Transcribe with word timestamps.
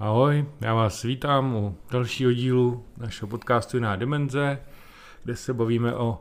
Ahoj, 0.00 0.46
já 0.60 0.74
vás 0.74 1.02
vítám 1.02 1.54
u 1.56 1.76
dalšího 1.90 2.32
dílu 2.32 2.84
našeho 2.96 3.28
podcastu 3.28 3.76
Jiná 3.76 3.96
dimenze, 3.96 4.58
kde 5.24 5.36
se 5.36 5.54
bavíme 5.54 5.94
o 5.94 6.18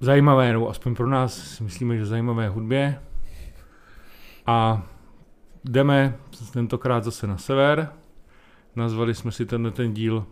zajímavé, 0.00 0.52
nebo 0.52 0.68
aspoň 0.68 0.94
pro 0.94 1.08
nás 1.08 1.34
si 1.34 1.62
myslíme, 1.62 1.96
že 1.96 2.06
zajímavé 2.06 2.48
hudbě. 2.48 3.00
A 4.46 4.86
jdeme 5.64 6.16
tentokrát 6.52 7.04
zase 7.04 7.26
na 7.26 7.38
sever. 7.38 7.92
Nazvali 8.76 9.14
jsme 9.14 9.32
si 9.32 9.46
tenhle 9.46 9.70
ten 9.70 9.94
díl 9.94 10.26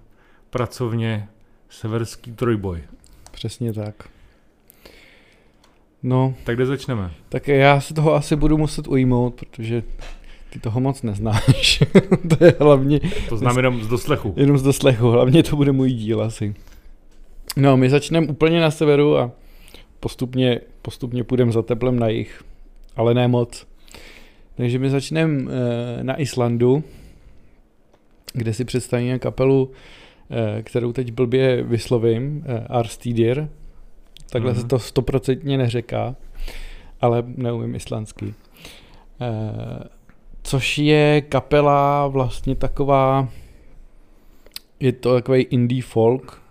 pracovně 0.51 1.29
Severský 1.69 2.33
trojboj. 2.33 2.83
Přesně 3.31 3.73
tak. 3.73 4.09
No, 6.03 6.35
Tak 6.45 6.57
kde 6.57 6.67
začneme? 6.67 7.11
tak 7.29 7.49
já 7.49 7.81
se 7.81 7.95
toho 7.95 8.15
asi 8.15 8.37
budu 8.37 8.59
muset 8.59 8.89
ujmout, 8.89 9.35
protože 9.35 9.83
ty 10.51 10.59
toho 10.61 10.81
moc 10.81 11.03
neznáš. 11.03 11.83
to 12.39 12.45
je 12.45 12.55
hlavně 12.61 13.01
To 13.29 13.37
znám 13.37 13.57
jenom 13.57 13.83
z 13.83 13.89
doslechu. 13.89 14.35
jenom 14.37 14.59
z 14.59 14.63
doslechu, 14.63 15.11
hlavně 15.11 15.43
to 15.43 15.57
bude 15.57 15.73
můj 15.73 15.91
díl 15.93 16.23
asi. 16.23 16.55
No, 17.57 17.77
my 17.77 17.91
začneme 17.91 18.27
úplně 18.27 18.61
na 18.61 18.71
severu 18.71 19.19
a 19.19 19.31
postupně, 20.01 20.61
postupně 20.83 21.25
půjdeme 21.25 21.53
za 21.53 21.63
teplem 21.63 21.99
na 21.99 22.09
jih, 22.09 22.43
ale 22.97 23.15
ne 23.15 23.29
moc. 23.29 23.67
Takže 24.57 24.79
my 24.79 24.91
začneme 24.91 25.43
eh, 26.01 26.05
na 26.05 26.21
Islandu, 26.21 26.85
kde 28.33 28.55
si 28.55 28.65
představíme 28.65 29.19
kapelu, 29.19 29.71
eh, 30.59 30.63
kterou 30.63 30.93
teď 30.93 31.13
blbě 31.13 31.63
vyslovím, 31.63 32.45
eh, 32.47 32.67
Arstidir. 32.69 33.49
Takhle 34.33 34.53
Mhm. 34.53 34.61
se 34.61 34.67
to 34.67 34.79
stoprocentně 34.79 35.59
neřeká, 35.59 36.17
ale 37.01 37.23
neumím 37.27 37.75
islandsky. 37.75 38.35
Což 40.51 40.79
je 40.79 41.21
kapela 41.21 42.07
vlastně 42.07 42.55
taková, 42.55 43.29
je 44.81 44.93
to 44.93 45.15
takový 45.15 45.43
indie 45.43 45.83
folk, 45.83 46.43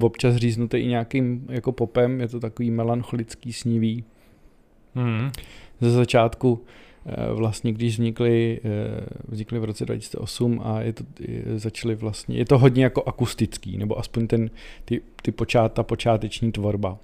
občas 0.00 0.36
říznutý 0.36 0.76
i 0.76 0.86
nějakým 0.86 1.46
jako 1.50 1.72
popem, 1.72 2.20
je 2.20 2.28
to 2.28 2.40
takový 2.40 2.70
melancholický 2.70 3.52
snivý. 3.52 4.04
Mhm. 4.94 5.30
Ze 5.80 5.90
začátku 5.90 6.64
eh, 7.06 7.32
vlastně, 7.32 7.72
když 7.72 7.92
vznikly, 7.92 8.60
eh, 8.64 9.06
vznikly 9.28 9.58
v 9.58 9.64
roce 9.64 9.84
2008 9.84 10.60
a 10.64 10.80
je 10.80 10.92
to, 10.92 11.04
je, 11.20 11.58
začaly 11.58 11.94
vlastně, 11.94 12.36
je 12.36 12.44
to 12.44 12.58
hodně 12.58 12.84
jako 12.84 13.02
akustický, 13.02 13.78
nebo 13.78 13.98
aspoň 13.98 14.26
ten, 14.26 14.50
ty, 14.84 15.00
ty 15.22 15.32
počát, 15.32 15.72
ta 15.72 15.82
počáteční 15.82 16.52
tvorba. 16.52 16.98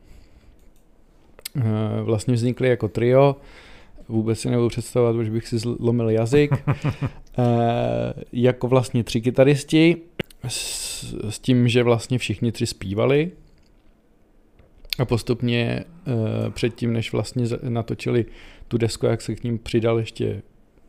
Eh, 1.57 2.03
Vlastně 2.03 2.35
vznikly 2.35 2.69
jako 2.69 2.89
trio, 2.89 3.37
vůbec 4.09 4.41
si 4.41 4.51
nebudu 4.51 4.69
představovat, 4.69 5.17
už 5.17 5.29
bych 5.29 5.49
si 5.49 5.59
zlomil 5.59 6.11
jazyk. 6.11 6.51
Eh, 7.39 8.15
jako 8.33 8.69
vlastně 8.69 9.05
tři 9.05 9.21
kytaristi, 9.21 9.97
s, 10.48 11.15
s 11.31 11.39
tím, 11.39 11.69
že 11.69 11.83
vlastně 11.83 12.19
všichni 12.19 12.53
tři 12.53 12.67
zpívali 12.67 13.31
a 14.98 15.05
postupně 15.05 15.85
uh, 16.07 16.51
předtím, 16.51 16.93
než 16.93 17.13
vlastně 17.13 17.45
natočili 17.69 18.27
tu 18.69 18.79
desku, 18.79 19.07
jak 19.07 19.23
se 19.23 19.35
k 19.35 19.45
ním 19.45 19.59
přidal 19.59 19.98
ještě, 19.98 20.43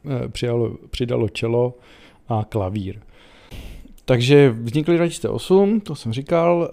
uh, 0.04 0.28
přidalo, 0.28 0.78
přidalo 0.90 1.30
čelo 1.30 1.78
a 2.28 2.46
klavír. 2.50 3.00
Takže 4.06 4.50
vznikly 4.50 4.98
2008, 4.98 5.82
to 5.82 5.96
jsem 5.96 6.14
říkal, 6.14 6.72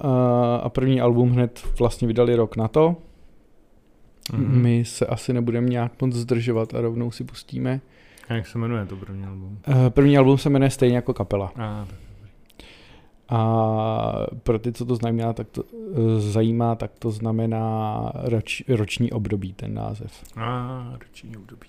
a 0.62 0.69
první 0.69 1.01
album 1.01 1.31
hned 1.31 1.62
vlastně 1.79 2.08
vydali 2.08 2.36
rok 2.36 2.56
na 2.56 2.69
to. 2.69 2.97
Mhm. 4.33 4.62
My 4.62 4.84
se 4.84 5.06
asi 5.06 5.33
nebudeme 5.33 5.69
nějak 5.69 6.03
moc 6.03 6.14
zdržovat 6.14 6.75
a 6.75 6.80
rovnou 6.80 7.11
si 7.11 7.25
pustíme. 7.25 7.80
A 8.28 8.34
jak 8.34 8.47
se 8.47 8.58
jmenuje 8.58 8.86
to 8.86 8.97
první 8.97 9.25
album? 9.25 9.58
Uh, 9.69 9.89
první 9.89 10.19
album 10.19 10.39
se 10.39 10.50
jmenuje 10.50 10.70
stejně 10.70 10.97
jako 10.97 11.14
kapela. 11.14 11.53
A, 11.56 11.86
tak. 11.91 11.98
A 13.28 14.27
pro 14.42 14.58
ty, 14.58 14.72
co 14.72 14.84
to 14.84 14.97
znamená, 14.97 15.33
tak 15.33 15.48
to, 15.48 15.64
eh, 15.72 16.20
zajímá, 16.20 16.75
tak 16.75 16.91
to 16.98 17.11
znamená 17.11 18.12
roč, 18.14 18.62
roční 18.68 19.12
období, 19.12 19.52
ten 19.52 19.74
název. 19.74 20.24
A, 20.36 20.96
roční 21.01 21.36
období. 21.36 21.68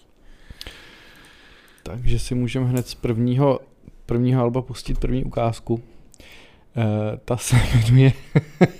Takže 1.83 2.19
si 2.19 2.35
můžeme 2.35 2.65
hned 2.65 2.87
z 2.87 2.95
prvního, 2.95 3.59
prvního 4.05 4.41
alba 4.41 4.61
pustit 4.61 4.99
první 4.99 5.23
ukázku. 5.23 5.83
E, 6.77 7.17
ta 7.25 7.37
se 7.37 7.55
jmenuje 7.55 8.13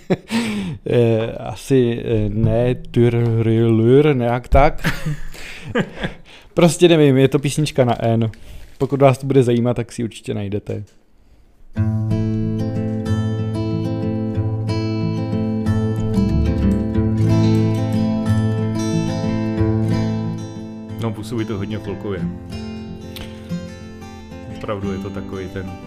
e, 0.90 1.32
asi 1.32 2.04
eh, 2.06 2.30
ne 2.30 2.76
Tyrrylur, 2.76 4.16
nějak 4.16 4.48
tak. 4.48 4.88
prostě 6.54 6.88
nevím, 6.88 7.18
je 7.18 7.28
to 7.28 7.40
písnička 7.40 7.86
na 7.86 8.06
N. 8.06 8.32
Pokud 8.78 9.02
vás 9.02 9.18
to 9.18 9.28
bude 9.28 9.44
zajímat, 9.44 9.74
tak 9.74 9.92
si 9.92 10.04
určitě 10.04 10.34
najdete. 10.34 10.84
No, 21.02 21.12
působí 21.14 21.46
to 21.46 21.58
hodně 21.58 21.80
folkově. 21.80 22.22
Opravdu 24.58 24.92
je 24.92 24.98
to 24.98 25.10
takový 25.10 25.48
ten... 25.48 25.85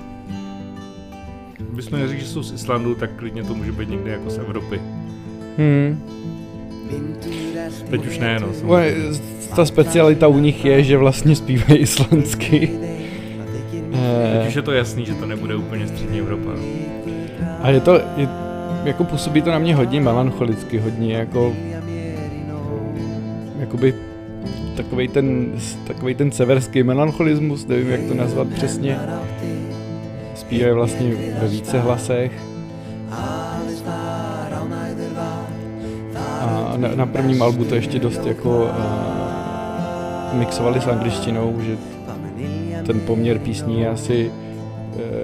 Bychom 1.78 1.98
neřekli, 1.98 2.24
že 2.24 2.30
jsou 2.30 2.42
z 2.42 2.52
Islandu, 2.52 2.94
tak 2.94 3.10
klidně 3.16 3.44
to 3.44 3.54
může 3.54 3.72
být 3.72 3.90
někde 3.90 4.10
jako 4.10 4.30
z 4.30 4.38
Evropy. 4.38 4.80
Hmm. 5.58 6.02
Teď 7.90 8.06
už 8.06 8.18
ne, 8.18 8.38
no. 8.40 8.52
Samozřejmě. 8.52 9.18
ta 9.56 9.64
specialita 9.64 10.28
u 10.28 10.38
nich 10.38 10.64
je, 10.64 10.84
že 10.84 10.96
vlastně 10.96 11.36
zpívají 11.36 11.80
islandsky. 11.80 12.70
Teď 14.32 14.48
už 14.48 14.54
je 14.54 14.62
to 14.62 14.72
jasný, 14.72 15.06
že 15.06 15.14
to 15.14 15.26
nebude 15.26 15.56
úplně 15.56 15.88
střední 15.88 16.18
Evropa. 16.18 16.50
No. 16.50 16.62
a 17.62 17.70
je 17.70 17.80
to, 17.80 17.94
je, 17.94 18.28
jako 18.84 19.04
působí 19.04 19.42
to 19.42 19.50
na 19.50 19.58
mě 19.58 19.74
hodně 19.74 20.00
melancholicky, 20.00 20.78
hodně 20.78 21.14
jako, 21.14 21.54
jakoby 23.58 23.94
takový 24.76 25.08
ten, 25.08 25.52
takový 25.86 26.14
ten 26.14 26.32
severský 26.32 26.82
melancholismus, 26.82 27.66
nevím 27.66 27.90
jak 27.90 28.00
to 28.08 28.14
nazvat 28.14 28.48
přesně. 28.48 28.98
Zpívají 30.48 30.74
vlastně 30.74 31.14
ve 31.40 31.48
více 31.48 31.80
hlasech. 31.80 32.32
A 36.40 36.72
na, 36.76 36.88
na 36.94 37.06
prvním 37.06 37.42
albu 37.42 37.64
to 37.64 37.74
ještě 37.74 37.98
dost 37.98 38.26
jako 38.26 38.62
uh, 38.62 40.38
mixovali 40.38 40.80
s 40.80 40.86
angličtinou, 40.86 41.60
že 41.60 41.76
ten 42.86 43.00
poměr 43.00 43.38
písní 43.38 43.80
je 43.80 43.88
asi 43.88 44.32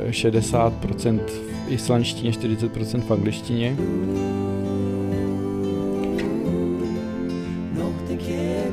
eh, 0.07 0.11
60% 0.11 1.21
v 1.27 1.73
islandštině, 1.73 2.31
40% 2.31 3.01
v 3.01 3.11
angličtině. 3.11 3.77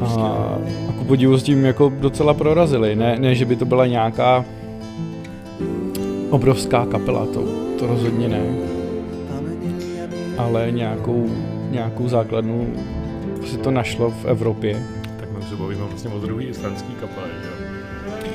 A, 0.01 0.06
a 0.90 0.94
ku 0.97 1.03
podivu 1.06 1.38
s 1.38 1.44
tím 1.44 1.66
jako 1.66 1.94
docela 2.00 2.34
prorazili. 2.34 2.95
Ne, 2.95 3.17
ne, 3.19 3.35
že 3.35 3.45
by 3.45 3.56
to 3.56 3.66
byla 3.66 3.88
nějaká 3.88 4.45
obrovská 6.31 6.86
kapela, 6.86 7.25
to, 7.25 7.44
to 7.80 7.88
rozhodně 7.88 8.30
ne. 8.30 8.42
Ale 10.38 10.72
nějakou, 10.72 11.30
nějakou 11.72 12.08
základnu 12.08 12.68
si 13.46 13.58
to 13.58 13.72
našlo 13.72 14.12
v 14.12 14.25
Evropě. 14.25 14.84
Tak 15.20 15.30
my 15.38 15.44
se 15.44 15.56
bavíme 15.56 15.81
vlastně 15.90 16.09
o 16.09 16.20
druhý 16.20 16.46
islandský 16.46 16.94
kapele, 16.94 17.28
že 17.41 17.47
jo. 17.47 17.68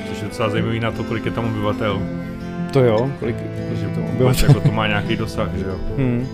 Což 0.09 0.21
je 0.21 0.27
docela 0.27 0.49
zajímavý 0.49 0.79
na 0.79 0.91
to, 0.91 1.03
kolik 1.03 1.25
je 1.25 1.31
tam 1.31 1.45
obyvatel. 1.45 2.01
To 2.73 2.79
jo, 2.83 3.11
kolik 3.19 3.35
Takže 3.69 3.85
to 3.87 4.01
vůbec 4.01 4.17
bylo. 4.17 4.47
jako 4.47 4.59
to 4.59 4.71
má 4.71 4.87
nějaký 4.87 5.15
dosah, 5.15 5.49
že 5.55 5.65
jo. 5.65 5.75
Hmm. 5.97 6.27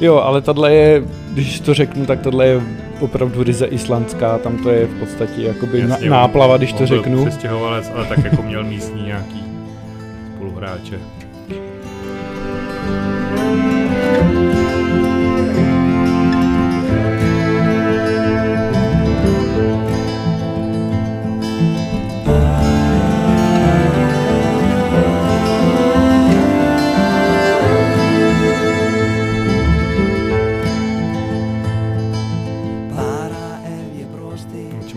Jo, 0.00 0.16
ale 0.16 0.40
tahle 0.40 0.74
je, 0.74 1.02
když 1.32 1.60
to 1.60 1.74
řeknu, 1.74 2.06
tak 2.06 2.20
tohle 2.20 2.46
je 2.46 2.60
opravdu 3.00 3.42
ryze 3.42 3.66
islandská, 3.66 4.38
tam 4.38 4.56
to 4.58 4.70
je 4.70 4.86
v 4.86 4.98
podstatě 5.00 5.42
jakoby 5.42 5.80
Jasně, 5.80 6.10
náplava, 6.10 6.56
když 6.56 6.72
to 6.72 6.78
byl 6.78 6.86
řeknu. 6.86 7.26
Přestěhovalec, 7.26 7.92
ale 7.94 8.06
tak 8.06 8.24
jako 8.24 8.42
měl 8.42 8.64
místní 8.64 9.02
nějaký 9.02 9.42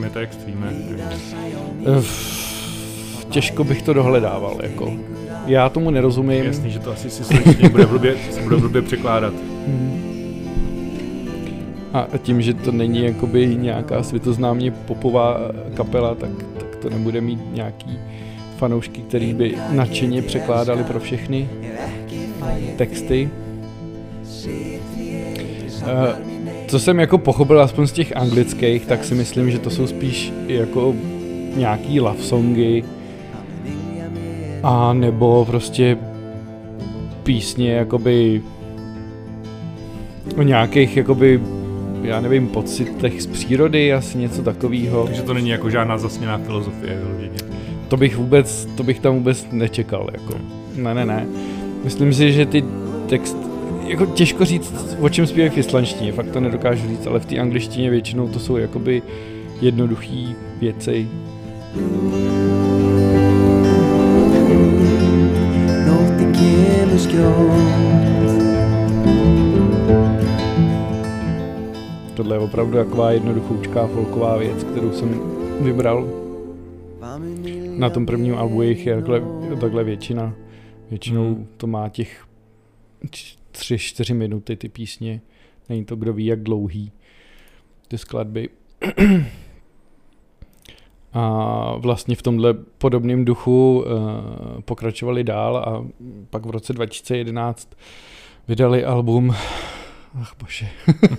je 0.03 0.09
text, 0.09 0.39
víme. 0.45 0.73
Těžko 3.29 3.63
bych 3.63 3.81
to 3.81 3.93
dohledával, 3.93 4.59
jako. 4.63 5.12
Já 5.45 5.69
tomu 5.69 5.89
nerozumím. 5.89 6.43
Jasný, 6.43 6.71
že 6.71 6.79
to 6.79 6.91
asi 6.91 7.09
si 7.09 7.69
bude 7.69 7.85
blbě, 7.85 8.15
se 8.31 8.41
bude 8.41 8.57
blbě 8.57 8.81
překládat. 8.81 9.33
A 11.93 12.07
tím, 12.17 12.41
že 12.41 12.53
to 12.53 12.71
není 12.71 13.05
jakoby 13.05 13.55
nějaká 13.55 14.03
světoznámě 14.03 14.71
popová 14.71 15.37
kapela, 15.73 16.15
tak, 16.15 16.29
tak 16.57 16.75
to 16.75 16.89
nebude 16.89 17.21
mít 17.21 17.39
nějaký 17.53 17.99
fanoušky, 18.57 19.01
který 19.01 19.33
by 19.33 19.55
nadšeně 19.71 20.21
překládali 20.21 20.83
pro 20.83 20.99
všechny 20.99 21.49
texty. 22.77 23.29
Uh, 25.81 25.89
co 26.67 26.79
jsem 26.79 26.99
jako 26.99 27.17
pochopil 27.17 27.61
aspoň 27.61 27.87
z 27.87 27.91
těch 27.91 28.17
anglických, 28.17 28.85
tak 28.85 29.03
si 29.05 29.15
myslím, 29.15 29.51
že 29.51 29.59
to 29.59 29.69
jsou 29.69 29.87
spíš 29.87 30.33
jako 30.47 30.95
nějaký 31.55 31.99
love 31.99 32.23
songy 32.23 32.83
a 34.63 34.93
nebo 34.93 35.45
prostě 35.45 35.97
písně 37.23 37.71
jakoby 37.71 38.41
o 40.37 40.41
nějakých 40.41 40.97
jakoby 40.97 41.41
já 42.03 42.21
nevím, 42.21 42.47
pocitech 42.47 43.21
z 43.21 43.27
přírody, 43.27 43.93
asi 43.93 44.17
něco 44.17 44.43
takového. 44.43 45.05
Takže 45.05 45.21
to 45.21 45.33
není 45.33 45.49
jako 45.49 45.69
žádná 45.69 45.97
zasněná 45.97 46.37
filozofie 46.37 46.97
vyloženě. 46.97 47.37
To 47.87 47.97
bych 47.97 48.17
vůbec, 48.17 48.65
to 48.77 48.83
bych 48.83 48.99
tam 48.99 49.15
vůbec 49.15 49.47
nečekal, 49.51 50.09
jako. 50.13 50.33
Ne, 50.75 50.93
ne, 50.93 51.05
ne. 51.05 51.27
Myslím 51.83 52.13
si, 52.13 52.33
že 52.33 52.45
ty 52.45 52.63
text, 53.09 53.37
jako 53.87 54.05
těžko 54.05 54.45
říct, 54.45 54.97
o 54.99 55.09
čem 55.09 55.27
zpívají 55.27 55.49
v 55.49 55.57
islandštině, 55.57 56.11
fakt 56.11 56.31
to 56.31 56.39
nedokážu 56.39 56.87
říct, 56.87 57.07
ale 57.07 57.19
v 57.19 57.25
té 57.25 57.37
angličtině 57.37 57.89
většinou 57.89 58.27
to 58.27 58.39
jsou 58.39 58.57
jakoby 58.57 59.01
jednoduchý 59.61 60.35
věci. 60.59 61.07
Tohle 72.13 72.35
je 72.35 72.39
opravdu 72.39 72.77
taková 72.77 73.11
jednoduchoučká 73.11 73.87
folková 73.87 74.37
věc, 74.37 74.63
kterou 74.63 74.91
jsem 74.91 75.21
vybral. 75.61 76.07
Na 77.77 77.89
tom 77.89 78.05
prvním 78.05 78.35
albu 78.35 78.61
jich 78.61 78.85
je 78.85 78.95
takhle, 78.95 79.21
takhle 79.61 79.83
většina. 79.83 80.35
Většinou 80.89 81.35
hmm. 81.35 81.47
to 81.57 81.67
má 81.67 81.89
těch 81.89 82.25
tři, 83.51 83.77
čtyři 83.77 84.13
minuty 84.13 84.55
ty 84.55 84.69
písně. 84.69 85.21
Není 85.69 85.85
to 85.85 85.95
kdo 85.95 86.13
ví 86.13 86.25
jak 86.25 86.43
dlouhý 86.43 86.91
ty 87.87 87.97
skladby. 87.97 88.49
A 91.13 91.75
vlastně 91.77 92.15
v 92.15 92.21
tomhle 92.21 92.53
podobném 92.77 93.25
duchu 93.25 93.85
uh, 93.85 94.61
pokračovali 94.61 95.23
dál 95.23 95.57
a 95.57 95.85
pak 96.29 96.45
v 96.45 96.49
roce 96.49 96.73
2011 96.73 97.69
vydali 98.47 98.85
album 98.85 99.35
ach 100.21 100.33
bože, 100.39 100.67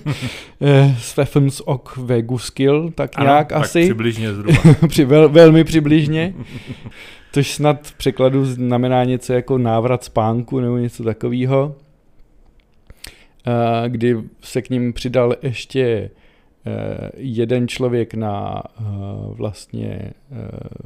eh, 0.60 0.96
Svefens 0.98 1.62
ok 1.64 1.96
Veguskill, 1.96 2.90
tak 2.90 3.10
ano, 3.14 3.26
nějak 3.26 3.48
tak 3.48 3.62
asi. 3.62 3.84
přibližně 3.84 4.34
zhruba. 4.34 4.58
Při, 4.88 5.04
vel, 5.04 5.28
velmi 5.28 5.64
přibližně. 5.64 6.34
Tož 7.32 7.50
snad 7.50 7.86
v 7.86 7.94
překladu 7.94 8.44
znamená 8.44 9.04
něco 9.04 9.32
jako 9.32 9.58
návrat 9.58 10.04
spánku 10.04 10.60
nebo 10.60 10.76
něco 10.76 11.04
takového. 11.04 11.76
Eh, 13.46 13.88
kdy 13.88 14.16
se 14.40 14.62
k 14.62 14.70
ním 14.70 14.92
přidal 14.92 15.34
ještě 15.42 15.80
eh, 15.82 16.10
jeden 17.16 17.68
člověk 17.68 18.14
na 18.14 18.62
vlastně 19.28 20.12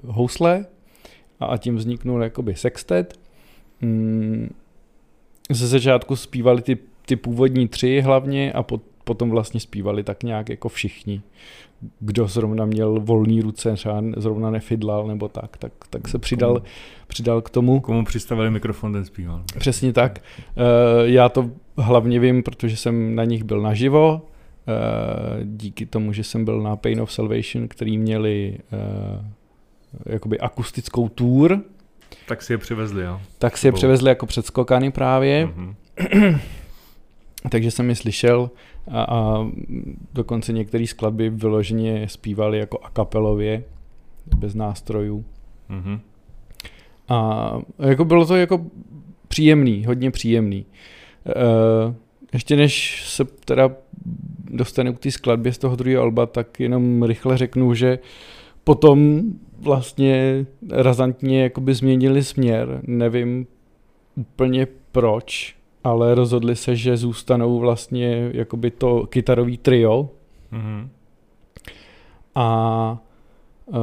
housle 0.06 0.66
a 1.40 1.56
tím 1.56 1.76
vzniknul 1.76 2.22
jakoby 2.22 2.54
sextet. 2.54 3.18
Mm, 3.80 4.50
ze 5.50 5.66
začátku 5.66 6.16
zpívali 6.16 6.62
ty 6.62 6.78
ty 7.08 7.16
původní 7.16 7.68
tři 7.68 8.00
hlavně 8.00 8.52
a 8.52 8.62
pot, 8.62 8.82
potom 9.04 9.30
vlastně 9.30 9.60
zpívali 9.60 10.02
tak 10.02 10.22
nějak 10.22 10.48
jako 10.48 10.68
všichni. 10.68 11.22
Kdo 12.00 12.26
zrovna 12.26 12.64
měl 12.64 13.00
volný 13.00 13.40
ruce, 13.40 13.74
třeba 13.74 14.02
zrovna 14.16 14.50
nefidlal 14.50 15.06
nebo 15.06 15.28
tak, 15.28 15.56
tak, 15.56 15.72
tak 15.90 16.08
se 16.08 16.18
přidal, 16.18 16.52
komu, 16.54 16.66
přidal 17.06 17.42
k 17.42 17.50
tomu. 17.50 17.80
Komu 17.80 18.04
přistavili 18.04 18.50
mikrofon, 18.50 18.92
ten 18.92 19.04
zpíval. 19.04 19.42
Přesně 19.58 19.92
tak. 19.92 20.18
Já 21.04 21.28
to 21.28 21.50
hlavně 21.76 22.20
vím, 22.20 22.42
protože 22.42 22.76
jsem 22.76 23.14
na 23.14 23.24
nich 23.24 23.44
byl 23.44 23.60
naživo, 23.60 24.22
díky 25.44 25.86
tomu, 25.86 26.12
že 26.12 26.24
jsem 26.24 26.44
byl 26.44 26.62
na 26.62 26.76
Pain 26.76 27.00
of 27.00 27.12
Salvation, 27.12 27.68
který 27.68 27.98
měli 27.98 28.58
uh, 28.72 29.24
jakoby 30.06 30.40
akustickou 30.40 31.08
tour. 31.08 31.60
Tak 32.26 32.42
si 32.42 32.52
je 32.52 32.58
přivezli, 32.58 33.04
jo? 33.04 33.20
Tak 33.38 33.58
si 33.58 33.66
je 33.66 33.72
přivezli 33.72 34.08
jako 34.08 34.26
předskokany 34.26 34.90
právě. 34.90 35.46
Mm-hmm. 35.46 36.40
takže 37.50 37.70
jsem 37.70 37.88
ji 37.88 37.96
slyšel 37.96 38.50
a, 38.90 39.02
a 39.02 39.46
dokonce 40.14 40.52
některé 40.52 40.86
skladby 40.86 41.30
vyloženě 41.30 42.08
zpívali 42.08 42.58
jako 42.58 42.78
a 42.82 42.90
kapelově, 42.90 43.64
bez 44.36 44.54
nástrojů. 44.54 45.24
Mm-hmm. 45.70 46.00
A 47.08 47.52
jako 47.78 48.04
bylo 48.04 48.26
to 48.26 48.36
jako 48.36 48.66
příjemný, 49.28 49.84
hodně 49.84 50.10
příjemný. 50.10 50.66
E, 51.26 51.34
ještě 52.32 52.56
než 52.56 53.02
se 53.06 53.24
teda 53.24 53.70
dostanu 54.50 54.92
k 54.92 54.98
té 54.98 55.10
skladbě 55.10 55.52
z 55.52 55.58
toho 55.58 55.76
druhého 55.76 56.02
alba, 56.02 56.26
tak 56.26 56.60
jenom 56.60 57.02
rychle 57.02 57.38
řeknu, 57.38 57.74
že 57.74 57.98
potom 58.64 59.22
vlastně 59.58 60.46
razantně 60.70 61.42
jakoby 61.42 61.74
změnili 61.74 62.24
směr. 62.24 62.80
Nevím 62.82 63.46
úplně 64.16 64.66
proč, 64.92 65.56
ale 65.84 66.14
rozhodli 66.14 66.56
se, 66.56 66.76
že 66.76 66.96
zůstanou 66.96 67.58
vlastně 67.58 68.30
jakoby 68.34 68.70
to 68.70 69.06
kytarový 69.06 69.58
trio 69.58 70.10
mm-hmm. 70.52 70.88
a 72.34 72.98
uh, 73.66 73.76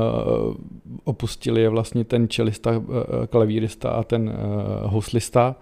opustili 1.04 1.62
je 1.62 1.70
vlastně 1.70 2.04
ten 2.04 2.30
čelista, 2.30 2.78
uh, 2.78 2.86
klavírista 3.30 3.90
a 3.90 4.04
ten 4.04 4.30
uh, 4.30 4.92
houslista 4.92 5.56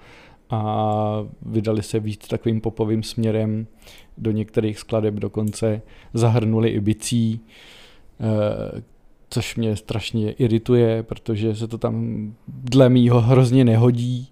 a 0.54 1.28
vydali 1.42 1.84
se 1.84 2.00
víc 2.00 2.28
takovým 2.28 2.62
popovým 2.62 3.04
směrem 3.04 3.68
do 4.18 4.32
některých 4.32 4.80
skladeb 4.80 5.14
dokonce 5.14 5.82
zahrnuli 6.14 6.70
i 6.70 6.80
bicí, 6.80 7.40
uh, 8.20 8.80
což 9.30 9.56
mě 9.56 9.76
strašně 9.76 10.32
irituje, 10.32 11.04
protože 11.04 11.56
se 11.56 11.68
to 11.68 11.78
tam 11.78 12.28
dle 12.48 12.90
mýho 12.90 13.22
hrozně 13.22 13.66
nehodí. 13.66 14.32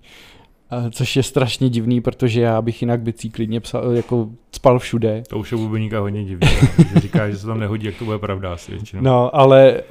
Což 0.92 1.16
je 1.16 1.24
strašně 1.24 1.70
divný, 1.70 2.02
protože 2.02 2.42
já 2.42 2.62
bych 2.62 2.82
jinak 2.82 3.02
bicí 3.02 3.30
klidně 3.30 3.60
psal, 3.60 3.92
jako 3.92 4.30
spal 4.52 4.80
všude. 4.80 5.24
To 5.30 5.38
už 5.38 5.52
je 5.52 5.58
bubeníka 5.58 6.00
hodně 6.00 6.26
divný. 6.26 6.48
že 6.94 7.00
říká, 7.00 7.30
že 7.30 7.38
se 7.38 7.48
tam 7.48 7.60
nehodí, 7.60 7.86
jak 7.86 7.96
to 7.96 8.06
bude 8.06 8.18
pravda 8.18 8.54
asi 8.54 8.72
většinou. 8.72 9.02
No, 9.04 9.36
ale 9.36 9.72
e, 9.72 9.84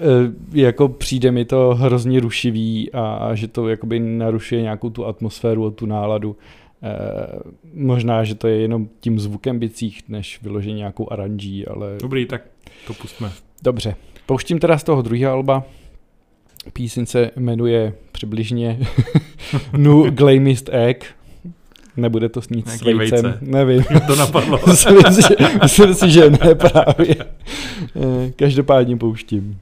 jako 0.53 0.88
přijde 0.88 1.31
mi 1.31 1.44
to 1.44 1.75
hrozně 1.75 2.21
rušivý 2.21 2.93
a, 2.93 3.15
a 3.15 3.35
že 3.35 3.49
to 3.49 3.69
jakoby 3.69 4.00
narušuje 4.00 4.62
nějakou 4.62 4.90
tu 4.90 5.07
atmosféru 5.07 5.66
a 5.66 5.71
tu 5.71 5.87
náladu. 5.87 6.37
E, 6.83 6.97
možná, 7.75 8.25
že 8.25 8.35
to 8.35 8.49
je 8.49 8.57
jenom 8.57 8.88
tím 9.00 9.21
zvukem 9.21 9.59
bicích, 9.59 10.02
než 10.09 10.43
vyložení 10.43 10.76
nějakou 10.76 11.12
aranží, 11.12 11.66
ale... 11.66 11.97
Dobrý, 12.00 12.26
tak 12.26 12.43
to 12.87 12.95
pustíme. 12.95 13.33
Dobře. 13.62 13.95
Pouštím 14.26 14.59
teda 14.59 14.78
z 14.78 14.85
toho 14.85 15.02
druhého 15.02 15.33
alba. 15.33 15.64
Píseň 16.73 17.07
se 17.07 17.31
jmenuje 17.37 17.93
přibližně 18.12 18.79
Nu 19.76 20.11
Glamist 20.11 20.69
Egg. 20.73 21.05
Nebude 21.97 22.29
to 22.29 22.43
snít 22.43 22.69
s 22.69 22.83
vejcem. 22.83 23.38
Nevím. 23.40 23.85
to 24.07 24.17
napadlo. 24.17 24.61
myslím, 24.67 25.02
si, 25.11 25.23
že, 25.23 25.59
myslím 25.62 25.95
si, 25.95 26.11
že 26.11 26.31
ne 26.31 26.55
právě. 26.55 27.17
Eh, 27.97 28.33
každopádně 28.37 28.97
pouštím. 28.97 29.59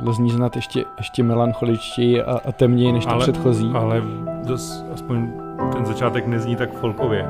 Tohle 0.00 0.14
zní 0.14 0.30
znát 0.30 0.56
ještě, 0.56 0.84
ještě 0.98 1.22
melancholičtěji 1.22 2.22
a, 2.22 2.40
a 2.44 2.52
temněji 2.52 2.92
než 2.92 3.04
to 3.04 3.10
ale, 3.10 3.22
předchozí. 3.22 3.70
Ale 3.74 4.02
dost, 4.46 4.84
aspoň 4.94 5.28
ten 5.72 5.86
začátek 5.86 6.26
nezní 6.26 6.56
tak 6.56 6.72
folkově. 6.72 7.26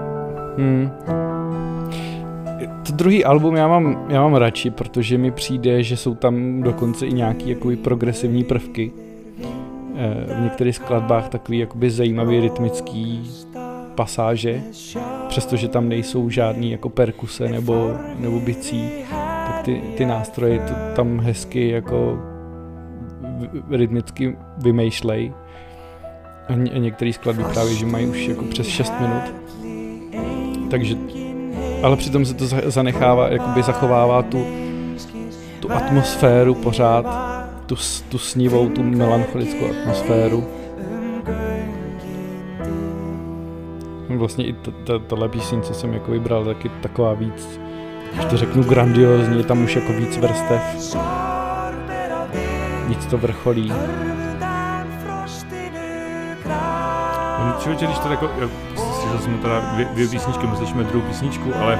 Hmm. 0.59 0.91
To 2.87 2.93
druhý 2.93 3.25
album 3.25 3.57
já 3.57 3.69
mám, 3.69 4.07
já 4.09 4.23
mám 4.23 4.35
radši, 4.35 4.71
protože 4.71 5.19
mi 5.19 5.31
přijde, 5.31 5.83
že 5.83 5.97
jsou 5.97 6.15
tam 6.15 6.63
dokonce 6.63 7.07
i 7.07 7.13
nějaký 7.13 7.51
jakoby 7.51 7.77
progresivní 7.77 8.45
prvky. 8.45 8.93
Eh, 9.97 10.35
v 10.35 10.41
některých 10.43 10.77
skladbách 10.77 11.29
takový 11.29 11.59
jakoby 11.59 11.91
zajímavý 11.91 12.41
rytmický 12.41 13.31
pasáže, 13.95 14.63
přestože 15.29 15.69
tam 15.69 15.89
nejsou 15.89 16.31
žádný 16.31 16.71
jako 16.71 16.89
perkuse 16.89 17.49
nebo, 17.49 17.93
nebo 18.19 18.41
bicí, 18.41 18.91
tak 19.47 19.63
ty, 19.63 19.83
ty 19.97 20.07
nástroje 20.07 20.59
to 20.59 20.75
tam 20.97 21.21
hezky 21.21 21.69
jako 21.69 22.30
rytmicky 23.71 24.37
vymýšlej. 24.59 25.33
A, 26.49 26.53
ně, 26.53 26.79
některé 26.79 27.13
skladby 27.13 27.45
právě, 27.45 27.75
že 27.75 27.87
mají 27.87 28.07
už 28.07 28.27
jako 28.27 28.45
přes 28.45 28.67
6 28.67 28.93
minut. 29.01 29.35
Takže, 30.71 30.97
ale 31.83 31.97
přitom 31.97 32.25
se 32.25 32.35
to 32.35 32.45
zanechává, 32.71 33.29
jakoby 33.29 33.63
zachovává 33.63 34.23
tu, 34.23 34.47
tu 35.61 35.73
atmosféru 35.73 36.55
pořád 36.55 37.31
tu, 37.67 37.77
tu 38.09 38.19
snivou, 38.19 38.69
tu 38.69 38.83
melancholickou 38.83 39.71
atmosféru. 39.71 40.47
Vlastně 44.09 44.47
i 44.47 44.55
tahle 45.07 45.29
písnice 45.29 45.75
jsem 45.75 45.95
jako 45.95 46.11
vybral 46.11 46.45
taky 46.45 46.69
taková 46.69 47.15
víc, 47.15 47.61
když 48.13 48.25
to 48.25 48.37
řeknu 48.37 48.63
grandiozní, 48.63 49.45
tam 49.45 49.65
už 49.65 49.77
jako 49.77 49.93
víc 49.93 50.17
vrstev. 50.17 50.97
Víc 52.91 53.07
to 53.07 53.19
vrcholí. 53.19 53.73
Člověče, 57.61 57.87
když 57.87 57.99
to 57.99 58.09
jako, 58.09 58.31
slyšel 58.75 59.19
jsem 59.19 59.39
teda 59.39 59.61
dvě, 59.61 59.85
dvě 59.85 60.09
písničky, 60.09 60.47
my 60.47 60.57
slyšíme 60.57 60.85
druhou 60.85 61.07
písničku, 61.07 61.53
ale 61.61 61.79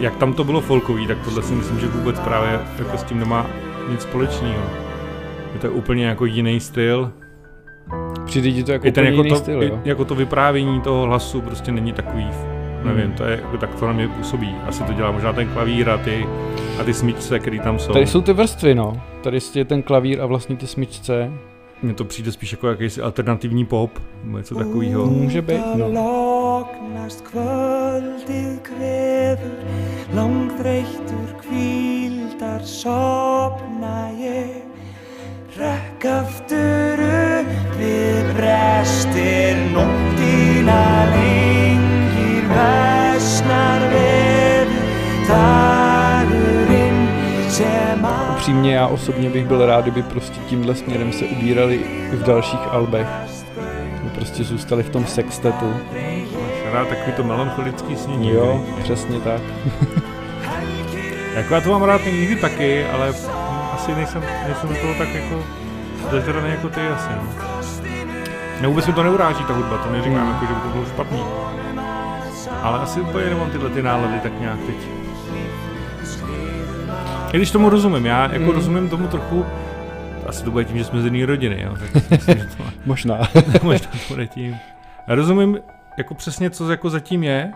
jak 0.00 0.16
tam 0.16 0.32
to 0.32 0.44
bylo 0.44 0.60
folkový, 0.60 1.06
tak 1.06 1.18
tohle 1.24 1.42
si 1.42 1.54
myslím, 1.54 1.80
že 1.80 1.86
vůbec 1.86 2.20
právě 2.20 2.60
jako 2.78 2.98
s 2.98 3.02
tím 3.02 3.18
nemá 3.18 3.46
nic 3.90 4.02
společného. 4.02 4.62
Je 5.52 5.60
to 5.60 5.70
úplně 5.70 6.06
jako 6.06 6.24
jiný 6.24 6.60
styl. 6.60 7.12
Přijde 8.24 8.52
ti 8.52 8.64
to 8.64 8.72
jako 8.72 8.90
ten 8.90 9.04
jako 9.04 9.16
jiný 9.16 9.30
to, 9.30 9.36
styl, 9.36 9.62
jo? 9.62 9.80
Jako 9.84 10.04
to 10.04 10.14
vyprávění 10.14 10.80
toho 10.80 11.02
hlasu 11.02 11.40
prostě 11.40 11.72
není 11.72 11.92
takový, 11.92 12.28
nevím, 12.84 13.04
hmm. 13.04 13.14
to 13.14 13.24
je, 13.24 13.30
jako 13.30 13.56
tak 13.56 13.74
to 13.74 13.86
na 13.86 13.92
mě 13.92 14.08
působí. 14.08 14.56
Asi 14.66 14.84
to 14.84 14.92
dělá 14.92 15.10
možná 15.10 15.32
ten 15.32 15.48
klavír 15.48 15.90
a 15.90 15.98
ty, 15.98 16.26
a 16.80 16.84
ty 16.84 16.94
smyčce, 16.94 17.38
které 17.38 17.58
tam 17.58 17.78
jsou. 17.78 17.92
Tady 17.92 18.06
jsou 18.06 18.20
ty 18.20 18.32
vrstvy, 18.32 18.74
no. 18.74 19.02
Tady 19.22 19.38
je 19.54 19.64
ten 19.64 19.82
klavír 19.82 20.20
a 20.20 20.26
vlastně 20.26 20.56
ty 20.56 20.66
smyčce. 20.66 21.32
Mně 21.82 21.94
to 21.94 22.04
přijde 22.04 22.32
spíš 22.32 22.52
jako 22.52 22.68
jakýsi 22.68 23.02
alternativní 23.02 23.66
pop, 23.66 23.98
nebo 24.24 24.38
něco 24.38 24.54
takového. 24.54 25.06
Může 25.06 25.42
být, 25.42 25.64
no. 25.76 25.90
langþreyttur 30.14 31.30
kvíldar 31.40 32.62
sopna 32.62 34.10
ég 34.18 34.70
Rekk 35.58 36.06
aftur 36.06 37.02
upp 37.04 37.74
við 37.80 38.32
brestir 38.38 39.60
nóttina 39.74 41.39
Upřímně 48.50 48.74
já 48.74 48.86
osobně 48.86 49.30
bych 49.30 49.46
byl 49.46 49.66
rád, 49.66 49.80
kdyby 49.80 50.02
prostě 50.02 50.40
tímhle 50.40 50.74
směrem 50.74 51.12
se 51.12 51.24
ubírali 51.24 51.74
i 52.12 52.16
v 52.16 52.22
dalších 52.22 52.60
albech. 52.70 53.06
By 54.02 54.10
prostě 54.10 54.44
zůstali 54.44 54.82
v 54.82 54.90
tom 54.90 55.06
sextetu. 55.06 55.66
Máš 55.66 56.72
rád 56.72 56.88
takový 56.88 57.12
to 57.12 57.22
melancholický 57.22 57.96
snění. 57.96 58.30
Jo, 58.30 58.64
přesně 58.82 59.20
tak. 59.20 59.40
jako 61.34 61.54
já 61.54 61.60
to 61.60 61.70
mám 61.70 61.82
rád 61.82 62.04
někdy 62.04 62.36
taky, 62.36 62.84
ale 62.86 63.08
asi 63.72 63.94
nejsem, 63.94 64.22
nejsem 64.46 64.68
toho 64.68 64.94
tak 64.98 65.14
jako 65.14 65.44
zažraný 66.10 66.50
jako 66.50 66.68
ty 66.68 66.80
asi. 66.80 67.08
No. 67.16 67.22
Ne, 68.60 68.68
vůbec 68.68 68.86
mi 68.86 68.92
to 68.92 69.02
neuráží 69.02 69.44
ta 69.44 69.54
hudba, 69.54 69.78
to 69.78 69.92
neříkám, 69.92 70.20
hmm. 70.20 70.32
jako, 70.32 70.46
že 70.46 70.52
by 70.54 70.60
to 70.60 70.68
bylo 70.68 70.84
špatný. 70.86 71.22
Ale 72.62 72.78
asi 72.78 73.00
úplně 73.00 73.24
nemám 73.30 73.50
tyhle 73.50 73.70
ty 73.70 73.82
nálady 73.82 74.20
tak 74.20 74.40
nějak 74.40 74.58
teď. 74.66 74.99
I 77.32 77.36
když 77.36 77.50
tomu 77.50 77.68
rozumím, 77.68 78.06
já 78.06 78.22
jako 78.22 78.44
hmm. 78.44 78.54
rozumím 78.54 78.88
tomu 78.88 79.08
trochu, 79.08 79.46
asi 80.26 80.44
to 80.44 80.50
bude 80.50 80.64
tím, 80.64 80.78
že 80.78 80.84
jsme 80.84 81.00
z 81.00 81.04
jedné 81.04 81.26
rodiny, 81.26 81.62
jo, 81.62 81.76
tak 81.80 82.10
myslím, 82.10 82.38
že 82.38 82.44
to. 82.56 82.64
Možná. 82.86 83.18
možná 83.62 83.90
to 83.90 84.14
bude 84.14 84.26
tím. 84.26 84.56
Já 85.08 85.14
rozumím 85.14 85.58
jako 85.98 86.14
přesně, 86.14 86.50
co 86.50 86.70
jako 86.70 86.90
zatím 86.90 87.22
je, 87.22 87.52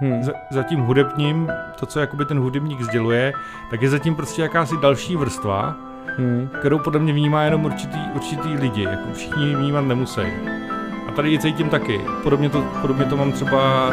hmm. 0.00 0.22
za, 0.22 0.32
za 0.50 0.62
tím 0.62 0.80
hudebním, 0.80 1.48
to, 1.80 1.86
co 1.86 2.00
jakoby 2.00 2.24
ten 2.24 2.38
hudebník 2.38 2.80
sděluje, 2.80 3.32
tak 3.70 3.82
je 3.82 3.90
zatím 3.90 4.14
prostě 4.14 4.42
jakási 4.42 4.74
další 4.82 5.16
vrstva, 5.16 5.76
hmm. 6.18 6.48
kterou 6.58 6.78
podle 6.78 7.00
mě 7.00 7.12
vnímá 7.12 7.42
jenom 7.42 7.64
určitý, 7.64 7.98
určitý 8.14 8.48
lidi, 8.48 8.82
jako 8.82 9.12
všichni 9.14 9.54
vnímat 9.54 9.80
nemusí. 9.80 10.20
A 11.08 11.12
tady 11.16 11.32
je 11.32 11.38
cítím 11.38 11.68
taky. 11.68 12.00
Podobně 12.22 12.50
to, 12.50 12.62
podobně 12.80 13.04
to 13.04 13.16
mám 13.16 13.32
třeba 13.32 13.92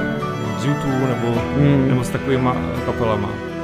z 0.58 0.65
YouTube 0.65 1.08
nebo, 1.08 1.41
hmm. 1.58 1.88
nebo 1.89 2.03
s 2.03 2.10
takovými 2.10 2.50
kapelama. 2.86 3.54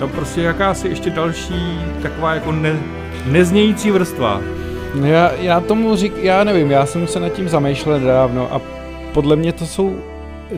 Tam 0.00 0.10
prostě 0.10 0.42
jakási 0.42 0.88
ještě 0.88 1.10
další 1.10 1.78
taková 2.02 2.34
jako 2.34 2.52
ne, 2.52 2.80
neznějící 3.26 3.90
vrstva. 3.90 4.42
Já, 5.04 5.32
já 5.32 5.60
tomu 5.60 5.96
řík, 5.96 6.12
já 6.16 6.44
nevím, 6.44 6.70
já 6.70 6.86
jsem 6.86 7.06
se 7.06 7.20
nad 7.20 7.28
tím 7.28 7.48
zamýšlel 7.48 8.00
dávno 8.00 8.54
a 8.54 8.60
podle 9.14 9.36
mě 9.36 9.52
to 9.52 9.66
jsou 9.66 9.96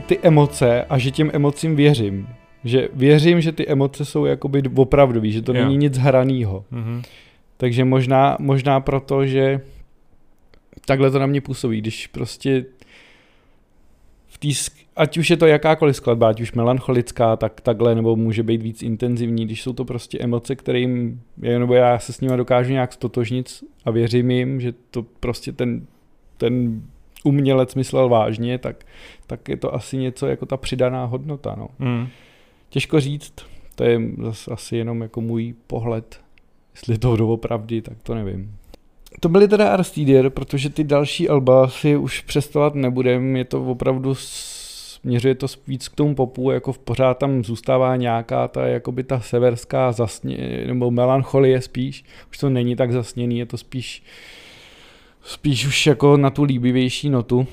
ty 0.06 0.18
emoce 0.22 0.84
a 0.84 0.98
že 0.98 1.10
těm 1.10 1.30
emocím 1.34 1.76
věřím. 1.76 2.28
Že 2.64 2.88
věřím, 2.94 3.40
že 3.40 3.52
ty 3.52 3.68
emoce 3.68 4.04
jsou 4.04 4.24
jakoby 4.24 4.62
opravdový, 4.74 5.32
že 5.32 5.42
to 5.42 5.52
yeah. 5.52 5.64
není 5.64 5.76
nic 5.76 5.98
hraného. 5.98 6.64
Mm-hmm. 6.72 7.02
Takže 7.56 7.84
možná, 7.84 8.36
možná 8.40 8.80
proto, 8.80 9.26
že 9.26 9.60
takhle 10.86 11.10
to 11.10 11.18
na 11.18 11.26
mě 11.26 11.40
působí, 11.40 11.80
když 11.80 12.06
prostě 12.06 12.64
tý, 14.42 14.52
ať 14.96 15.18
už 15.18 15.30
je 15.30 15.36
to 15.36 15.46
jakákoliv 15.46 15.96
skladba, 15.96 16.28
ať 16.28 16.40
už 16.40 16.52
melancholická, 16.52 17.36
tak 17.36 17.60
takhle, 17.60 17.94
nebo 17.94 18.16
může 18.16 18.42
být 18.42 18.62
víc 18.62 18.82
intenzivní, 18.82 19.44
když 19.44 19.62
jsou 19.62 19.72
to 19.72 19.84
prostě 19.84 20.18
emoce, 20.18 20.56
kterým, 20.56 21.22
nebo 21.36 21.74
já 21.74 21.98
se 21.98 22.12
s 22.12 22.20
nimi 22.20 22.36
dokážu 22.36 22.72
nějak 22.72 22.92
stotožnit 22.92 23.64
a 23.84 23.90
věřím 23.90 24.30
jim, 24.30 24.60
že 24.60 24.72
to 24.90 25.02
prostě 25.02 25.52
ten, 25.52 25.86
ten 26.36 26.82
umělec 27.24 27.74
myslel 27.74 28.08
vážně, 28.08 28.58
tak, 28.58 28.84
tak 29.26 29.48
je 29.48 29.56
to 29.56 29.74
asi 29.74 29.96
něco 29.96 30.26
jako 30.26 30.46
ta 30.46 30.56
přidaná 30.56 31.04
hodnota. 31.04 31.54
No. 31.58 31.68
Mm. 31.78 32.08
Těžko 32.68 33.00
říct, 33.00 33.34
to 33.74 33.84
je 33.84 34.00
zase 34.22 34.50
asi 34.50 34.76
jenom 34.76 35.02
jako 35.02 35.20
můj 35.20 35.54
pohled. 35.66 36.20
Jestli 36.74 36.98
to 36.98 37.16
doopravdy, 37.16 37.82
tak 37.82 38.02
to 38.02 38.14
nevím. 38.14 38.56
To 39.20 39.28
byly 39.28 39.48
teda 39.48 39.72
Arstidier, 39.72 40.30
protože 40.30 40.70
ty 40.70 40.84
další 40.84 41.28
alba 41.28 41.68
si 41.68 41.96
už 41.96 42.20
přestovat 42.20 42.74
nebudem, 42.74 43.36
je 43.36 43.44
to 43.44 43.64
opravdu 43.64 44.14
směřuje 44.14 45.34
to 45.34 45.46
víc 45.66 45.88
k 45.88 45.94
tomu 45.94 46.14
popu, 46.14 46.50
jako 46.50 46.72
v 46.72 46.78
pořád 46.78 47.18
tam 47.18 47.44
zůstává 47.44 47.96
nějaká 47.96 48.48
ta, 48.48 48.66
jakoby 48.66 49.04
ta 49.04 49.20
severská 49.20 49.92
zasně, 49.92 50.64
nebo 50.66 50.90
melancholie 50.90 51.60
spíš, 51.60 52.04
už 52.30 52.38
to 52.38 52.50
není 52.50 52.76
tak 52.76 52.92
zasněný, 52.92 53.38
je 53.38 53.46
to 53.46 53.56
spíš 53.56 54.02
spíš 55.24 55.66
už 55.66 55.86
jako 55.86 56.16
na 56.16 56.30
tu 56.30 56.42
líbivější 56.42 57.10
notu. 57.10 57.46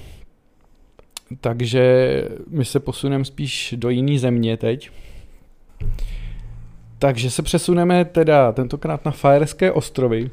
Takže 1.42 2.24
my 2.48 2.66
se 2.66 2.80
posuneme 2.80 3.26
spíš 3.26 3.74
do 3.78 3.90
jiné 3.90 4.20
země 4.20 4.58
teď. 4.58 4.90
Takže 7.00 7.32
se 7.32 7.44
přesuneme 7.44 8.06
teda 8.06 8.52
tentokrát 8.52 9.06
na 9.06 9.12
Fajerské 9.12 9.72
ostrovy, 9.72 10.30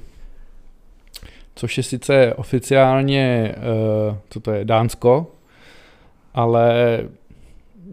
což 1.56 1.76
je 1.76 1.82
sice 1.82 2.34
oficiálně, 2.34 3.54
uh, 3.56 4.16
co 4.30 4.40
to 4.40 4.52
je, 4.52 4.64
Dánsko, 4.64 5.26
ale 6.34 7.00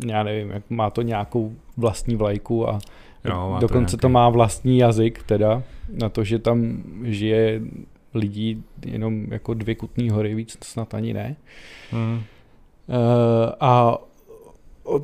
já 0.07 0.23
nevím, 0.23 0.49
jak 0.49 0.63
má 0.69 0.89
to 0.89 1.01
nějakou 1.01 1.53
vlastní 1.77 2.15
vlajku 2.15 2.69
a 2.69 2.79
jo, 3.25 3.57
dokonce 3.59 3.97
to, 3.97 4.01
to 4.01 4.09
má 4.09 4.29
vlastní 4.29 4.77
jazyk 4.77 5.23
teda, 5.23 5.63
na 5.99 6.09
to, 6.09 6.23
že 6.23 6.39
tam 6.39 6.83
žije 7.03 7.61
lidí 8.13 8.63
jenom 8.85 9.25
jako 9.33 9.53
dvě 9.53 9.75
kutní 9.75 10.09
hory, 10.09 10.35
víc 10.35 10.57
snad 10.63 10.93
ani 10.93 11.13
ne. 11.13 11.35
Hmm. 11.91 12.13
Uh, 12.13 12.23
a 13.59 13.97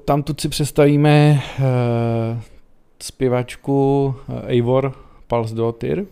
tam 0.05 0.23
tu 0.23 0.35
si 0.39 0.49
představíme 0.49 1.41
uh, 1.59 2.41
zpěvačku 3.03 4.15
Eivor 4.45 4.93
Palsdottir. 5.27 6.05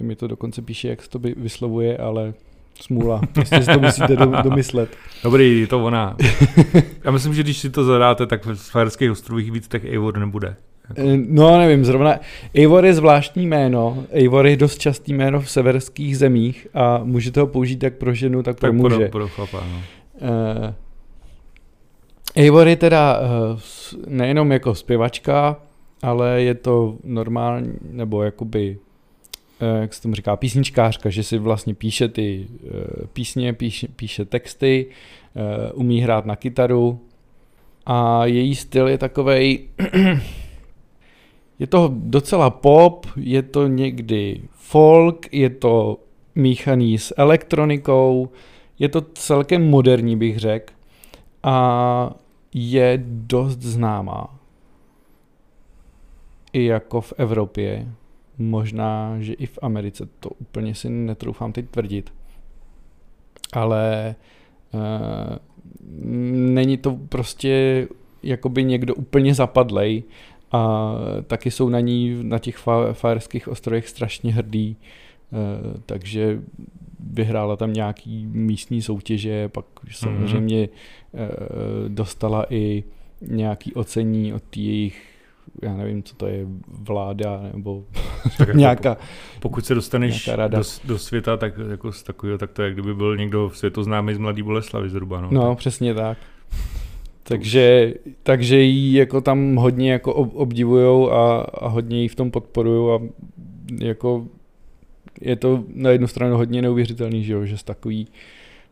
Mi 0.00 0.16
to 0.16 0.26
dokonce 0.26 0.62
píše, 0.62 0.88
jak 0.88 1.02
se 1.02 1.10
to 1.10 1.18
vyslovuje, 1.36 1.98
ale 1.98 2.34
smůla. 2.80 3.20
Prostě 3.32 3.62
si 3.62 3.72
to 3.72 3.80
musíte 3.80 4.16
domyslet. 4.42 4.96
Dobrý, 5.24 5.60
je 5.60 5.66
to 5.66 5.84
ona. 5.84 6.16
Já 7.04 7.10
myslím, 7.10 7.34
že 7.34 7.42
když 7.42 7.58
si 7.58 7.70
to 7.70 7.84
zadáte, 7.84 8.26
tak 8.26 8.46
v 8.46 8.54
Fajerských 8.54 9.10
ostrovích 9.10 9.52
víc 9.52 9.68
těch 9.68 9.84
Eivor 9.84 10.18
nebude. 10.18 10.56
Jako. 10.88 11.02
No, 11.28 11.58
nevím, 11.58 11.84
zrovna 11.84 12.14
Eivor 12.54 12.84
je 12.86 12.94
zvláštní 12.94 13.46
jméno. 13.46 14.04
Eivor 14.10 14.46
je 14.46 14.56
dost 14.56 14.78
častý 14.78 15.12
jméno 15.12 15.40
v 15.40 15.50
severských 15.50 16.18
zemích 16.18 16.66
a 16.74 17.00
můžete 17.04 17.40
ho 17.40 17.46
použít 17.46 17.82
jak 17.82 17.94
pro 17.94 18.14
ženu, 18.14 18.42
tak, 18.42 18.60
tak 18.60 18.70
pro 18.70 18.72
muže. 18.72 18.96
Pro, 18.96 19.08
pro 19.08 19.28
chlapa, 19.28 19.66
no. 19.72 19.82
Uh, 20.20 20.74
Eivor 22.34 22.68
je 22.68 22.76
teda 22.76 23.20
uh, 23.20 23.26
nejenom 24.06 24.52
jako 24.52 24.74
zpěvačka, 24.74 25.56
ale 26.02 26.42
je 26.42 26.54
to 26.54 26.96
normální, 27.04 27.72
nebo 27.90 28.22
jakoby, 28.22 28.78
jak 29.80 29.94
se 29.94 30.02
tomu 30.02 30.14
říká, 30.14 30.36
písničkářka, 30.36 31.10
že 31.10 31.22
si 31.22 31.38
vlastně 31.38 31.74
píše 31.74 32.08
ty 32.08 32.46
uh, 32.62 32.70
písně, 33.12 33.52
píše, 33.52 33.88
píše 33.88 34.24
texty, 34.24 34.86
uh, 35.34 35.80
umí 35.80 36.00
hrát 36.00 36.26
na 36.26 36.36
kytaru 36.36 37.00
a 37.86 38.26
její 38.26 38.54
styl 38.54 38.88
je 38.88 38.98
takovej 38.98 39.68
Je 41.60 41.66
to 41.66 41.90
docela 41.94 42.50
pop, 42.50 43.06
je 43.16 43.42
to 43.42 43.66
někdy 43.66 44.40
folk, 44.50 45.34
je 45.34 45.50
to 45.50 46.00
míchaný 46.34 46.98
s 46.98 47.14
elektronikou, 47.16 48.28
je 48.78 48.88
to 48.88 49.00
celkem 49.00 49.70
moderní, 49.70 50.16
bych 50.16 50.38
řekl, 50.38 50.72
a 51.42 52.10
je 52.54 53.02
dost 53.04 53.62
známá. 53.62 54.36
i 56.52 56.64
jako 56.64 57.00
v 57.00 57.12
Evropě, 57.16 57.88
možná, 58.40 59.16
že 59.20 59.32
i 59.32 59.46
v 59.46 59.58
Americe, 59.62 60.08
to 60.20 60.30
úplně 60.30 60.74
si 60.74 60.90
netroufám 60.90 61.52
teď 61.52 61.68
tvrdit, 61.70 62.12
ale 63.52 64.14
uh, 64.74 65.36
není 66.54 66.76
to 66.76 66.98
prostě 67.08 67.88
jakoby 68.22 68.64
někdo 68.64 68.94
úplně 68.94 69.34
zapadlej 69.34 70.02
a 70.52 70.92
taky 71.26 71.50
jsou 71.50 71.68
na 71.68 71.80
ní 71.80 72.18
na 72.22 72.38
těch 72.38 72.56
Fajerských 72.92 73.48
ostrovech 73.48 73.88
strašně 73.88 74.32
hrdý, 74.32 74.76
uh, 75.30 75.80
takže 75.86 76.42
vyhrála 77.00 77.56
tam 77.56 77.72
nějaký 77.72 78.26
místní 78.26 78.82
soutěže, 78.82 79.48
pak 79.48 79.64
samozřejmě 79.90 80.64
mm-hmm. 80.64 81.88
dostala 81.88 82.46
i 82.50 82.84
nějaký 83.20 83.74
ocení 83.74 84.32
od 84.34 84.56
jejich 84.56 85.09
já 85.62 85.74
nevím, 85.74 86.02
co 86.02 86.14
to 86.14 86.26
je, 86.26 86.46
vláda 86.68 87.40
nebo 87.52 87.84
tak 88.38 88.48
jako 88.48 88.52
nějaká 88.58 88.96
Pokud 89.40 89.66
se 89.66 89.74
dostaneš 89.74 90.30
do, 90.48 90.62
do, 90.84 90.98
světa, 90.98 91.36
tak 91.36 91.54
jako 91.70 91.92
z 91.92 92.02
takového, 92.02 92.38
tak 92.38 92.50
to 92.50 92.62
je, 92.62 92.72
kdyby 92.72 92.94
byl 92.94 93.16
někdo 93.16 93.50
světoznámý 93.54 94.14
z 94.14 94.18
Mladý 94.18 94.42
Boleslavy 94.42 94.90
zhruba. 94.90 95.20
No, 95.20 95.28
no 95.30 95.48
tak. 95.48 95.58
přesně 95.58 95.94
tak. 95.94 96.18
Takže, 97.22 97.94
takže 98.22 98.60
jí 98.60 98.92
jako 98.92 99.20
tam 99.20 99.56
hodně 99.56 99.92
jako 99.92 100.14
obdivujou 100.14 101.10
a, 101.10 101.40
a 101.40 101.68
hodně 101.68 102.02
jí 102.02 102.08
v 102.08 102.14
tom 102.14 102.30
podporují 102.30 102.94
a 102.94 102.98
jako 103.84 104.26
je 105.20 105.36
to 105.36 105.64
na 105.74 105.90
jednu 105.90 106.06
stranu 106.06 106.36
hodně 106.36 106.62
neuvěřitelný, 106.62 107.24
že, 107.24 107.32
jo, 107.32 107.44
že 107.44 107.58
z 107.58 107.62
takový, 107.62 108.08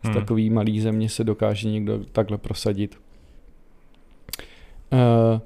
hmm. 0.03 0.15
z 0.15 0.17
takový 0.17 0.51
malý 0.51 0.81
země 0.81 1.09
se 1.09 1.25
dokáže 1.25 1.69
někdo 1.69 2.01
takhle 2.13 2.39
prosadit. 2.39 2.99
Uh, 4.93 5.41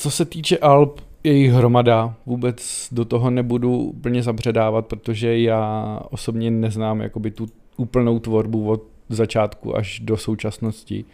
co 0.00 0.10
se 0.10 0.24
týče 0.24 0.58
Alp, 0.58 1.00
jejich 1.24 1.52
hromada, 1.52 2.14
vůbec 2.26 2.88
do 2.92 3.04
toho 3.04 3.30
nebudu 3.30 3.76
úplně 3.76 4.22
zabředávat, 4.22 4.86
protože 4.86 5.38
já 5.38 6.00
osobně 6.10 6.50
neznám 6.50 7.00
jakoby 7.00 7.30
tu 7.30 7.46
úplnou 7.76 8.18
tvorbu 8.18 8.70
od 8.70 8.82
začátku 9.08 9.76
až 9.76 10.00
do 10.00 10.16
současnosti. 10.16 11.04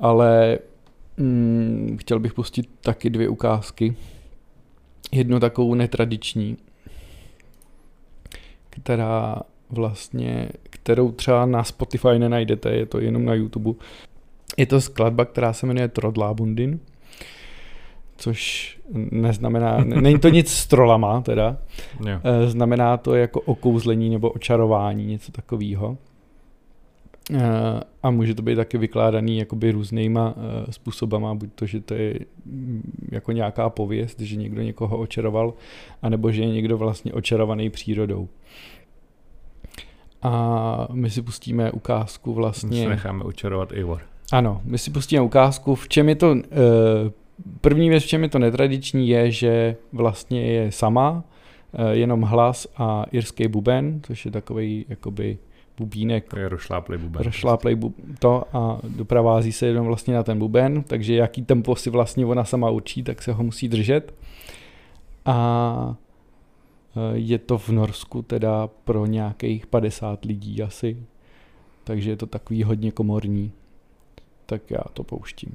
Ale 0.00 0.58
mm, 1.16 1.96
chtěl 2.00 2.20
bych 2.20 2.34
pustit 2.34 2.68
taky 2.80 3.10
dvě 3.10 3.28
ukázky. 3.28 3.96
Jednu 5.12 5.40
takovou 5.40 5.74
netradiční, 5.74 6.56
která 8.70 9.36
vlastně, 9.70 10.48
kterou 10.62 11.12
třeba 11.12 11.46
na 11.46 11.64
Spotify 11.64 12.18
nenajdete, 12.18 12.70
je 12.70 12.86
to 12.86 13.00
jenom 13.00 13.24
na 13.24 13.34
YouTube. 13.34 13.70
Je 14.56 14.66
to 14.66 14.80
skladba, 14.80 15.24
která 15.24 15.52
se 15.52 15.66
jmenuje 15.66 15.88
Trodlábundin 15.88 16.80
což 18.24 18.78
neznamená, 19.10 19.84
není 19.84 20.18
to 20.18 20.28
nic 20.28 20.52
s 20.52 20.66
trolama 20.66 21.20
teda, 21.20 21.56
jo. 22.08 22.20
Eh, 22.24 22.46
znamená 22.46 22.96
to 22.96 23.14
jako 23.14 23.40
okouzlení 23.40 24.10
nebo 24.10 24.30
očarování, 24.30 25.06
něco 25.06 25.32
takového. 25.32 25.98
Eh, 27.32 27.80
a 28.02 28.10
může 28.10 28.34
to 28.34 28.42
být 28.42 28.56
taky 28.56 28.78
vykládaný 28.78 29.38
jakoby 29.38 29.70
různýma 29.70 30.34
eh, 30.36 30.72
způsobama, 30.72 31.34
buď 31.34 31.50
to, 31.54 31.66
že 31.66 31.80
to 31.80 31.94
je 31.94 32.14
mm, 32.46 33.08
jako 33.12 33.32
nějaká 33.32 33.70
pověst, 33.70 34.20
že 34.20 34.36
někdo 34.36 34.62
někoho 34.62 34.98
očaroval, 34.98 35.54
anebo 36.02 36.32
že 36.32 36.42
je 36.42 36.48
někdo 36.48 36.78
vlastně 36.78 37.12
očarovaný 37.12 37.70
přírodou. 37.70 38.28
A 40.22 40.88
my 40.92 41.10
si 41.10 41.22
pustíme 41.22 41.70
ukázku 41.72 42.34
vlastně... 42.34 42.78
My 42.78 42.82
si 42.82 42.88
necháme 42.88 43.24
očarovat 43.24 43.72
Ivor. 43.72 44.00
Ano, 44.32 44.60
my 44.64 44.78
si 44.78 44.90
pustíme 44.90 45.22
ukázku, 45.22 45.74
v 45.74 45.88
čem 45.88 46.08
je 46.08 46.14
to 46.14 46.34
První 47.60 47.88
věc, 47.88 48.02
v 48.04 48.06
čem 48.06 48.22
je 48.22 48.28
to 48.28 48.38
netradiční, 48.38 49.08
je, 49.08 49.30
že 49.30 49.76
vlastně 49.92 50.46
je 50.46 50.72
sama, 50.72 51.24
eh, 51.74 51.96
jenom 51.96 52.22
hlas 52.22 52.66
a 52.76 53.04
irský 53.12 53.48
buben, 53.48 54.00
což 54.02 54.24
je 54.24 54.30
takový 54.30 54.86
jakoby 54.88 55.38
bubínek. 55.78 56.28
To 56.30 56.38
je 56.38 56.48
rošláplej 56.48 56.98
buben. 56.98 57.22
Rošláplej 57.22 57.74
bu- 57.76 57.94
to 58.18 58.44
a 58.56 58.80
doprovází 58.88 59.52
se 59.52 59.66
jenom 59.66 59.86
vlastně 59.86 60.14
na 60.14 60.22
ten 60.22 60.38
buben, 60.38 60.82
takže 60.82 61.14
jaký 61.14 61.42
tempo 61.42 61.76
si 61.76 61.90
vlastně 61.90 62.26
ona 62.26 62.44
sama 62.44 62.70
určí, 62.70 63.02
tak 63.02 63.22
se 63.22 63.32
ho 63.32 63.44
musí 63.44 63.68
držet. 63.68 64.14
A 65.24 65.96
eh, 66.96 67.00
je 67.18 67.38
to 67.38 67.58
v 67.58 67.68
Norsku 67.68 68.22
teda 68.22 68.66
pro 68.84 69.06
nějakých 69.06 69.66
50 69.66 70.24
lidí 70.24 70.62
asi, 70.62 70.96
takže 71.84 72.10
je 72.10 72.16
to 72.16 72.26
takový 72.26 72.62
hodně 72.62 72.90
komorní. 72.92 73.52
Tak 74.46 74.70
já 74.70 74.80
to 74.92 75.04
pouštím. 75.04 75.54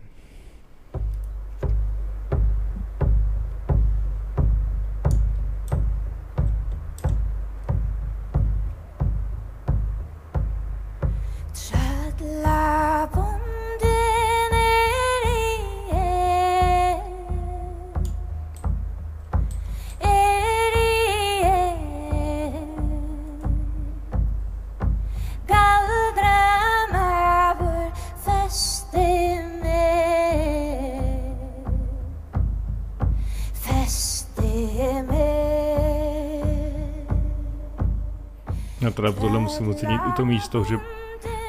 Teda 38.91 39.11
tohle 39.11 39.39
musím 39.39 39.69
ocenit 39.69 40.01
i 40.09 40.11
to 40.11 40.25
místo, 40.25 40.63
že 40.63 40.77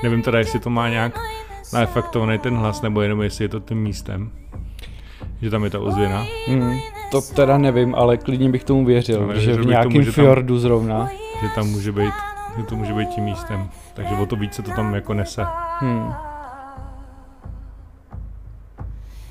nevím 0.02 0.22
teda, 0.22 0.38
jestli 0.38 0.60
to 0.60 0.70
má 0.70 0.88
nějak 0.88 1.18
naefektovaný 1.72 2.38
ten 2.38 2.56
hlas, 2.56 2.82
nebo 2.82 3.00
jenom 3.00 3.22
jestli 3.22 3.44
je 3.44 3.48
to 3.48 3.60
tím 3.60 3.82
místem. 3.82 4.30
Že 5.42 5.50
tam 5.50 5.64
je 5.64 5.70
ta 5.70 5.80
ozvěna. 5.80 6.26
Hmm, 6.46 6.78
to 7.10 7.20
teda 7.20 7.58
nevím, 7.58 7.94
ale 7.94 8.16
klidně 8.16 8.50
bych 8.50 8.64
tomu 8.64 8.84
věřil, 8.84 9.26
no, 9.26 9.34
že, 9.34 9.40
že 9.40 9.52
v 9.52 9.66
nějakém 9.66 10.04
fjordu 10.04 10.54
tam, 10.54 10.60
zrovna. 10.60 11.08
Že 11.40 11.48
tam 11.54 11.66
může 11.66 11.92
být, 11.92 12.14
že 12.56 12.62
to 12.62 12.76
může 12.76 12.92
být 12.92 13.08
tím 13.08 13.24
místem. 13.24 13.68
Takže 13.94 14.14
o 14.14 14.26
to 14.26 14.36
více 14.36 14.62
to 14.62 14.70
tam 14.70 14.94
jako 14.94 15.14
nese. 15.14 15.46
Hmm. 15.78 16.12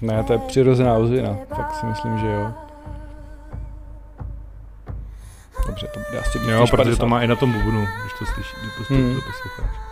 Ne, 0.01 0.23
to 0.23 0.33
je 0.33 0.39
přirozená 0.39 0.93
ozvěna, 0.93 1.35
tak 1.55 1.75
si 1.75 1.85
myslím, 1.85 2.17
že 2.17 2.27
jo. 2.27 2.53
Dobře, 5.81 5.87
to 5.93 5.99
bude 6.09 6.19
asi 6.19 6.37
Jo, 6.37 6.67
protože 6.67 6.77
50. 6.77 6.99
to 6.99 7.07
má 7.07 7.21
i 7.21 7.27
na 7.27 7.35
tom 7.35 7.51
bubnu, 7.53 7.87
když 8.01 8.13
to 8.19 8.25
slyší, 8.25 8.55
když 8.61 8.87
to, 8.87 8.93
hmm. 8.93 9.15
to 9.15 9.21
posloucháš. 9.21 9.88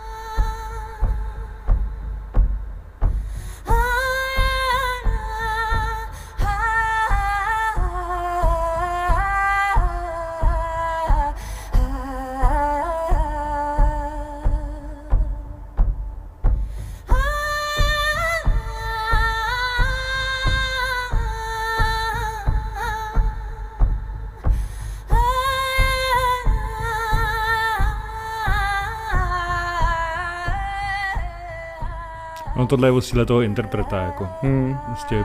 Tohle 32.68 32.88
je 32.88 32.92
o 32.92 33.00
síle 33.00 33.26
toho 33.26 33.40
interpreta, 33.40 34.02
jako. 34.02 34.28
Hmm. 34.42 34.76
Prostě 34.86 35.24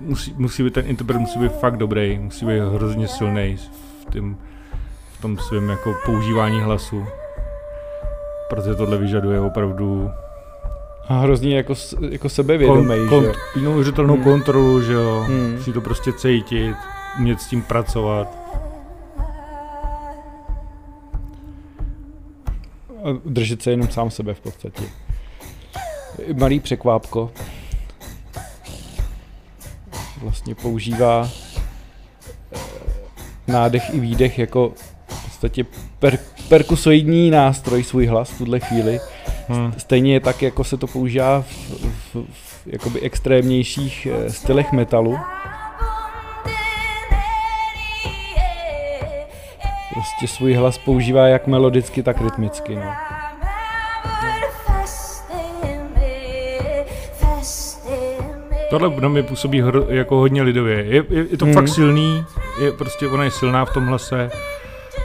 musí, 0.00 0.34
musí 0.36 0.62
být 0.62 0.74
ten 0.74 0.86
interpret 0.86 1.18
musí 1.18 1.38
být 1.38 1.52
fakt 1.52 1.76
dobrý, 1.76 2.18
musí 2.18 2.46
být 2.46 2.60
hrozně 2.60 3.08
silný 3.08 3.56
v, 4.00 4.04
tým, 4.04 4.38
v 5.18 5.22
tom 5.22 5.38
svém 5.38 5.68
jako 5.68 5.94
používání 6.04 6.60
hlasu. 6.60 7.06
Protože 8.50 8.74
tohle 8.74 8.98
vyžaduje 8.98 9.40
opravdu 9.40 10.10
a 11.08 11.14
hrozně 11.14 11.56
jako, 11.56 11.74
jako 12.10 12.28
sebevědomý, 12.28 13.08
kon, 13.08 13.24
že? 13.24 13.60
Neuvěřitelnou 13.60 14.14
hmm. 14.14 14.24
kontrolu, 14.24 14.82
že 14.82 14.92
jo. 14.92 15.24
Hmm. 15.26 15.52
Musí 15.52 15.72
to 15.72 15.80
prostě 15.80 16.12
cítit, 16.12 16.76
umět 17.18 17.40
s 17.40 17.46
tím 17.46 17.62
pracovat. 17.62 18.28
A 23.04 23.08
držet 23.24 23.62
se 23.62 23.70
jenom 23.70 23.88
sám 23.88 24.10
sebe 24.10 24.34
v 24.34 24.40
podstatě 24.40 24.82
malý 26.34 26.60
překvápko. 26.60 27.30
Vlastně 30.22 30.54
používá 30.54 31.28
eh, 32.52 32.58
nádech 33.46 33.94
i 33.94 34.00
výdech 34.00 34.38
jako 34.38 34.72
v 35.08 35.24
podstatě 35.24 35.64
per, 35.98 36.18
perkusoidní 36.48 37.30
nástroj 37.30 37.84
svůj 37.84 38.06
hlas 38.06 38.30
v 38.30 38.38
tuhle 38.38 38.60
chvíli. 38.60 39.00
Hmm. 39.48 39.72
Stejně 39.76 40.20
tak, 40.20 40.42
jako 40.42 40.64
se 40.64 40.76
to 40.76 40.86
používá 40.86 41.42
v, 41.42 41.46
v, 42.14 42.26
v 42.32 42.66
jakoby 42.66 43.00
extrémnějších 43.00 44.06
eh, 44.10 44.30
stylech 44.30 44.72
metalu. 44.72 45.18
Prostě 49.92 50.28
svůj 50.28 50.54
hlas 50.54 50.78
používá 50.78 51.28
jak 51.28 51.46
melodicky, 51.46 52.02
tak 52.02 52.20
rytmicky. 52.20 52.74
No. 52.74 53.15
Tohle 58.70 59.00
na 59.00 59.08
mě 59.08 59.22
působí 59.22 59.60
hro, 59.60 59.84
jako 59.88 60.16
hodně 60.16 60.42
lidově. 60.42 60.76
Je, 60.76 61.04
je, 61.10 61.26
je 61.30 61.36
to 61.36 61.44
hmm. 61.44 61.54
fakt 61.54 61.68
silný, 61.68 62.24
je 62.60 62.72
prostě 62.72 63.06
ona 63.06 63.24
je 63.24 63.30
silná 63.30 63.64
v 63.64 63.72
tom 63.74 63.86
hlase. 63.86 64.30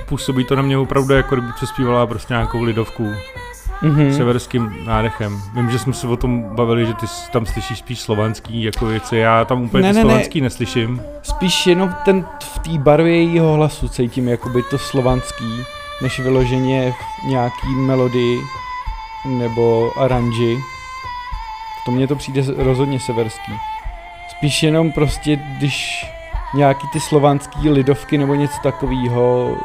Působí 0.06 0.46
to 0.46 0.56
na 0.56 0.62
mě 0.62 0.78
opravdu 0.78 1.14
jako 1.14 1.36
kdyby 1.36 1.54
přespívala 1.56 2.08
prostě 2.08 2.34
nějakou 2.34 2.64
lidovku 2.64 3.08
mm-hmm. 3.84 4.18
severským 4.18 4.86
nádechem. 4.86 5.42
Vím, 5.56 5.70
že 5.70 5.80
jsme 5.80 5.94
se 5.94 6.08
o 6.08 6.18
tom 6.18 6.44
bavili, 6.44 6.86
že 6.86 6.94
ty 6.94 7.06
tam 7.32 7.46
slyšíš 7.46 7.80
spíš 7.80 8.00
slovanský 8.00 8.64
jako 8.64 8.86
věci, 8.86 9.18
já 9.18 9.46
tam 9.46 9.64
úplně 9.64 9.84
ne, 9.84 9.94
ne, 9.94 10.02
slovanský 10.02 10.42
ne. 10.42 10.46
neslyším. 10.46 11.02
Spíš 11.24 11.68
jenom 11.68 11.96
ten 12.06 12.26
v 12.44 12.60
té 12.60 12.78
barvě 12.78 13.16
jejího 13.16 13.54
hlasu 13.54 13.88
cítím 13.88 14.28
jakoby 14.28 14.64
to 14.70 14.78
slovanský, 14.78 15.64
než 16.02 16.20
vyloženě 16.20 16.94
v 17.24 17.28
nějaký 17.28 17.68
melodii 17.76 18.42
nebo 19.26 19.92
aranži. 19.98 20.58
V 21.82 21.86
tom 21.86 21.96
mně 21.96 22.08
to 22.08 22.16
přijde 22.16 22.44
rozhodně 22.58 23.00
severský. 23.00 23.52
Spíš 24.30 24.64
jenom 24.64 24.92
prostě, 24.92 25.36
když 25.36 26.06
nějaký 26.54 26.88
ty 26.94 27.00
slovanský 27.00 27.70
lidovky 27.70 28.18
nebo 28.18 28.36
něco 28.36 28.58
takového 28.64 29.56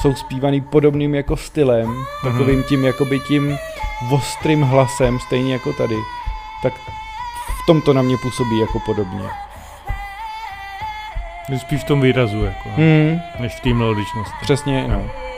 jsou 0.00 0.14
zpívaný 0.14 0.60
podobným 0.60 1.14
jako 1.14 1.36
stylem, 1.36 1.86
mm-hmm. 1.86 2.32
takovým 2.32 2.62
tím 2.62 2.84
jakoby 2.84 3.20
tím 3.20 3.58
ostrým 4.10 4.62
hlasem, 4.62 5.18
stejně 5.20 5.52
jako 5.52 5.72
tady, 5.72 5.96
tak 6.62 6.72
v 7.62 7.66
tom 7.66 7.82
to 7.82 7.92
na 7.92 8.02
mě 8.02 8.16
působí 8.16 8.58
jako 8.58 8.80
podobně. 8.80 9.22
Spíš 11.58 11.80
v 11.80 11.84
tom 11.84 12.00
výrazu, 12.00 12.44
jako, 12.44 12.68
mm. 12.76 13.20
než 13.38 13.54
v 13.54 13.60
té 13.60 13.74
melodičnosti. 13.74 14.36
Přesně, 14.42 14.88
no. 14.88 14.94
no. 14.94 15.29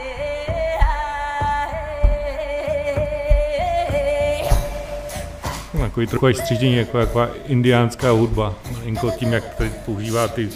Takový 5.92 6.06
trochu 6.06 6.32
střížení, 6.32 6.76
jako 6.76 6.98
jako 6.98 7.28
indiánská 7.46 8.10
hudba. 8.10 8.54
Inko 8.84 9.10
tím, 9.10 9.32
jak 9.32 9.54
tady 9.54 9.70
používá 9.86 10.28
ty 10.28 10.48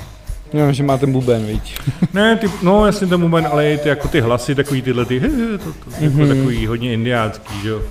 No, 0.52 0.72
že 0.72 0.82
má 0.82 0.98
ten 0.98 1.12
buben, 1.12 1.46
víš. 1.46 1.74
ne, 2.12 2.36
ty, 2.36 2.50
no 2.62 2.86
jasně 2.86 3.06
ten 3.06 3.20
buben, 3.20 3.46
ale 3.46 3.72
i 3.72 3.78
ty, 3.78 3.88
jako 3.88 4.08
ty 4.08 4.20
hlasy, 4.20 4.54
takový 4.54 4.82
tyhle 4.82 5.04
ty, 5.04 5.20
to, 5.20 5.26
to, 5.28 5.72
to, 5.72 5.90
mm-hmm. 5.90 6.04
jako 6.04 6.16
mhm. 6.16 6.28
takový 6.28 6.66
hodně 6.66 6.92
indiánský, 6.92 7.60
že 7.62 7.68
jo. 7.68 7.82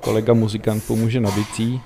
Kolega 0.00 0.32
muzikant 0.32 0.84
pomůže 0.84 1.20
na 1.20 1.30
bicí. 1.30 1.80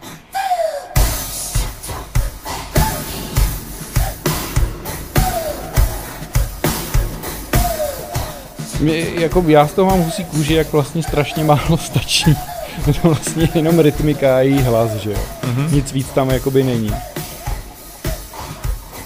Mě, 8.85 9.05
jako 9.21 9.45
já 9.47 9.67
z 9.67 9.73
toho 9.73 9.91
mám 9.91 10.05
husí 10.05 10.25
kůži, 10.25 10.55
jak 10.55 10.73
vlastně 10.73 11.03
strašně 11.03 11.45
málo 11.45 11.79
stačí. 11.79 12.37
Je 12.87 12.95
to 12.95 13.09
vlastně 13.09 13.49
jenom 13.55 13.79
rytmika 13.79 14.37
a 14.37 14.41
její 14.41 14.63
hlas, 14.63 14.91
že 14.95 15.11
jo. 15.11 15.19
Mm-hmm. 15.43 15.73
Nic 15.73 15.93
víc 15.93 16.09
tam 16.09 16.31
jakoby 16.31 16.63
není. 16.63 16.91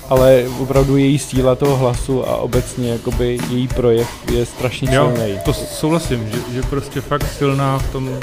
Ale 0.09 0.45
opravdu 0.59 0.97
její 0.97 1.19
síla 1.19 1.55
toho 1.55 1.77
hlasu 1.77 2.29
a 2.29 2.37
obecně 2.37 2.93
jakoby 2.93 3.38
její 3.51 3.69
projev 3.69 4.09
je 4.33 4.47
strašně 4.47 4.95
jo, 4.95 5.12
silný. 5.17 5.38
to 5.45 5.53
souhlasím, 5.53 6.29
že, 6.29 6.55
že 6.55 6.62
prostě 6.62 7.01
fakt 7.01 7.33
silná 7.38 7.79
v 7.79 7.93
tom, 7.93 8.19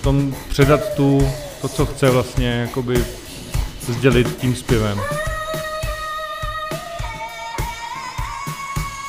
v 0.00 0.02
tom 0.02 0.34
předat 0.48 0.94
tu, 0.94 1.28
to, 1.62 1.68
co 1.68 1.86
chce 1.86 2.10
vlastně 2.10 2.48
jakoby 2.48 3.04
sdělit 3.88 4.36
tím 4.36 4.54
zpěvem. 4.54 5.00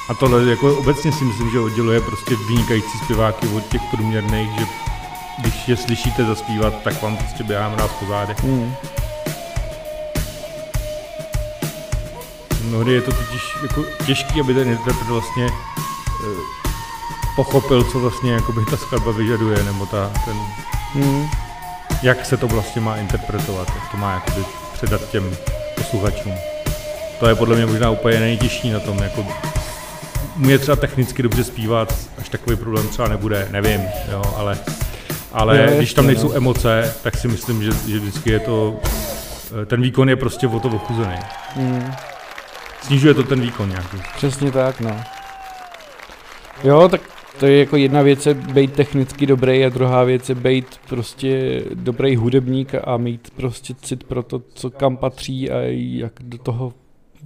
A 0.09 0.13
tohle 0.13 0.43
jako 0.43 0.77
obecně 0.77 1.11
si 1.11 1.23
myslím, 1.23 1.49
že 1.49 1.59
odděluje 1.59 2.01
prostě 2.01 2.35
vynikající 2.35 2.97
zpěváky 3.03 3.47
od 3.47 3.67
těch 3.67 3.81
průměrných, 3.91 4.59
že 4.59 4.65
když 5.41 5.67
je 5.67 5.77
slyšíte 5.77 6.25
zaspívat, 6.25 6.73
tak 6.83 7.01
vám 7.01 7.17
prostě 7.17 7.43
běhá 7.43 7.75
nás 7.75 7.91
po 7.91 8.05
zádech. 8.05 8.43
Mm. 8.43 8.75
Mnohdy 12.63 12.93
je 12.93 13.01
to 13.01 13.11
totiž 13.11 13.41
jako 13.63 13.83
těžký, 14.05 14.41
aby 14.41 14.53
ten 14.53 14.67
interpret 14.67 15.07
vlastně 15.07 15.45
e, 15.45 15.51
pochopil, 17.35 17.83
co 17.83 17.99
vlastně 17.99 18.31
jakoby 18.31 18.65
ta 18.65 18.77
skladba 18.77 19.11
vyžaduje, 19.11 19.63
nebo 19.63 19.85
ta, 19.85 20.11
ten, 20.25 20.37
mm. 20.95 21.29
jak 22.01 22.25
se 22.25 22.37
to 22.37 22.47
vlastně 22.47 22.81
má 22.81 22.97
interpretovat, 22.97 23.67
jak 23.75 23.91
to 23.91 23.97
má 23.97 24.13
jakoby 24.13 24.45
předat 24.73 25.09
těm 25.09 25.37
posluchačům. 25.75 26.33
To 27.19 27.27
je 27.27 27.35
podle 27.35 27.55
mě 27.55 27.65
možná 27.65 27.89
úplně 27.89 28.19
nejtěžší 28.19 28.69
na 28.69 28.79
tom, 28.79 28.97
jako 28.97 29.25
mě 30.37 30.59
třeba 30.59 30.75
technicky 30.75 31.23
dobře 31.23 31.43
zpívat, 31.43 31.95
až 32.17 32.29
takový 32.29 32.55
problém 32.55 32.87
třeba 32.87 33.07
nebude, 33.07 33.47
nevím, 33.51 33.81
jo, 34.11 34.21
ale, 34.37 34.57
ale 35.33 35.57
je, 35.57 35.77
když 35.77 35.93
tam 35.93 36.07
nejsou 36.07 36.27
no. 36.27 36.35
emoce, 36.35 36.95
tak 37.03 37.17
si 37.17 37.27
myslím, 37.27 37.63
že, 37.63 37.71
že 37.87 37.99
vždycky 37.99 38.29
je 38.29 38.39
to, 38.39 38.79
eh, 39.61 39.65
ten 39.65 39.81
výkon 39.81 40.09
je 40.09 40.15
prostě 40.15 40.47
o 40.47 40.59
to 40.59 40.67
ochuzený. 40.67 41.17
Mm. 41.55 41.91
Snižuje 42.81 43.13
to 43.13 43.23
ten 43.23 43.41
výkon 43.41 43.69
nějaký. 43.69 43.97
Přesně 44.15 44.51
tak, 44.51 44.79
no. 44.79 45.01
Jo, 46.63 46.89
tak 46.89 47.01
to 47.39 47.45
je 47.45 47.59
jako 47.59 47.77
jedna 47.77 48.01
věc 48.01 48.25
je 48.25 48.33
být 48.33 48.73
technicky 48.73 49.25
dobrý 49.25 49.65
a 49.65 49.69
druhá 49.69 50.03
věc 50.03 50.29
je 50.29 50.35
být 50.35 50.65
prostě 50.89 51.61
dobrý 51.73 52.15
hudebník 52.15 52.71
a 52.83 52.97
mít 52.97 53.31
prostě 53.35 53.73
cit 53.81 54.03
pro 54.03 54.23
to, 54.23 54.41
co 54.53 54.69
kam 54.69 54.97
patří 54.97 55.51
a 55.51 55.57
jak 55.99 56.13
do 56.19 56.37
toho 56.37 56.73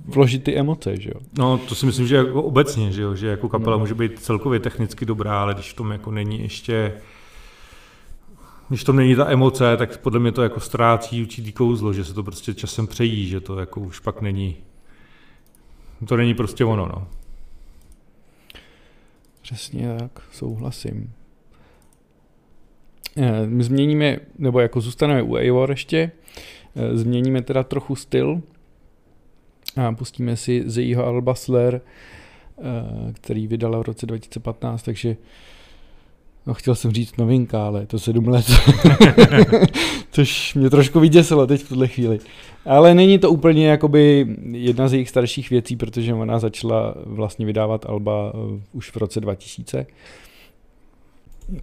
vložit 0.06 0.44
ty 0.44 0.58
emoce, 0.58 1.02
že 1.02 1.10
jo? 1.10 1.22
No, 1.38 1.58
to 1.58 1.76
si 1.76 1.86
myslím, 1.86 2.08
že 2.08 2.16
jako 2.16 2.44
obecně, 2.44 2.92
že 2.92 3.02
jo, 3.02 3.16
že 3.16 3.28
jako 3.28 3.50
kapela 3.50 3.76
no. 3.76 3.80
může 3.80 3.94
být 3.94 4.20
celkově 4.20 4.60
technicky 4.60 5.06
dobrá, 5.06 5.42
ale 5.42 5.54
když 5.54 5.72
v 5.72 5.76
tom 5.76 5.92
jako 5.92 6.12
není 6.12 6.42
ještě 6.42 6.94
když 8.72 8.84
to 8.84 8.94
není 8.94 9.16
ta 9.16 9.32
emoce, 9.32 9.78
tak 9.78 9.98
podle 9.98 10.20
mě 10.20 10.32
to 10.32 10.44
jako 10.44 10.60
ztrácí 10.60 11.22
určitý 11.22 11.52
kouzlo, 11.52 11.94
že 11.94 12.06
se 12.06 12.14
to 12.14 12.24
prostě 12.24 12.54
časem 12.54 12.88
přejí, 12.88 13.28
že 13.28 13.40
to 13.40 13.60
jako 13.60 13.80
už 13.80 14.00
pak 14.00 14.22
není, 14.22 14.58
to 16.08 16.18
není 16.18 16.34
prostě 16.34 16.66
ono, 16.66 16.86
no. 16.86 17.08
Přesně 19.42 19.96
tak, 20.00 20.22
souhlasím. 20.32 21.14
Eh, 23.18 23.48
my 23.48 23.64
změníme, 23.64 24.20
nebo 24.38 24.60
jako 24.60 24.82
zůstaneme 24.82 25.22
u 25.22 25.36
Eivor 25.36 25.70
ještě, 25.70 26.12
eh, 26.76 26.98
změníme 26.98 27.42
teda 27.42 27.64
trochu 27.64 27.96
styl, 27.96 28.42
a 29.78 29.92
pustíme 29.92 30.38
si 30.38 30.64
z 30.66 30.78
jejího 30.78 31.06
alba 31.06 31.36
Slayer, 31.36 31.82
eh, 31.82 32.62
který 33.14 33.48
vydala 33.48 33.80
v 33.80 33.82
roce 33.82 34.06
2015, 34.06 34.84
takže 34.84 35.18
No, 36.46 36.54
chtěl 36.54 36.76
jsem 36.76 36.92
říct 36.92 37.18
novinka, 37.18 37.66
ale 37.66 37.80
je 37.80 37.88
to 37.88 38.00
sedm 38.00 38.28
let. 38.28 38.46
Což 40.12 40.54
mě 40.54 40.70
trošku 40.70 41.00
vyděsilo 41.00 41.48
teď 41.48 41.62
v 41.62 41.70
tuhle 41.70 41.88
chvíli. 41.88 42.20
Ale 42.66 42.96
není 42.96 43.20
to 43.20 43.32
úplně 43.32 43.68
jakoby 43.68 44.36
jedna 44.52 44.88
z 44.88 44.94
jejich 44.94 45.10
starších 45.10 45.50
věcí, 45.50 45.76
protože 45.76 46.14
ona 46.14 46.40
začala 46.40 46.96
vlastně 47.06 47.46
vydávat 47.46 47.86
alba 47.86 48.34
eh, 48.34 48.62
už 48.72 48.92
v 48.92 48.98
roce 48.98 49.20
2000. 49.20 49.86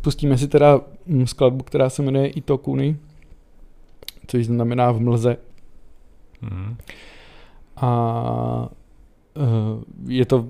Pustíme 0.01 0.39
si 0.39 0.49
teda 0.49 0.81
skladbu, 1.25 1.65
která 1.65 1.91
se 1.91 2.03
jmenuje 2.03 2.29
Itokuni, 2.29 2.97
což 4.27 4.47
znamená 4.47 4.93
v 4.93 5.01
mlze. 5.01 5.37
Mm 6.41 6.77
a 7.81 8.69
uh, 9.37 9.83
je 10.07 10.27
to, 10.27 10.49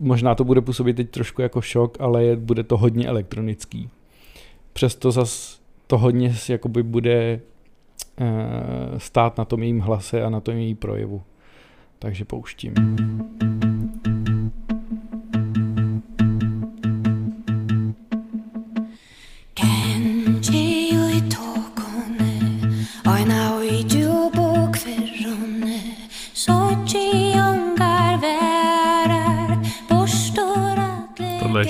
možná 0.00 0.34
to 0.34 0.44
bude 0.44 0.60
působit 0.60 0.94
teď 0.94 1.10
trošku 1.10 1.42
jako 1.42 1.60
šok, 1.60 2.00
ale 2.00 2.24
je, 2.24 2.36
bude 2.36 2.62
to 2.62 2.76
hodně 2.76 3.06
elektronický. 3.06 3.90
Přesto 4.72 5.10
zas 5.10 5.60
to 5.86 5.98
hodně 5.98 6.34
jakoby 6.48 6.82
bude 6.82 7.40
uh, 8.20 8.98
stát 8.98 9.38
na 9.38 9.44
tom 9.44 9.62
jejím 9.62 9.80
hlase 9.80 10.22
a 10.22 10.30
na 10.30 10.40
tom 10.40 10.56
její 10.56 10.74
projevu. 10.74 11.22
Takže 11.98 12.24
pouštím. 12.24 12.74
tohle 12.74 13.75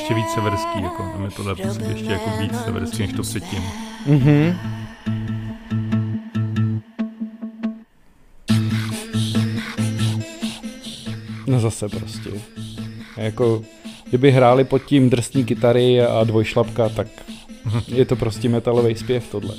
ještě 0.06 0.14
víc 0.14 0.34
severský, 0.34 0.82
jako, 0.82 1.02
a 1.14 1.18
mi 1.18 1.30
tohle 1.30 1.54
ještě 1.88 2.12
jako 2.12 2.30
víc 2.40 2.52
severský, 2.64 3.02
než 3.02 3.12
to 3.12 3.22
předtím. 3.22 3.62
Mm-hmm. 4.06 4.56
No 11.46 11.60
zase 11.60 11.88
prostě. 11.88 12.30
Jako 13.16 13.62
kdyby 14.08 14.30
hráli 14.30 14.64
pod 14.64 14.78
tím 14.78 15.10
drsný 15.10 15.44
kytary 15.44 16.02
a 16.02 16.24
dvojšlapka, 16.24 16.88
tak 16.88 17.06
je 17.88 18.04
to 18.04 18.16
prostě 18.16 18.48
metalový 18.48 18.94
zpěv 18.94 19.24
tohle. 19.30 19.54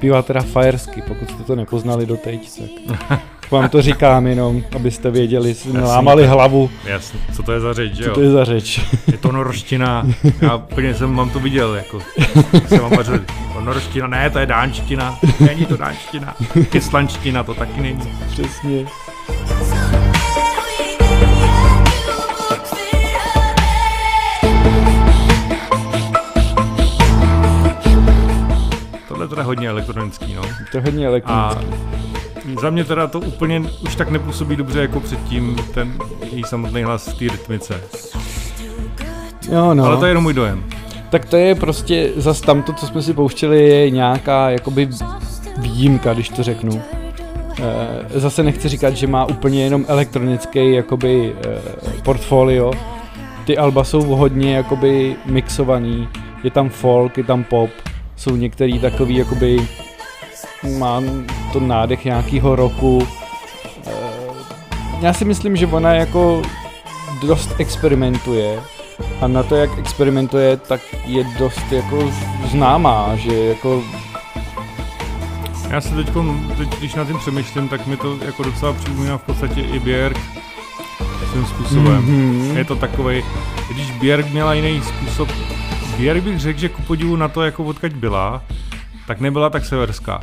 Zpívá 0.00 0.22
teda 0.22 0.40
Firesky, 0.40 1.02
pokud 1.08 1.30
jste 1.30 1.42
to 1.42 1.56
nepoznali 1.56 2.06
doteď, 2.06 2.50
tak 2.58 3.20
vám 3.50 3.68
to 3.68 3.82
říkám 3.82 4.26
jenom, 4.26 4.62
abyste 4.76 5.10
věděli, 5.10 5.56
lámali 5.82 6.26
hlavu, 6.26 6.70
Jasně, 6.84 7.20
co 7.36 7.42
to 7.42 7.52
je 7.52 7.60
za 7.60 7.72
řeč, 7.72 7.92
že 7.92 8.02
co 8.02 8.08
jo? 8.08 8.14
to 8.14 8.20
je 8.20 8.30
za 8.30 8.44
řeč. 8.44 8.80
Je 9.12 9.18
to 9.18 9.32
norština. 9.32 10.06
Já 10.40 10.56
úplně 10.56 10.94
jsem 10.94 11.10
mám 11.12 11.30
to 11.30 11.40
viděl, 11.40 11.74
jako. 11.74 11.98
Jsem 12.66 12.78
vám 12.78 13.02
řekl, 13.02 13.24
to 13.54 13.60
norština, 13.60 14.06
ne, 14.06 14.30
to 14.30 14.38
je 14.38 14.46
dánština. 14.46 15.18
Není 15.40 15.66
to 15.66 15.76
dánština. 15.76 16.36
Islandština 16.74 17.44
to 17.44 17.54
taky 17.54 17.80
není. 17.80 18.00
Přesně. 18.28 18.86
Hodně 29.50 29.68
elektronický, 29.68 30.34
no. 30.34 30.42
To 30.72 30.76
je 30.76 30.82
hodně 30.82 31.06
A 31.06 31.08
elektronické. 31.08 31.66
za 32.60 32.70
mě 32.70 32.84
teda 32.84 33.06
to 33.06 33.20
úplně 33.20 33.60
už 33.84 33.96
tak 33.96 34.10
nepůsobí 34.10 34.56
dobře 34.56 34.80
jako 34.80 35.00
předtím 35.00 35.56
ten 35.74 35.92
její 36.32 36.42
samotný 36.44 36.82
hlas 36.82 37.08
v 37.08 37.18
té 37.18 37.24
rytmice. 37.24 37.80
Jo, 39.52 39.74
no. 39.74 39.84
Ale 39.84 39.96
to 39.96 40.04
je 40.04 40.10
jenom 40.10 40.22
můj 40.24 40.34
dojem. 40.34 40.64
Tak 41.10 41.24
to 41.24 41.36
je 41.36 41.54
prostě 41.54 42.10
zas 42.16 42.40
tamto, 42.40 42.72
co 42.72 42.86
jsme 42.86 43.02
si 43.02 43.12
pouštěli, 43.12 43.68
je 43.68 43.90
nějaká 43.90 44.50
jakoby 44.50 44.88
výjimka, 45.58 46.14
když 46.14 46.28
to 46.28 46.42
řeknu. 46.42 46.82
Eh, 47.62 48.20
Zase 48.20 48.42
nechci 48.42 48.68
říkat, 48.68 48.96
že 48.96 49.06
má 49.06 49.24
úplně 49.24 49.64
jenom 49.64 49.84
elektronický 49.88 50.74
jakoby 50.74 51.34
eh, 51.46 51.60
portfolio. 52.02 52.72
Ty 53.44 53.58
alba 53.58 53.84
jsou 53.84 54.02
hodně 54.02 54.56
jakoby 54.56 55.16
mixovaný. 55.26 56.08
Je 56.44 56.50
tam 56.50 56.68
folk, 56.68 57.18
je 57.18 57.24
tam 57.24 57.44
pop. 57.44 57.70
Jsou 58.20 58.36
některý 58.36 58.78
takový 58.78 59.16
jakoby 59.16 59.68
má 60.78 61.02
to 61.52 61.60
nádech 61.60 62.04
nějakého 62.04 62.56
roku. 62.56 63.08
Eh, 63.86 63.90
Já 65.00 65.12
si 65.12 65.24
myslím, 65.24 65.56
že 65.56 65.66
ona 65.66 65.92
jako 65.94 66.42
dost 67.22 67.54
experimentuje 67.58 68.60
a 69.20 69.28
na 69.28 69.42
to, 69.42 69.56
jak 69.56 69.78
experimentuje, 69.78 70.56
tak 70.56 70.80
je 71.06 71.24
dost 71.38 71.72
jako 71.72 72.12
známá, 72.50 73.16
že 73.16 73.44
jako 73.44 73.82
Já 75.70 75.80
se 75.80 75.94
teď, 75.94 76.08
teď, 76.58 76.78
když 76.78 76.94
na 76.94 77.04
tím 77.04 77.18
přemýšlím, 77.18 77.68
tak 77.68 77.86
mi 77.86 77.96
to 77.96 78.18
jako 78.24 78.42
docela 78.42 78.72
připomíná 78.72 79.18
v 79.18 79.22
podstatě 79.22 79.60
i 79.60 79.80
Björk 79.80 80.18
svým 81.32 81.46
způsobem. 81.46 82.04
Mhm. 82.04 82.56
Je 82.56 82.64
to 82.64 82.76
takovej, 82.76 83.24
když 83.74 83.90
Björk 83.90 84.30
měla 84.32 84.54
jiný 84.54 84.82
způsob, 84.82 85.28
Björk 85.96 86.22
bych 86.24 86.40
řekl, 86.40 86.58
že 86.60 86.68
ku 86.68 86.82
podivu 86.82 87.16
na 87.16 87.28
to, 87.28 87.42
jako 87.42 87.64
odkaď 87.64 87.92
byla, 87.92 88.42
tak 89.06 89.20
nebyla 89.20 89.50
tak 89.50 89.64
severská. 89.64 90.20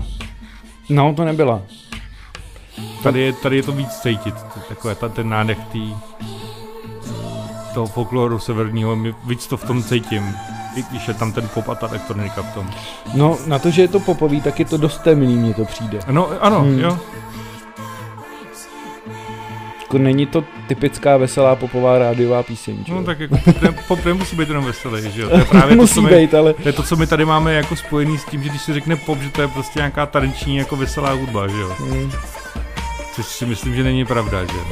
No, 0.89 1.13
to 1.13 1.25
nebyla. 1.25 1.61
Tady 3.03 3.19
je, 3.19 3.33
tady 3.33 3.55
je 3.55 3.63
to 3.63 3.71
víc 3.71 3.89
cítit, 3.89 4.35
takové, 4.69 4.95
ta, 4.95 5.09
ten 5.09 5.29
nádech 5.29 5.57
tý, 5.71 5.95
toho 7.73 7.87
folkloru 7.87 8.39
severního, 8.39 8.95
my 8.95 9.15
víc 9.25 9.47
to 9.47 9.57
v 9.57 9.63
tom 9.65 9.83
cítím. 9.83 10.35
I 10.75 10.83
když 10.89 11.07
je 11.07 11.13
tam 11.13 11.31
ten 11.33 11.47
pop 11.47 11.69
a 11.69 11.75
ta 11.75 11.87
elektronika 11.87 12.41
v 12.41 12.53
tom. 12.53 12.69
No, 13.15 13.37
na 13.47 13.59
to, 13.59 13.69
že 13.71 13.81
je 13.81 13.87
to 13.87 13.99
popový, 13.99 14.41
tak 14.41 14.59
je 14.59 14.65
to 14.65 14.77
dost 14.77 14.97
temný, 15.01 15.35
mně 15.35 15.53
to 15.53 15.65
přijde. 15.65 15.99
No, 16.11 16.29
ano, 16.39 16.59
Hmm. 16.59 16.79
jo. 16.79 16.99
Jako 19.87 19.97
není 19.97 20.25
to 20.25 20.43
typická 20.67 21.17
veselá 21.17 21.55
popová 21.55 21.97
rádiová 21.99 22.43
píseň, 22.43 22.83
čo? 22.85 22.93
No 22.93 23.03
tak 23.03 23.19
jako 23.19 23.37
pop, 23.45 23.61
ne, 23.61 23.71
pop 23.87 24.05
nemusí 24.05 24.35
být 24.35 24.47
jenom 24.49 24.65
veselý, 24.65 25.11
že 25.11 25.21
jo. 25.21 25.29
To 25.29 25.37
je 25.37 25.45
právě 25.49 25.75
to, 25.75 25.81
Musí 25.81 25.93
co 25.93 26.01
my, 26.01 26.09
být, 26.15 26.33
ale 26.33 26.53
to 26.53 26.69
je 26.69 26.73
to, 26.73 26.83
co 26.83 26.95
my 26.95 27.07
tady 27.07 27.25
máme 27.25 27.53
jako 27.53 27.75
spojený 27.75 28.17
s 28.17 28.25
tím, 28.25 28.43
že 28.43 28.49
když 28.49 28.61
se 28.61 28.73
řekne 28.73 28.95
pop, 28.95 29.21
že 29.21 29.29
to 29.29 29.41
je 29.41 29.47
prostě 29.47 29.79
nějaká 29.79 30.05
taneční 30.05 30.57
jako 30.57 30.75
veselá 30.75 31.11
hudba, 31.11 31.47
že 31.47 31.57
jo. 31.59 31.75
mm, 31.79 32.11
Což 33.15 33.25
si 33.25 33.45
myslím, 33.45 33.75
že 33.75 33.83
není 33.83 34.05
pravda, 34.05 34.45
že 34.45 34.57
jo. 34.57 34.63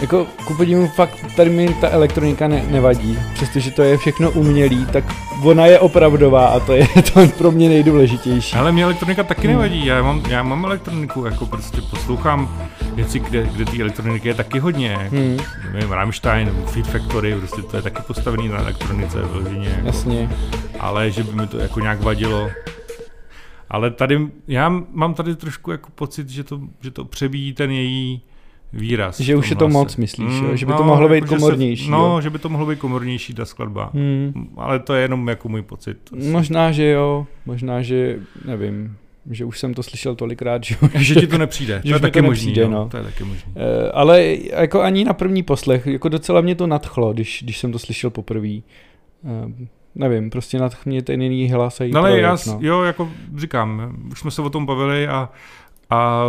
jako 0.00 0.26
ku 0.44 0.54
podivu 0.54 0.88
fakt 0.88 1.26
tady 1.36 1.50
mi 1.50 1.74
ta 1.80 1.88
elektronika 1.88 2.48
ne, 2.48 2.64
nevadí, 2.70 3.18
přestože 3.34 3.70
to 3.70 3.82
je 3.82 3.96
všechno 3.98 4.30
umělý, 4.30 4.86
tak 4.86 5.04
ona 5.44 5.66
je 5.66 5.80
opravdová 5.80 6.46
a 6.46 6.60
to 6.60 6.72
je 6.72 6.88
to 7.14 7.28
pro 7.38 7.50
mě 7.50 7.68
nejdůležitější. 7.68 8.56
Ale 8.56 8.72
mě 8.72 8.84
elektronika 8.84 9.22
taky 9.22 9.48
nevadí, 9.48 9.86
já 9.86 10.02
mám, 10.02 10.22
já 10.28 10.42
mám 10.42 10.64
elektroniku, 10.64 11.24
jako 11.24 11.46
prostě 11.46 11.80
poslouchám 11.90 12.68
věci, 12.94 13.18
kde, 13.18 13.46
kde 13.46 13.64
té 13.64 13.80
elektroniky 13.80 14.28
je 14.28 14.34
taky 14.34 14.58
hodně. 14.58 14.96
Hmm, 14.96 15.38
Nevím, 15.72 15.92
Rammstein, 15.92 16.50
Feed 16.66 16.86
Factory, 16.86 17.34
prostě 17.34 17.62
to 17.62 17.76
je 17.76 17.82
taky 17.82 18.02
postavený 18.06 18.48
na 18.48 18.58
elektronice 18.58 19.22
vyloženě. 19.22 19.68
Jako. 19.68 19.86
jasně. 19.86 20.30
ale 20.80 21.10
že 21.10 21.24
by 21.24 21.32
mi 21.32 21.46
to 21.46 21.58
jako 21.58 21.80
nějak 21.80 22.02
vadilo. 22.02 22.50
Ale 23.70 23.90
tady, 23.90 24.26
já 24.48 24.68
mám 24.92 25.14
tady 25.14 25.36
trošku 25.36 25.70
jako 25.70 25.90
pocit, 25.94 26.28
že 26.28 26.44
to, 26.44 26.60
že 26.80 26.90
to 26.90 27.04
přebíjí 27.04 27.52
ten 27.52 27.70
její 27.70 28.22
výraz. 28.72 29.20
Že 29.20 29.36
už 29.36 29.50
je 29.50 29.56
to 29.56 29.64
hlase. 29.64 29.72
moc, 29.72 29.96
myslíš, 29.96 30.40
jo? 30.42 30.56
Že 30.56 30.66
by 30.66 30.72
to 30.72 30.82
mohlo 30.84 31.08
být 31.08 31.14
jako, 31.14 31.34
komornější, 31.34 31.84
Se, 31.84 31.90
no, 31.90 31.98
jo? 32.14 32.20
že 32.20 32.30
by 32.30 32.38
to 32.38 32.48
mohlo 32.48 32.66
být 32.66 32.78
komornější 32.78 33.34
ta 33.34 33.44
skladba. 33.44 33.90
Hmm. 33.94 34.48
Ale 34.56 34.78
to 34.78 34.94
je 34.94 35.02
jenom 35.02 35.28
jako 35.28 35.48
můj 35.48 35.62
pocit. 35.62 35.98
Asi. 36.18 36.28
Možná, 36.28 36.72
že 36.72 36.90
jo, 36.90 37.26
možná, 37.46 37.82
že 37.82 38.18
nevím, 38.44 38.96
že 39.30 39.44
už 39.44 39.58
jsem 39.58 39.74
to 39.74 39.82
slyšel 39.82 40.14
tolikrát, 40.14 40.64
že 40.64 40.76
že 40.94 41.14
ti 41.14 41.26
to 41.26 41.38
nepřijde. 41.38 41.82
Že 41.84 41.90
to 41.90 41.96
je 41.96 42.00
taky 42.00 42.20
to 42.20 42.26
možný. 42.26 42.46
nepřijde, 42.46 42.68
no. 42.68 42.78
no. 42.78 42.88
To 42.88 42.96
je 42.96 43.02
taky 43.02 43.24
možný. 43.24 43.52
Eh, 43.56 43.90
ale 43.92 44.24
jako 44.52 44.80
ani 44.82 45.04
na 45.04 45.12
první 45.12 45.42
poslech, 45.42 45.86
jako 45.86 46.08
docela 46.08 46.40
mě 46.40 46.54
to 46.54 46.66
nadchlo, 46.66 47.12
když, 47.12 47.40
když 47.44 47.58
jsem 47.58 47.72
to 47.72 47.78
slyšel 47.78 48.10
poprvé. 48.10 48.48
Eh, 49.24 49.68
nevím, 49.94 50.30
prostě 50.30 50.58
nadch 50.58 50.86
mě 50.86 51.02
ten 51.02 51.22
jiný 51.22 51.48
hlas 51.50 51.80
a 51.80 51.84
No 51.92 52.00
ale 52.00 52.10
projekt, 52.10 52.22
já, 52.24 52.36
no. 52.52 52.58
jo, 52.62 52.82
jako 52.82 53.10
říkám, 53.36 53.96
už 54.12 54.20
jsme 54.20 54.30
se 54.30 54.42
o 54.42 54.50
tom 54.50 54.66
bavili 54.66 55.08
a, 55.08 55.28
a 55.90 56.24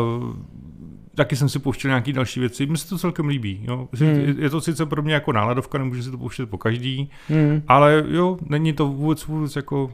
taky 1.20 1.36
jsem 1.36 1.50
si 1.50 1.60
pouštěl 1.60 1.90
nějaký 1.90 2.14
další 2.14 2.40
věci. 2.40 2.66
Mně 2.66 2.78
se 2.78 2.90
to 2.90 2.98
celkem 2.98 3.28
líbí. 3.28 3.60
Jo. 3.64 3.88
Hmm. 3.94 4.36
Je, 4.40 4.50
to 4.50 4.62
sice 4.62 4.86
pro 4.86 5.02
mě 5.02 5.14
jako 5.14 5.34
náladovka, 5.34 5.78
nemůžu 5.78 6.04
si 6.04 6.12
to 6.12 6.18
pouštět 6.18 6.46
po 6.46 6.58
každý, 6.58 7.10
Hmm. 7.28 7.62
ale 7.68 8.04
jo, 8.08 8.38
není 8.46 8.74
to 8.74 8.88
vůbec, 8.88 9.26
vůbec 9.26 9.56
jako 9.56 9.92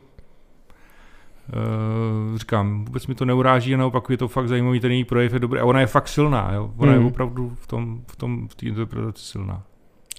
Uh, 2.29 2.37
říkám, 2.37 2.85
vůbec 2.85 3.07
mi 3.07 3.15
to 3.15 3.25
neuráží 3.25 3.73
a 3.73 3.77
naopak 3.77 4.03
je 4.09 4.17
to 4.17 4.27
fakt 4.27 4.47
zajímavý, 4.47 4.79
ten 4.79 4.91
její 4.91 5.03
projev 5.03 5.33
je 5.33 5.39
dobrý 5.39 5.59
a 5.59 5.65
ona 5.65 5.79
je 5.79 5.87
fakt 5.87 6.07
silná, 6.07 6.53
jo? 6.53 6.73
ona 6.77 6.91
Hmm. 6.91 7.01
je 7.01 7.07
opravdu 7.07 7.53
v 7.55 7.67
tom, 7.67 8.01
v 8.11 8.15
tom, 8.15 8.47
v 8.47 8.55
té 8.55 8.65
interpretaci 8.65 9.23
silná. 9.23 9.63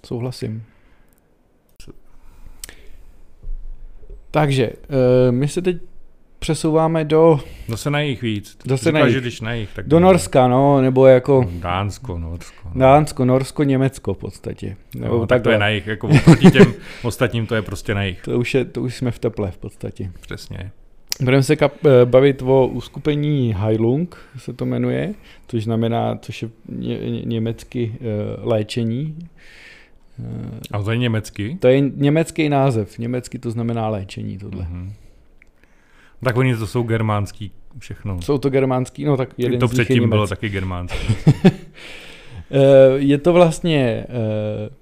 Souhlasím. 0.07 0.63
Takže, 4.31 4.71
uh, 4.71 5.35
my 5.35 5.49
se 5.49 5.63
teď 5.63 5.77
přesouváme 6.47 7.05
do, 7.05 7.41
Zase 7.69 7.91
na 7.91 8.01
jich 8.01 8.23
víc. 8.23 8.59
Zase 8.65 8.85
Říkáš, 8.91 9.03
na 9.03 9.07
jich. 9.07 9.21
když 9.21 9.41
na 9.41 9.53
jich, 9.53 9.69
tak 9.75 9.89
do 9.89 10.01
Norska, 10.01 10.49
no, 10.49 10.81
nebo 10.81 11.07
jako 11.07 11.49
Dánsko, 11.53 12.19
Norsko. 12.19 12.69
No. 12.75 12.81
Dánsko, 12.81 13.25
Norsko, 13.25 13.63
Německo 13.63 14.15
v 14.15 14.19
podstatě. 14.19 14.77
Nebo 14.95 15.19
No, 15.19 15.27
tak 15.27 15.43
to 15.43 15.51
je 15.51 15.59
na 15.59 15.69
jich, 15.69 15.87
jako 15.87 16.09
oproti 16.09 16.51
těm 16.51 16.75
ostatním 17.03 17.47
to 17.47 17.55
je 17.55 17.63
prostě 17.63 17.95
na 17.95 18.03
jich. 18.05 18.23
To 18.23 18.39
už, 18.39 18.55
je, 18.55 18.65
to 18.65 18.83
už 18.83 18.95
jsme 18.95 19.11
v 19.11 19.19
teple 19.19 19.51
v 19.51 19.59
podstatě. 19.59 20.11
Přesně. 20.21 20.71
Budeme 21.23 21.43
se 21.43 21.57
kap, 21.57 21.73
eh, 21.87 22.05
bavit 22.05 22.43
o 22.43 22.67
uskupení 22.67 23.55
Heilung, 23.59 24.17
se 24.37 24.53
to 24.53 24.67
jmenuje, 24.67 25.15
což 25.49 25.65
znamená, 25.65 26.19
což 26.23 26.43
je 26.43 26.49
ně, 26.69 26.99
ně, 26.99 27.23
německy 27.25 27.93
uh, 28.01 28.49
léčení. 28.49 29.17
Uh, 30.19 30.27
A 30.73 30.83
to 30.83 30.91
je 30.91 30.97
německy? 30.99 31.57
to 31.61 31.69
je 31.69 31.81
německý 31.81 32.49
název, 32.49 32.99
německy 32.99 33.39
to 33.39 33.51
znamená 33.51 33.89
léčení 33.89 34.39
tohle. 34.39 34.63
Mhm. 34.71 34.93
Tak 36.25 36.37
oni 36.37 36.57
to 36.57 36.67
jsou 36.67 36.83
germánský 36.83 37.53
všechno. 37.79 38.23
Jsou 38.23 38.39
to 38.39 38.51
germánský, 38.51 39.05
no 39.05 39.17
tak 39.17 39.35
jeden 39.37 39.61
to 39.61 39.69
z 39.69 39.71
nich 39.71 39.79
je 39.79 39.85
předtím 39.85 40.09
bylo 40.09 40.27
taky 40.27 40.49
germánský. 40.49 41.15
Eh, 42.51 42.93
je 42.97 43.19
to 43.19 43.33
vlastně, 43.33 44.07
uh, 44.09 44.75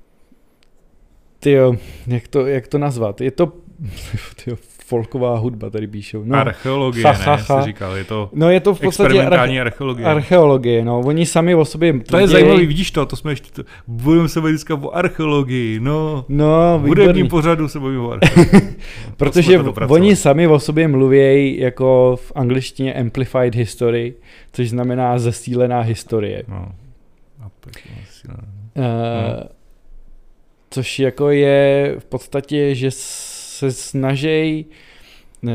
tyjo, 1.39 1.77
jak 2.07 2.29
to, 2.29 2.47
jak 2.47 2.69
to 2.69 2.79
nazvat, 2.79 3.21
je 3.21 3.31
to, 3.31 3.53
tyjo, 4.45 4.57
folková 4.95 5.39
hudba 5.39 5.71
tady 5.71 5.87
píšou. 5.87 6.23
No, 6.25 6.37
Archeologie, 6.39 7.07
Ha, 7.07 7.13
ne, 7.13 7.19
ha, 7.19 7.37
ha. 7.49 7.61
jsi 7.63 7.67
říkal, 7.67 7.97
je 7.97 8.05
to 8.05 8.31
no 8.33 8.51
je 8.51 8.61
to 8.61 8.75
v 8.75 8.81
podstatě 8.81 9.07
experimentální 9.09 9.57
arche- 9.59 9.61
archeologie. 9.61 10.07
archeologie, 10.07 10.85
no, 10.85 11.01
oni 11.01 11.27
sami 11.27 11.55
o 11.55 11.65
sobě 11.65 12.01
to 12.01 12.17
je 12.19 12.29
zajímavý, 12.29 12.67
vidíš 12.67 12.91
to, 12.91 13.07
to 13.07 13.17
jsme 13.17 13.33
ještě, 13.33 13.63
to, 13.63 13.69
budeme 13.87 14.29
se 14.29 14.41
bavit 14.41 14.53
dneska 14.53 14.75
o 14.75 14.91
archeologii, 14.91 15.81
no. 15.81 16.25
No, 16.29 16.79
V 16.83 16.87
hudebním 16.87 17.29
pořadu 17.29 17.69
se 17.69 17.81
bavíme 17.81 18.03
o 18.03 18.11
archeologii. 18.13 18.75
Protože 19.17 19.59
oni 19.89 20.17
sami 20.17 20.47
o 20.47 20.59
sobě 20.59 20.89
mluvějí 20.89 21.59
jako 21.61 22.17
v 22.21 22.33
angličtině 22.35 22.95
amplified 22.95 23.55
history, 23.55 24.15
což 24.53 24.69
znamená 24.71 25.19
zesílená 25.19 25.81
historie. 25.81 26.43
No. 26.49 26.69
Uh, 28.77 28.85
což 30.71 30.99
jako 30.99 31.31
je 31.31 31.95
v 31.99 32.05
podstatě, 32.05 32.75
že 32.75 32.91
se 33.71 33.83
snaží 33.83 34.67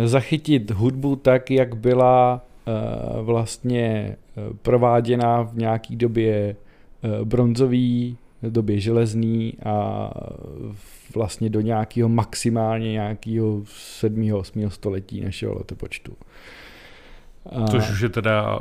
zachytit 0.05 0.71
hudbu 0.71 1.15
tak, 1.15 1.51
jak 1.51 1.75
byla 1.75 2.41
uh, 2.67 3.25
vlastně 3.25 4.15
uh, 4.35 4.57
prováděna 4.61 5.41
v 5.41 5.57
nějaký 5.57 5.95
době 5.95 6.55
bronzový, 7.23 8.17
době 8.43 8.79
železný 8.79 9.53
a 9.65 10.09
vlastně 11.15 11.49
do 11.49 11.61
nějakého 11.61 12.09
maximálně 12.09 12.91
nějakého 12.91 13.61
7. 13.65 14.33
8. 14.33 14.69
století 14.69 15.21
našeho 15.21 15.57
letopočtu. 15.57 16.13
Což 17.71 17.91
už 17.91 18.01
je 18.01 18.09
teda 18.09 18.59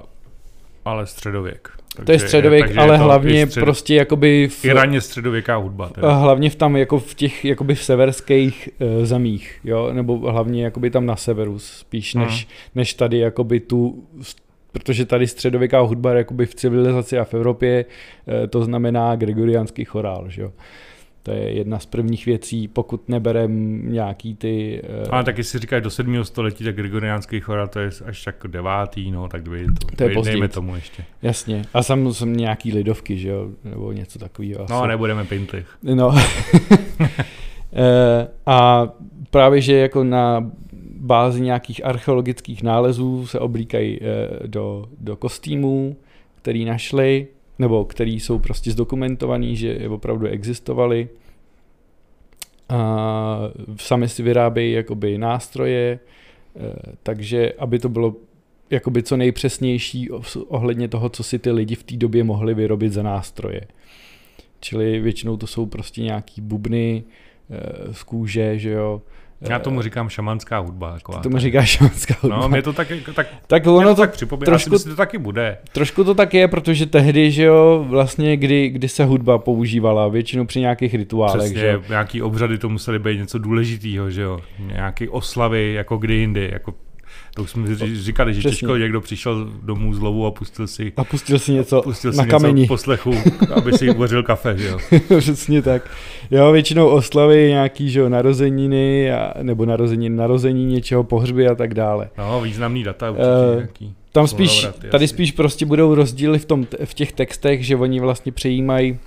ale 0.85 1.07
středověk. 1.07 1.78
Takže, 1.99 2.07
to 2.07 2.13
je 2.13 2.19
středověk, 2.19 2.77
ale 2.77 2.95
je 2.95 2.99
hlavně 2.99 3.47
střed... 3.47 3.61
prostě 3.61 3.95
jakoby 3.95 4.49
v... 4.49 4.65
I 4.65 4.73
raně 4.73 5.01
středověká 5.01 5.57
hudba. 5.57 5.89
Teda. 5.89 6.13
Hlavně 6.13 6.51
v 6.51 6.55
tam 6.55 6.77
jako 6.77 6.99
v 6.99 7.15
těch 7.15 7.45
jakoby 7.45 7.75
v 7.75 7.83
severských 7.83 8.69
uh, 8.99 9.05
zemích, 9.05 9.61
jo, 9.65 9.93
nebo 9.93 10.19
hlavně 10.19 10.65
jakoby 10.65 10.91
tam 10.91 11.07
na 11.07 11.17
severu 11.17 11.59
spíš, 11.59 12.15
než, 12.15 12.29
hmm. 12.29 12.53
než 12.75 12.95
tady 12.95 13.19
jakoby 13.19 13.61
tu 13.61 14.05
protože 14.73 15.07
tady 15.07 15.27
středověká 15.27 15.81
hudba 15.81 16.13
jakoby 16.13 16.47
v 16.47 16.55
civilizaci 16.55 17.19
a 17.19 17.25
v 17.25 17.35
Evropě 17.35 17.85
uh, 17.85 18.47
to 18.47 18.65
znamená 18.65 19.17
gregoriánský 19.17 19.85
chorál, 19.85 20.25
že 20.29 20.43
jo. 20.43 20.53
To 21.23 21.31
je 21.31 21.53
jedna 21.53 21.79
z 21.79 21.87
prvních 21.87 22.27
věcí, 22.27 22.69
pokud 22.69 23.09
neberem 23.09 23.83
nějaký 23.93 24.35
ty... 24.35 24.83
Uh... 25.07 25.15
Ale 25.15 25.25
taky 25.25 25.45
si 25.45 25.59
říkáš 25.59 25.83
do 25.83 25.91
7. 25.91 26.25
století, 26.25 26.65
tak 26.65 26.77
gregoriánský 26.77 27.41
chorál 27.41 27.69
to 27.69 27.79
je 27.79 27.91
až 28.05 28.25
tak 28.25 28.37
devátý, 28.47 29.11
no, 29.11 29.29
tak 29.29 29.43
dvě, 29.43 29.65
to, 29.65 29.97
to 29.97 30.05
je 30.05 30.15
později. 30.15 30.49
tomu 30.49 30.75
ještě. 30.75 31.05
Jasně. 31.23 31.63
A 31.75 31.83
sam 31.83 32.15
jsem 32.15 32.37
nějaký 32.37 32.73
lidovky, 32.73 33.19
že 33.19 33.29
jo, 33.29 33.49
nebo 33.65 33.93
něco 33.93 34.19
takového. 34.19 34.67
No, 34.71 34.87
nebudeme 34.87 35.25
pinty. 35.25 35.65
No. 35.83 36.15
Eh, 37.73 38.29
a 38.47 38.89
právě, 39.31 39.61
že 39.61 39.77
jako 39.77 40.05
na 40.05 40.51
bázi 41.01 41.41
nějakých 41.41 41.85
archeologických 41.85 42.63
nálezů 42.63 43.27
se 43.27 43.39
oblíkají 43.39 43.99
eh, 44.03 44.47
do, 44.47 44.87
do 45.01 45.17
kostýmů, 45.17 45.97
který 46.43 46.65
našli, 46.65 47.27
nebo 47.59 47.85
který 47.85 48.21
jsou 48.21 48.39
prostě 48.39 48.71
zdokumentovaný, 48.71 49.57
že 49.57 49.89
opravdu 49.89 50.27
existovaly. 50.27 51.09
A 52.69 53.39
sami 53.77 54.09
si 54.09 54.23
vyrábějí 54.23 54.73
jakoby 54.73 55.19
nástroje, 55.19 55.99
eh, 56.57 56.73
takže 57.03 57.53
aby 57.53 57.79
to 57.79 57.89
bylo 57.89 58.15
jakoby 58.71 59.03
co 59.03 59.17
nejpřesnější 59.17 60.11
ohledně 60.49 60.89
toho, 60.89 61.09
co 61.09 61.23
si 61.23 61.39
ty 61.39 61.51
lidi 61.51 61.75
v 61.75 61.83
té 61.83 61.97
době 61.97 62.25
mohli 62.25 62.55
vyrobit 62.55 62.93
za 62.93 63.03
nástroje. 63.03 63.61
Čili 64.61 65.01
většinou 65.01 65.37
to 65.37 65.47
jsou 65.47 65.67
prostě 65.67 66.03
nějaký 66.03 66.41
bubny 66.41 67.05
eh, 67.51 67.95
z 67.95 68.03
kůže, 68.03 68.59
že 68.59 68.71
jo, 68.71 69.03
já 69.41 69.59
tomu 69.59 69.83
říkám 69.83 70.09
šamanská 70.09 70.59
hudba. 70.59 70.93
Taková. 70.93 71.19
Ty 71.19 71.23
tomu 71.23 71.39
říkáš 71.39 71.69
šamanská 71.71 72.15
hudba. 72.21 72.39
No, 72.41 72.49
mě 72.49 72.63
to 72.63 72.73
tak, 72.73 72.91
jako- 72.91 73.13
tak, 73.13 73.27
tak 73.47 73.67
ono 73.67 73.95
to, 73.95 74.01
tak 74.01 74.13
připomíná, 74.13 74.45
trošku, 74.45 74.75
asi 74.75 74.89
to 74.89 74.97
taky 74.97 75.19
bude. 75.19 75.59
Trošku 75.73 76.05
to 76.05 76.15
tak 76.15 76.35
je, 76.35 76.49
protože 76.49 76.87
tehdy, 76.87 77.31
že 77.31 77.45
jo, 77.45 77.85
vlastně 77.89 78.37
kdy, 78.37 78.69
kdy 78.69 78.89
se 78.89 79.05
hudba 79.05 79.39
používala, 79.39 80.09
většinou 80.09 80.45
při 80.45 80.61
nějakých 80.61 80.95
rituálech. 80.95 81.41
Přesně, 81.41 81.61
že 81.61 81.67
jo. 81.73 81.83
nějaký 81.89 82.23
obřady 82.23 82.59
to 82.59 82.69
musely 82.69 82.99
být 82.99 83.19
něco 83.19 83.39
důležitého, 83.39 84.11
že 84.11 84.23
jo. 84.23 84.41
Nějaké 84.59 85.09
oslavy, 85.09 85.73
jako 85.73 85.97
kdy 85.97 86.15
jindy, 86.15 86.51
jako 86.53 86.75
to 87.39 87.45
už 87.45 87.51
jsme 87.51 87.77
říkali, 87.95 88.35
že 88.35 88.41
Přesně. 88.41 88.57
těžko 88.57 88.77
někdo 88.77 89.01
přišel 89.01 89.51
domů 89.63 89.95
z 89.95 89.99
lovu 89.99 90.27
a 90.27 90.31
pustil 90.31 90.67
si, 90.67 90.93
a 90.97 91.05
pustil 91.05 91.39
si 91.39 91.53
něco 91.53 91.83
pustil 91.83 92.13
na 92.13 92.23
si 92.23 92.29
kameni. 92.29 92.61
Něco 92.61 92.75
poslechu, 92.75 93.15
aby 93.55 93.73
si 93.73 93.91
uvařil 93.91 94.23
kafe, 94.23 94.59
že 94.59 94.69
jo. 94.69 94.79
Přesně 95.19 95.63
tak. 95.63 95.91
Jo, 96.31 96.53
většinou 96.53 96.89
oslavy 96.89 97.49
nějaký, 97.49 97.91
že 97.91 98.01
jo, 98.01 98.09
narozeniny, 98.09 99.13
a, 99.13 99.35
nebo 99.43 99.67
narozeniny, 99.67 100.17
narození 100.17 100.65
něčeho, 100.65 101.05
pohřby 101.05 101.49
a 101.49 101.55
tak 101.55 101.75
dále. 101.75 102.11
No, 102.19 102.41
významný 102.41 102.85
data 102.85 103.11
určitě 103.11 103.29
uh, 103.51 103.57
nějaký. 103.57 103.95
Tam 104.13 104.27
spíš, 104.27 104.67
tady 104.91 105.05
asi. 105.05 105.15
spíš 105.15 105.33
prostě 105.33 105.67
budou 105.67 105.95
rozdíly 105.95 106.39
v, 106.39 106.45
tom, 106.45 106.67
v 106.85 106.95
těch 106.95 107.13
textech, 107.13 107.67
že 107.67 107.77
oni 107.77 108.01
vlastně 108.01 108.33
přejímají 108.33 108.99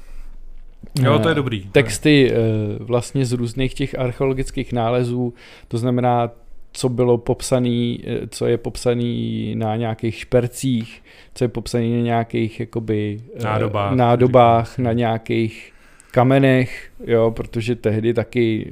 Jo, 1.03 1.19
to 1.19 1.29
je 1.29 1.35
dobrý. 1.35 1.69
Texty 1.71 2.31
uh, 2.31 2.85
vlastně 2.85 3.25
z 3.25 3.31
různých 3.31 3.73
těch 3.73 3.99
archeologických 3.99 4.73
nálezů, 4.73 5.33
to 5.67 5.77
znamená 5.77 6.31
co 6.71 6.89
bylo 6.89 7.17
popsaný, 7.17 7.99
eh, 8.03 8.27
co 8.27 8.45
je 8.45 8.57
popsaný 8.57 9.55
na 9.55 9.75
nějakých 9.75 10.15
špercích, 10.15 11.03
co 11.34 11.43
je 11.43 11.47
popsaný 11.47 11.97
na 11.97 12.03
nějakých 12.03 12.60
jakoby 12.60 13.21
eh, 13.39 13.43
nádobách, 13.43 13.95
nádobách 13.95 14.77
na 14.77 14.93
nějakých 14.93 15.73
kamenech, 16.12 16.91
jo, 17.07 17.31
protože 17.31 17.75
tehdy 17.75 18.13
taky 18.13 18.71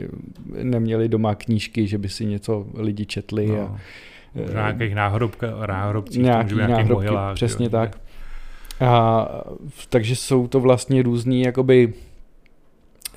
neměli 0.63 1.09
doma 1.09 1.35
knížky, 1.35 1.87
že 1.87 1.97
by 1.97 2.09
si 2.09 2.25
něco 2.25 2.65
lidi 2.73 3.05
četli. 3.05 3.47
No. 3.47 3.61
A, 3.61 3.79
v 4.35 4.53
nějakých 4.53 4.95
náhrobka, 4.95 5.47
náhrobcích, 5.67 6.23
nějaký 6.23 6.55
náhrobky, 6.55 6.93
mohylách, 6.93 7.35
přesně 7.35 7.65
jo, 7.65 7.69
tak. 7.69 7.99
A, 8.81 9.27
takže 9.89 10.15
jsou 10.15 10.47
to 10.47 10.59
vlastně 10.59 11.03
různý 11.03 11.41
jakoby 11.41 11.93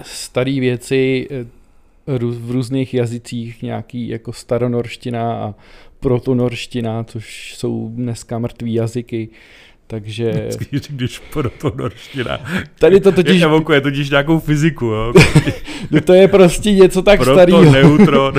staré 0.02 0.60
věci, 0.60 1.28
eh, 1.30 1.61
v 2.06 2.50
různých 2.50 2.94
jazycích 2.94 3.62
nějaký 3.62 4.08
jako 4.08 4.32
staronorština 4.32 5.32
a 5.34 5.54
protonorština, 6.00 7.04
což 7.04 7.54
jsou 7.56 7.88
dneska 7.94 8.38
mrtvý 8.38 8.74
jazyky. 8.74 9.28
Takže... 9.86 10.48
Když 10.88 11.18
protonorština. 11.18 12.40
Tady 12.78 13.00
to 13.00 13.12
totiž... 13.12 13.42
Evokuje 13.42 13.80
totiž 13.80 14.10
nějakou 14.10 14.38
fyziku. 14.38 14.84
Jo? 14.86 15.12
no 15.90 16.00
to 16.00 16.14
je 16.14 16.28
prostě 16.28 16.72
něco 16.72 17.02
tak 17.02 17.20
Proto, 17.20 17.34
starého. 17.34 17.72
neutron. 17.72 18.34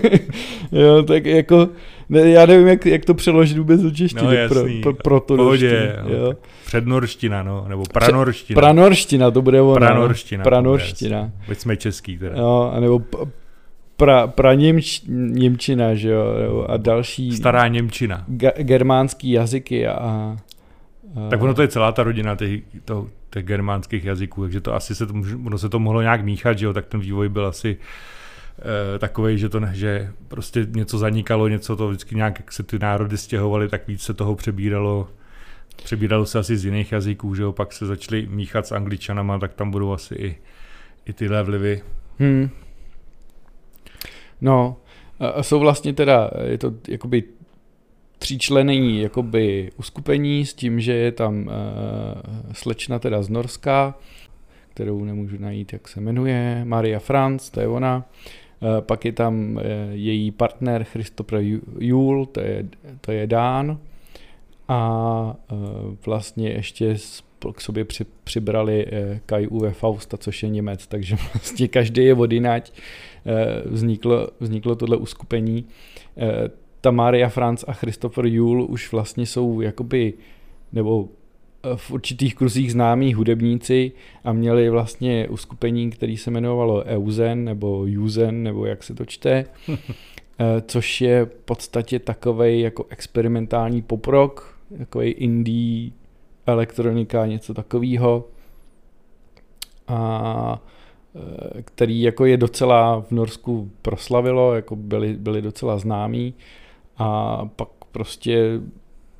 jo, 0.72 1.02
tak 1.02 1.26
jako 1.26 1.68
ne, 2.08 2.30
já 2.30 2.46
nevím, 2.46 2.66
jak, 2.66 2.86
jak 2.86 3.04
to 3.04 3.14
přeložit 3.14 3.58
vůbec 3.58 3.82
do 3.82 3.90
češtiny. 3.90 4.22
No 4.22 4.32
jasný, 4.32 4.80
pro, 4.80 4.94
pro, 4.94 5.20
pro 5.20 5.36
pohodě, 5.36 5.96
jo. 6.06 6.34
Přednorština, 6.66 7.42
no, 7.42 7.64
nebo 7.68 7.84
pranorština. 7.92 8.60
Pranorština, 8.60 9.30
to 9.30 9.42
bude 9.42 9.60
ono. 9.60 9.74
Pranorština. 9.74 10.44
Pranorština. 10.44 11.30
Veď 11.48 11.58
jsme 11.58 11.76
český 11.76 12.18
teda. 12.18 12.36
Jo, 12.36 12.72
nebo 12.80 13.00
pra, 13.96 14.26
pra 14.26 14.54
němč, 14.54 15.02
Němčina, 15.08 15.94
že 15.94 16.10
jo, 16.10 16.66
a 16.68 16.76
další. 16.76 17.36
Stará 17.36 17.68
Němčina. 17.68 18.24
Ga, 18.28 18.50
germánský 18.56 19.30
jazyky 19.30 19.86
a, 19.86 19.92
a... 19.92 20.36
Tak 21.30 21.42
ono 21.42 21.54
to 21.54 21.62
je 21.62 21.68
celá 21.68 21.92
ta 21.92 22.02
rodina 22.02 22.36
těch, 22.36 22.60
to, 22.84 23.06
těch 23.30 23.44
germánských 23.44 24.04
jazyků, 24.04 24.42
takže 24.42 24.60
to 24.60 24.74
asi 24.74 24.94
se 24.94 25.06
to, 25.06 25.14
ono 25.46 25.58
se 25.58 25.68
to 25.68 25.78
mohlo 25.78 26.02
nějak 26.02 26.24
míchat, 26.24 26.58
že 26.58 26.66
jo, 26.66 26.72
tak 26.72 26.86
ten 26.86 27.00
vývoj 27.00 27.28
byl 27.28 27.46
asi 27.46 27.76
takový, 28.98 29.38
že 29.38 29.48
to 29.48 29.60
ne, 29.60 29.70
že 29.74 30.12
prostě 30.28 30.66
něco 30.70 30.98
zanikalo, 30.98 31.48
něco 31.48 31.76
to 31.76 31.88
vždycky 31.88 32.14
nějak, 32.14 32.38
jak 32.38 32.52
se 32.52 32.62
ty 32.62 32.78
národy 32.78 33.16
stěhovaly, 33.16 33.68
tak 33.68 33.88
víc 33.88 34.02
se 34.02 34.14
toho 34.14 34.34
přebíralo 34.34 35.08
přebíralo 35.82 36.26
se 36.26 36.38
asi 36.38 36.56
z 36.56 36.64
jiných 36.64 36.92
jazyků, 36.92 37.34
že 37.34 37.42
jo, 37.42 37.52
pak 37.52 37.72
se 37.72 37.86
začali 37.86 38.26
míchat 38.26 38.66
s 38.66 38.72
angličanama, 38.72 39.38
tak 39.38 39.54
tam 39.54 39.70
budou 39.70 39.92
asi 39.92 40.14
i, 40.14 40.36
i 41.06 41.12
tyhle 41.12 41.42
vlivy. 41.42 41.82
Hmm. 42.18 42.50
No, 44.40 44.76
a 45.20 45.42
jsou 45.42 45.60
vlastně 45.60 45.92
teda, 45.92 46.30
je 46.44 46.58
to 46.58 46.72
jakoby 46.88 47.24
tříčlenení 48.18 49.00
jakoby 49.00 49.70
uskupení 49.76 50.46
s 50.46 50.54
tím, 50.54 50.80
že 50.80 50.92
je 50.92 51.12
tam 51.12 51.38
uh, 51.38 51.52
slečna 52.52 52.98
teda 52.98 53.22
z 53.22 53.28
Norska, 53.28 53.94
kterou 54.70 55.04
nemůžu 55.04 55.36
najít, 55.38 55.72
jak 55.72 55.88
se 55.88 56.00
jmenuje, 56.00 56.60
Maria 56.64 56.98
Franz, 56.98 57.50
to 57.50 57.60
je 57.60 57.68
ona, 57.68 58.04
Eh, 58.04 58.47
pak 58.80 59.04
je 59.04 59.12
tam 59.12 59.58
eh, 59.58 59.62
její 59.92 60.30
partner 60.30 60.84
Christopher 60.84 61.40
Jule, 61.78 62.26
to 62.26 62.40
je, 62.40 62.68
to 63.00 63.12
je 63.12 63.26
Dán. 63.26 63.78
A 64.68 65.36
eh, 65.52 65.54
vlastně 66.06 66.50
ještě 66.50 66.96
k 67.54 67.60
sobě 67.60 67.84
při, 67.84 68.06
přibrali 68.24 68.86
Kai 69.26 69.46
Uwe 69.46 69.70
Fausta, 69.70 70.16
což 70.16 70.42
je 70.42 70.48
Němec, 70.48 70.86
takže 70.86 71.16
vlastně 71.34 71.68
každý 71.68 72.04
je 72.04 72.14
vodinať. 72.14 72.72
Vzniklo, 73.64 74.28
vzniklo 74.40 74.74
tohle 74.74 74.96
uskupení. 74.96 75.64
Ta 76.80 76.90
Maria 76.90 77.28
Franz 77.28 77.64
a 77.68 77.72
Christopher 77.72 78.26
Jule 78.26 78.64
už 78.64 78.92
vlastně 78.92 79.26
jsou 79.26 79.60
jakoby, 79.60 80.14
nebo 80.72 81.08
v 81.76 81.90
určitých 81.90 82.34
kruzích 82.34 82.72
známí 82.72 83.14
hudebníci 83.14 83.92
a 84.24 84.32
měli 84.32 84.70
vlastně 84.70 85.28
uskupení, 85.28 85.90
který 85.90 86.16
se 86.16 86.30
jmenovalo 86.30 86.84
Euzen 86.84 87.44
nebo 87.44 87.86
Juzen, 87.86 88.42
nebo 88.42 88.66
jak 88.66 88.82
se 88.82 88.94
to 88.94 89.04
čte, 89.04 89.44
eh, 89.68 90.62
což 90.66 91.00
je 91.00 91.24
v 91.24 91.34
podstatě 91.44 91.98
takový 91.98 92.60
jako 92.60 92.86
experimentální 92.88 93.82
poprok, 93.82 94.58
takový 94.78 95.10
indie 95.10 95.90
elektronika, 96.46 97.26
něco 97.26 97.54
takového. 97.54 98.24
A 99.88 100.62
eh, 101.16 101.62
který 101.62 102.02
jako 102.02 102.24
je 102.24 102.36
docela 102.36 103.00
v 103.00 103.10
Norsku 103.10 103.70
proslavilo, 103.82 104.54
jako 104.54 104.76
byli, 104.76 105.16
byli 105.16 105.42
docela 105.42 105.78
známí 105.78 106.34
a 106.98 107.40
pak 107.56 107.68
prostě 107.92 108.60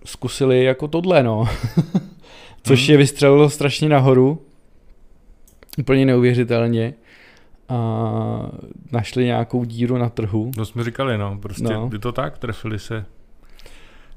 zkusili 0.05 0.65
jako 0.65 0.89
tohle, 0.89 1.23
no. 1.23 1.49
Což 2.63 2.85
hmm. 2.87 2.93
je 2.93 2.97
vystřelilo 2.99 3.51
strašně 3.51 3.89
nahoru. 3.89 4.43
úplně 5.79 6.07
neuvěřitelně 6.07 6.95
a 7.69 8.51
našli 8.93 9.25
nějakou 9.25 9.65
díru 9.65 9.99
na 9.99 10.09
trhu. 10.09 10.51
To 10.57 10.65
jsme 10.67 10.85
říkali, 10.85 11.19
no, 11.19 11.39
prostě 11.43 11.65
No. 11.65 11.71
no. 11.71 11.91
je 11.93 11.99
to 11.99 12.13
tak, 12.13 12.39
trefili 12.39 12.79
se 12.79 13.05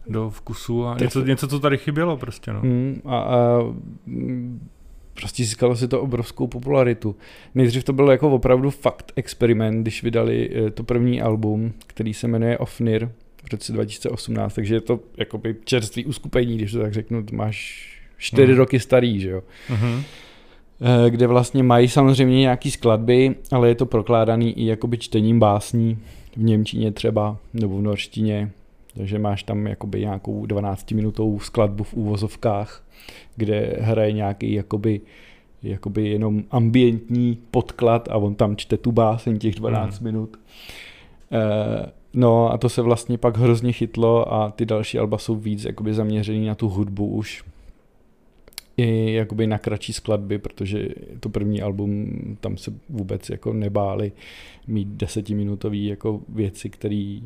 do 0.07 0.29
vkusu 0.29 0.85
a 0.87 0.95
Trefili. 0.95 1.21
něco, 1.23 1.29
něco, 1.29 1.47
co 1.47 1.59
tady 1.59 1.77
chybělo 1.77 2.17
prostě, 2.17 2.53
no. 2.53 2.59
Mm, 2.63 3.01
a, 3.05 3.17
a 3.19 3.59
mm, 4.05 4.67
prostě 5.13 5.43
získalo 5.43 5.75
si 5.75 5.87
to 5.87 6.01
obrovskou 6.01 6.47
popularitu. 6.47 7.15
Nejdřív 7.55 7.83
to 7.83 7.93
byl 7.93 8.11
jako 8.11 8.29
opravdu 8.31 8.69
fakt 8.69 9.11
experiment, 9.15 9.81
když 9.81 10.03
vydali 10.03 10.49
eh, 10.55 10.69
to 10.71 10.83
první 10.83 11.21
album, 11.21 11.73
který 11.87 12.13
se 12.13 12.27
jmenuje 12.27 12.57
Ofnir 12.57 13.09
v 13.43 13.51
roce 13.51 13.73
2018, 13.73 14.53
takže 14.53 14.75
je 14.75 14.81
to 14.81 14.99
jakoby 15.17 15.55
čerstvý 15.63 16.05
uskupení, 16.05 16.57
když 16.57 16.71
to 16.71 16.79
tak 16.79 16.93
řeknu, 16.93 17.25
máš 17.31 17.87
čtyři 18.21 18.51
Mm. 18.51 18.57
roky 18.57 18.79
starý, 18.79 19.19
že 19.19 19.29
jo. 19.29 19.41
Mhm. 19.69 20.03
Eh, 21.05 21.09
kde 21.09 21.27
vlastně 21.27 21.63
mají 21.63 21.87
samozřejmě 21.87 22.39
nějaký 22.39 22.71
skladby, 22.71 23.35
ale 23.51 23.67
je 23.67 23.75
to 23.75 23.85
prokládaný 23.85 24.51
i 24.59 24.65
jakoby 24.65 24.97
čtením 24.97 25.39
básní 25.39 25.97
v 26.37 26.43
Němčině 26.43 26.91
třeba, 26.91 27.37
nebo 27.53 27.77
v 27.77 27.81
norštině, 27.81 28.51
takže 28.97 29.19
máš 29.19 29.43
tam 29.43 29.67
jakoby 29.67 29.99
nějakou 29.99 30.45
12-minutovou 30.45 31.39
skladbu 31.39 31.83
v 31.83 31.93
úvozovkách, 31.93 32.83
kde 33.35 33.77
hraje 33.79 34.11
nějaký 34.11 34.53
jakoby, 34.53 35.01
jakoby 35.63 36.07
jenom 36.09 36.43
ambientní 36.51 37.37
podklad 37.51 38.07
a 38.11 38.17
on 38.17 38.35
tam 38.35 38.55
čte 38.55 38.77
tu 38.77 38.91
báseň 38.91 39.39
těch 39.39 39.55
12 39.55 39.99
Mhm. 39.99 40.11
minut. 40.11 40.37
Eh, 41.31 41.91
No 42.13 42.51
a 42.53 42.57
to 42.57 42.69
se 42.69 42.81
vlastně 42.81 43.17
pak 43.17 43.37
hrozně 43.37 43.71
chytlo 43.71 44.33
a 44.33 44.51
ty 44.51 44.65
další 44.65 44.99
alba 44.99 45.17
jsou 45.17 45.35
víc 45.35 45.65
jakoby 45.65 45.93
zaměřený 45.93 46.45
na 46.45 46.55
tu 46.55 46.69
hudbu 46.69 47.07
už 47.07 47.43
i 48.81 49.13
jakoby 49.13 49.47
na 49.47 49.57
kratší 49.57 49.93
skladby, 49.93 50.37
protože 50.37 50.87
to 51.19 51.29
první 51.29 51.61
album, 51.61 52.11
tam 52.41 52.57
se 52.57 52.73
vůbec 52.89 53.29
jako 53.29 53.53
nebáli 53.53 54.11
mít 54.67 54.87
desetiminutový 54.87 55.85
jako 55.85 56.21
věci, 56.29 56.69
které 56.69 57.19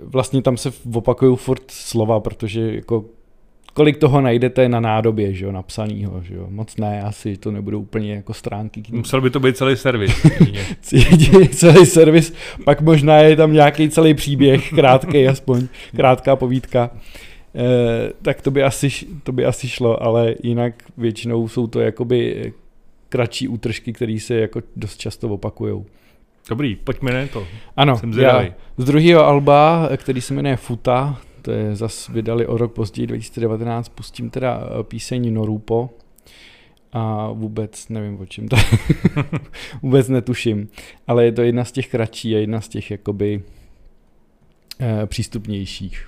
vlastně 0.00 0.42
tam 0.42 0.56
se 0.56 0.72
opakují 0.94 1.36
furt 1.36 1.70
slova, 1.70 2.20
protože 2.20 2.74
jako 2.74 3.04
kolik 3.74 3.96
toho 3.96 4.20
najdete 4.20 4.68
na 4.68 4.80
nádobě, 4.80 5.34
že 5.34 5.44
jo, 5.44 5.52
napsanýho, 5.52 6.22
že 6.22 6.34
jo, 6.34 6.46
moc 6.50 6.76
ne, 6.76 7.02
asi 7.02 7.36
to 7.36 7.50
nebudou 7.50 7.80
úplně 7.80 8.14
jako 8.14 8.34
stránky 8.34 8.82
knih. 8.82 8.98
Musel 8.98 9.20
by 9.20 9.30
to 9.30 9.40
být 9.40 9.56
celý 9.56 9.76
servis. 9.76 10.26
celý 11.50 11.86
servis, 11.86 12.34
pak 12.64 12.80
možná 12.80 13.18
je 13.18 13.36
tam 13.36 13.52
nějaký 13.52 13.88
celý 13.88 14.14
příběh, 14.14 14.70
krátký 14.70 15.28
aspoň, 15.28 15.68
krátká 15.96 16.36
povídka. 16.36 16.90
Eh, 17.54 18.12
tak 18.22 18.42
to 18.42 18.50
by, 18.50 18.62
asi, 18.62 18.88
to 19.22 19.32
by 19.32 19.44
asi 19.44 19.68
šlo, 19.68 20.02
ale 20.02 20.34
jinak 20.42 20.74
většinou 20.96 21.48
jsou 21.48 21.66
to 21.66 21.80
jakoby 21.80 22.52
kratší 23.08 23.48
útržky, 23.48 23.92
které 23.92 24.18
se 24.20 24.34
jako 24.34 24.60
dost 24.76 24.96
často 24.96 25.28
opakujou. 25.28 25.86
Dobrý, 26.48 26.76
pojďme 26.76 27.12
na 27.12 27.26
to. 27.26 27.46
Ano, 27.76 27.98
Jsem 27.98 28.12
já 28.12 28.44
z 28.76 28.84
druhého 28.84 29.24
alba, 29.24 29.88
který 29.96 30.20
se 30.20 30.34
jmenuje 30.34 30.56
Futa, 30.56 31.20
to 31.42 31.50
je 31.50 31.76
zas 31.76 32.08
vydali 32.08 32.46
o 32.46 32.56
rok 32.56 32.72
později, 32.72 33.06
2019, 33.06 33.88
pustím 33.88 34.30
teda 34.30 34.60
eh, 34.64 34.82
píseň 34.82 35.34
Norupo 35.34 35.90
a 36.92 37.32
vůbec 37.32 37.88
nevím 37.88 38.20
o 38.20 38.26
čem 38.26 38.48
to 38.48 38.56
vůbec 39.82 40.08
netuším, 40.08 40.68
ale 41.06 41.24
je 41.24 41.32
to 41.32 41.42
jedna 41.42 41.64
z 41.64 41.72
těch 41.72 41.88
kratší 41.88 42.36
a 42.36 42.38
jedna 42.38 42.60
z 42.60 42.68
těch 42.68 42.90
jakoby 42.90 43.42
eh, 44.80 45.06
přístupnějších. 45.06 46.04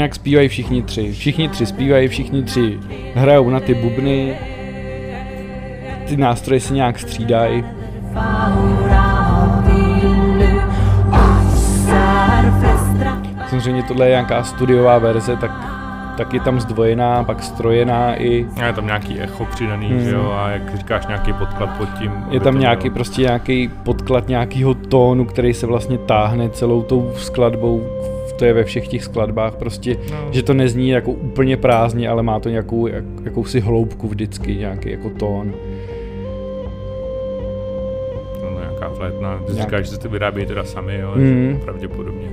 Jinak 0.00 0.14
zpívají 0.14 0.48
všichni 0.48 0.82
tři. 0.82 1.12
Všichni 1.12 1.48
tři 1.48 1.66
zpívají, 1.66 2.08
všichni 2.08 2.42
tři 2.42 2.78
hrajou 3.14 3.50
na 3.50 3.60
ty 3.60 3.74
bubny, 3.74 4.34
ty 6.08 6.16
nástroje 6.16 6.60
se 6.60 6.74
nějak 6.74 6.98
střídají. 6.98 7.64
Samozřejmě 13.48 13.82
tohle 13.82 14.06
je 14.06 14.10
nějaká 14.10 14.42
studiová 14.44 14.98
verze, 14.98 15.36
tak, 15.36 15.50
tak 16.16 16.34
je 16.34 16.40
tam 16.40 16.60
zdvojená, 16.60 17.24
pak 17.24 17.42
strojená 17.42 18.14
i. 18.14 18.46
A 18.62 18.66
je 18.66 18.72
tam 18.72 18.86
nějaký 18.86 19.20
echo 19.20 19.44
přidaný, 19.44 19.88
Hmm. 19.88 20.00
že 20.00 20.10
jo, 20.10 20.32
a 20.38 20.50
jak 20.50 20.76
říkáš, 20.76 21.06
nějaký 21.06 21.32
podklad 21.32 21.70
pod 21.78 21.88
tím. 21.98 22.12
Je 22.30 22.40
tam 22.40 22.58
nějaký 22.58 22.80
mělo- 22.82 22.94
prostě 22.94 23.22
nějaký 23.22 23.70
podklad 23.82 24.28
nějakého 24.28 24.74
tónu, 24.74 25.24
který 25.24 25.54
se 25.54 25.66
vlastně 25.66 25.98
táhne 25.98 26.48
celou 26.50 26.82
tou 26.82 27.12
skladbou. 27.16 27.86
To 28.40 28.44
je 28.46 28.52
ve 28.52 28.64
všech 28.64 28.88
těch 28.88 29.04
skladbách 29.04 29.56
prostě, 29.56 29.96
No. 30.10 30.16
že 30.30 30.42
to 30.42 30.54
nezní 30.54 30.88
jako 30.88 31.10
úplně 31.12 31.56
prázdně, 31.56 32.08
ale 32.08 32.22
má 32.22 32.40
to 32.40 32.48
nějakou 32.48 32.86
jak, 32.86 33.04
jakousi 33.24 33.60
hloubku 33.60 34.08
vždycky, 34.08 34.56
nějaký 34.56 34.90
jako 34.90 35.10
tón. 35.10 35.52
No, 38.42 38.60
nějaká 38.60 38.88
flétna. 38.88 39.38
Ty 39.46 39.52
Nějak- 39.52 39.68
říkáš, 39.68 39.84
že 39.84 39.90
se 39.90 39.98
to 40.00 40.08
vyrábí 40.08 40.46
teda 40.46 40.64
sami, 40.64 40.98
jo, 40.98 41.12
Mm. 41.16 41.58
pravděpodobně. 41.64 42.28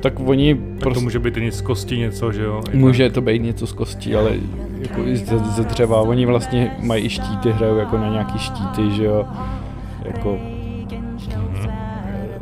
Tak 0.00 0.20
oni 0.20 0.54
Tak 0.54 0.62
to 0.74 0.80
prostě 0.80 1.04
může 1.04 1.18
být 1.18 1.36
i 1.36 1.52
z 1.52 1.60
kosti 1.60 1.98
něco, 1.98 2.32
že 2.32 2.42
jo? 2.42 2.60
i 2.72 2.76
Může 2.76 3.10
to 3.10 3.20
být 3.20 3.42
něco 3.42 3.66
z 3.66 3.72
kostí, 3.72 4.14
ale 4.14 4.30
jako 4.80 5.02
i 5.02 5.16
ze, 5.16 5.38
ze 5.38 5.64
dřeva. 5.64 6.00
Oni 6.00 6.26
vlastně 6.26 6.76
mají 6.82 7.04
i 7.04 7.08
štíty, 7.10 7.52
hrajou 7.52 7.76
jako 7.76 7.98
na 7.98 8.08
nějaký 8.08 8.38
štíty, 8.38 8.90
že 8.90 9.04
jo. 9.04 9.24
Jako 10.04 10.38
Mhm. 11.50 11.68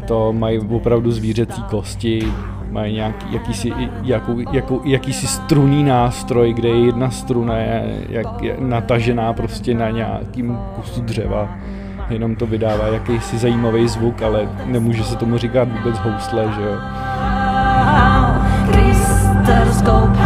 to 0.07 0.33
mají 0.33 0.59
opravdu 0.59 1.11
zvířecí 1.11 1.63
kosti, 1.63 2.23
mají 2.71 2.95
nějaký, 2.95 3.33
jakýsi, 3.33 3.73
jakou, 4.03 4.39
jakou, 4.53 4.81
jakýsi 4.85 5.27
strunný 5.27 5.85
nástroj, 5.85 6.53
kde 6.53 6.69
je 6.69 6.87
jedna 6.87 7.11
struna 7.11 7.57
je, 7.57 8.05
jak, 8.09 8.43
je 8.43 8.57
natažená 8.59 9.33
prostě 9.33 9.75
na 9.75 9.91
nějakým 9.91 10.59
kusu 10.77 11.01
dřeva. 11.01 11.49
Jenom 12.11 12.37
to 12.37 12.47
vydává 12.47 12.87
jakýsi 12.87 13.39
zajímavý 13.39 13.89
zvuk, 13.89 14.23
ale 14.23 14.49
nemůže 14.66 15.05
se 15.05 15.16
tomu 15.16 15.39
říkat 15.39 15.69
vůbec 15.69 15.99
housle, 15.99 16.45
že 16.57 16.62
jo. 16.62 16.77
Krister 18.71 19.73
skop 19.73 20.16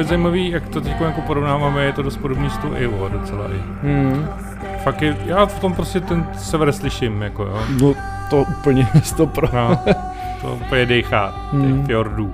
Ale 0.00 0.08
zajímavý, 0.08 0.50
jak 0.50 0.68
to 0.68 0.80
teď 0.80 1.00
jako 1.00 1.20
porovnáváme, 1.20 1.84
je 1.84 1.92
to 1.92 2.02
dost 2.02 2.16
podobný 2.16 2.50
s 2.50 2.58
tou 2.58 2.72
Evo 2.72 3.08
docela 3.08 3.44
i. 3.44 3.62
hmm, 3.82 4.28
Fakt 4.84 5.02
je, 5.02 5.16
já 5.26 5.46
v 5.46 5.58
tom 5.60 5.74
prostě 5.74 6.00
ten 6.00 6.26
sever 6.38 6.72
slyším, 6.72 7.22
jako 7.22 7.42
jo. 7.42 7.60
no 7.80 7.94
to 8.30 8.36
úplně 8.36 8.88
100 9.02 9.26
pro. 9.26 9.48
No, 9.52 9.78
to 10.42 10.54
úplně 10.54 10.86
dejchá, 10.86 11.34
Hmm. 11.52 11.76
těch 11.78 11.86
fjordů. 11.86 12.32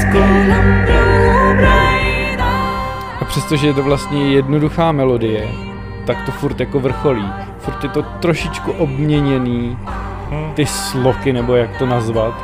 Skolan 0.00 0.84
brobreida 0.86 2.48
A 3.20 3.24
přestože 3.24 3.66
je 3.66 3.74
to 3.74 3.82
vlastně 3.82 4.32
jednoduchá 4.32 4.92
melodie, 4.92 5.48
tak 6.08 6.22
to 6.26 6.32
furt 6.32 6.60
jako 6.60 6.80
vrcholí. 6.80 7.32
Furt 7.58 7.82
je 7.84 7.88
to 7.90 8.02
trošičku 8.02 8.72
obměněný, 8.72 9.78
Hm. 10.30 10.52
ty 10.54 10.66
sloky, 10.66 11.32
nebo 11.32 11.54
jak 11.54 11.76
to 11.76 11.86
nazvat. 11.86 12.34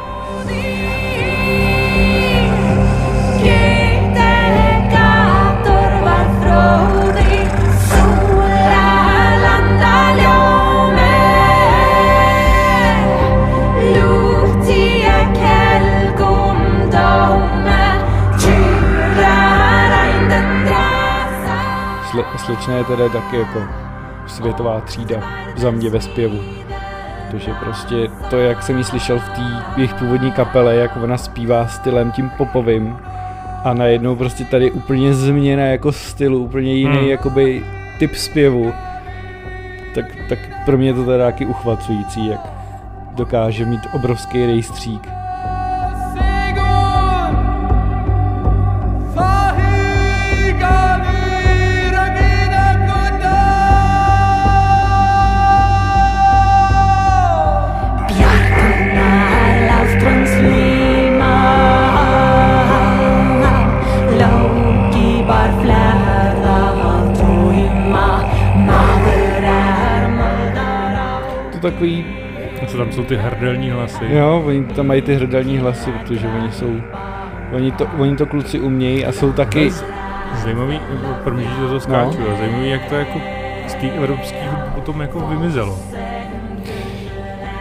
Sle, 22.37 22.57
slečna 22.57 22.76
je 22.76 22.85
teda 22.85 23.09
taky 23.09 23.39
jako 23.39 23.62
světová 24.26 24.80
třída 24.80 25.16
za 25.57 25.70
mě 25.70 25.91
ve 25.91 26.01
zpěvu. 26.01 26.39
Protože 27.30 27.53
prostě 27.64 27.95
to, 28.30 28.39
jak 28.39 28.62
jsem 28.62 28.78
ji 28.78 28.85
slyšel 28.85 29.18
v 29.18 29.28
té 29.28 29.43
jejich 29.76 29.95
původní 29.95 30.32
kapele, 30.32 30.76
jak 30.76 30.97
ona 30.97 31.16
zpívá 31.18 31.66
stylem 31.66 32.12
tím 32.12 32.30
popovým 32.30 32.97
a 33.64 33.74
najednou 33.74 34.16
prostě 34.16 34.45
tady 34.45 34.70
úplně 34.70 35.14
změna 35.14 35.62
jako 35.62 35.93
stylu, 35.93 36.39
úplně 36.39 36.74
jiný 36.74 36.97
Hmm. 36.97 37.09
jakoby 37.09 37.64
typ 37.99 38.14
zpěvu, 38.14 38.72
tak, 39.95 40.05
tak 40.28 40.39
pro 40.64 40.76
mě 40.78 40.89
je 40.89 40.95
to 40.95 41.05
teda 41.05 41.24
taky 41.24 41.47
uchvacující, 41.47 42.26
jak 42.26 42.41
dokáže 43.14 43.64
mít 43.64 43.80
obrovský 43.93 44.47
rejstřík. 44.47 45.14
Takový, 71.71 72.05
Co 72.67 72.79
tam 72.79 72.93
jsou 72.93 73.05
ty 73.05 73.17
hrdelní 73.17 73.71
hlasy? 73.71 74.05
jo, 74.09 74.43
oni 74.47 74.65
tam 74.65 74.87
mají 74.87 75.03
ty 75.03 75.15
hrdelní 75.15 75.59
hlasy, 75.59 75.91
protože 75.93 76.29
oni 76.29 76.53
jsou, 76.53 76.77
oni 77.53 77.73
to, 77.73 77.87
oni 77.99 78.17
to 78.17 78.27
kluci 78.27 78.61
umějí 78.61 79.07
a 79.07 79.12
jsou 79.12 79.33
taky, 79.33 79.71
Zajímavý, 80.45 80.75
jako 80.75 81.15
první, 81.25 81.45
že 81.45 81.69
to 81.69 81.81
skáču, 81.81 82.19
no. 82.31 82.37
zajímavý, 82.39 82.71
jak 82.71 82.85
to 82.85 82.95
jako 82.95 83.19
z 83.67 83.75
té 83.75 83.91
evropské 83.91 84.37
potom 84.75 85.01
jako 85.01 85.21
vymizelo. 85.21 85.79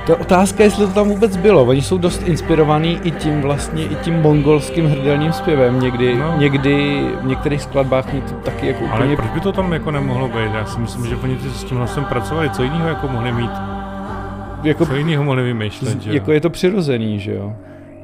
To 0.08 0.18
otázka, 0.18 0.64
jestli 0.64 0.88
to 0.88 0.94
tam 0.94 1.08
vůbec 1.10 1.38
bylo. 1.38 1.64
Oni 1.64 1.82
jsou 1.82 1.98
dost 1.98 2.28
inspirovaní 2.28 3.00
i 3.04 3.12
tím 3.12 3.42
vlastně, 3.42 3.84
i 3.84 3.96
tím 3.96 4.14
mongolským 4.22 4.88
hrdelním 4.88 5.34
zpěvem. 5.34 5.80
Někdy, 5.80 6.16
No. 6.18 6.34
někdy 6.38 7.04
v 7.22 7.26
některých 7.26 7.62
skladbách 7.62 8.14
mě 8.14 8.22
to 8.22 8.34
taky 8.34 8.68
jako 8.68 8.84
Ale 8.92 9.00
úplně... 9.00 9.16
proč 9.16 9.30
by 9.30 9.40
to 9.40 9.52
tam 9.52 9.74
jako 9.74 9.92
nemohlo 9.92 10.28
být? 10.28 10.54
Já 10.54 10.66
si 10.66 10.80
myslím, 10.80 11.06
že 11.06 11.16
oni 11.16 11.36
ty 11.36 11.50
s 11.50 11.64
tím 11.64 11.78
hlasem 11.78 12.06
pracovali. 12.06 12.50
Co 12.50 12.64
jiného 12.64 12.88
jako 12.88 13.08
mohli 13.08 13.32
mít? 13.32 13.52
Jako, 14.64 14.86
Co 14.86 14.96
jiného 14.96 15.24
mohli 15.24 15.44
vymýšlet, 15.44 16.02
že 16.02 16.10
jo? 16.10 16.16
jako 16.16 16.32
je 16.32 16.42
to 16.42 16.50
přirozený, 16.50 17.20
že 17.20 17.34
jo? 17.34 17.56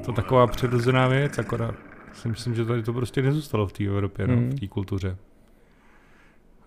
To 0.05 0.11
taková 0.11 0.47
přirozená 0.47 1.07
věc, 1.07 1.37
akorát 1.39 1.75
si 2.13 2.27
myslím, 2.27 2.55
že 2.55 2.65
tady 2.65 2.83
to 2.83 2.93
prostě 2.93 3.21
nezůstalo 3.21 3.67
v 3.67 3.73
té 3.73 3.83
Evropě, 3.85 4.27
no, 4.27 4.33
Hmm. 4.35 4.49
v 4.49 4.59
té 4.59 4.67
kultuře. 4.67 5.17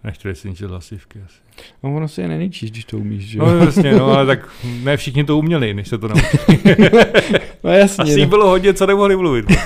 Nechtěli 0.04 0.34
si 0.34 0.48
ničit 0.50 0.66
hlasivky 0.70 1.20
asi. 1.26 1.38
No 1.82 1.94
ono 1.96 2.08
si 2.08 2.20
je 2.20 2.28
nenečíš, 2.28 2.70
když 2.70 2.84
to 2.84 2.98
umíš, 2.98 3.24
že 3.24 3.38
jo? 3.38 3.46
No 3.46 3.56
jasně, 3.64 3.92
no, 3.92 4.06
ale 4.06 4.26
tak 4.26 4.48
ne 4.82 4.96
všichni 4.96 5.24
to 5.24 5.38
uměli, 5.38 5.74
než 5.74 5.88
se 5.88 5.98
to 5.98 6.08
naučili. 6.08 6.74
no 7.64 7.70
jasně, 7.70 8.02
Asi 8.04 8.20
no. 8.20 8.26
bylo 8.26 8.48
hodně, 8.48 8.74
co 8.74 8.86
nemohli 8.86 9.16
mluvit. 9.16 9.46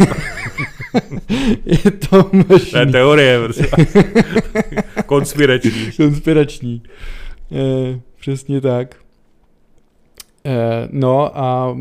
je 1.65 1.79
to 1.91 2.23
To 2.23 2.31
je 2.37 2.45
možný. 2.49 2.93
teorie, 2.93 3.41
prostě. 3.45 3.67
Konspirační. 5.07 5.91
Konspirační. 5.97 6.83
E, 7.53 8.01
přesně 8.21 8.61
tak. 8.61 8.95
E, 10.47 10.89
no 10.91 11.39
a 11.39 11.77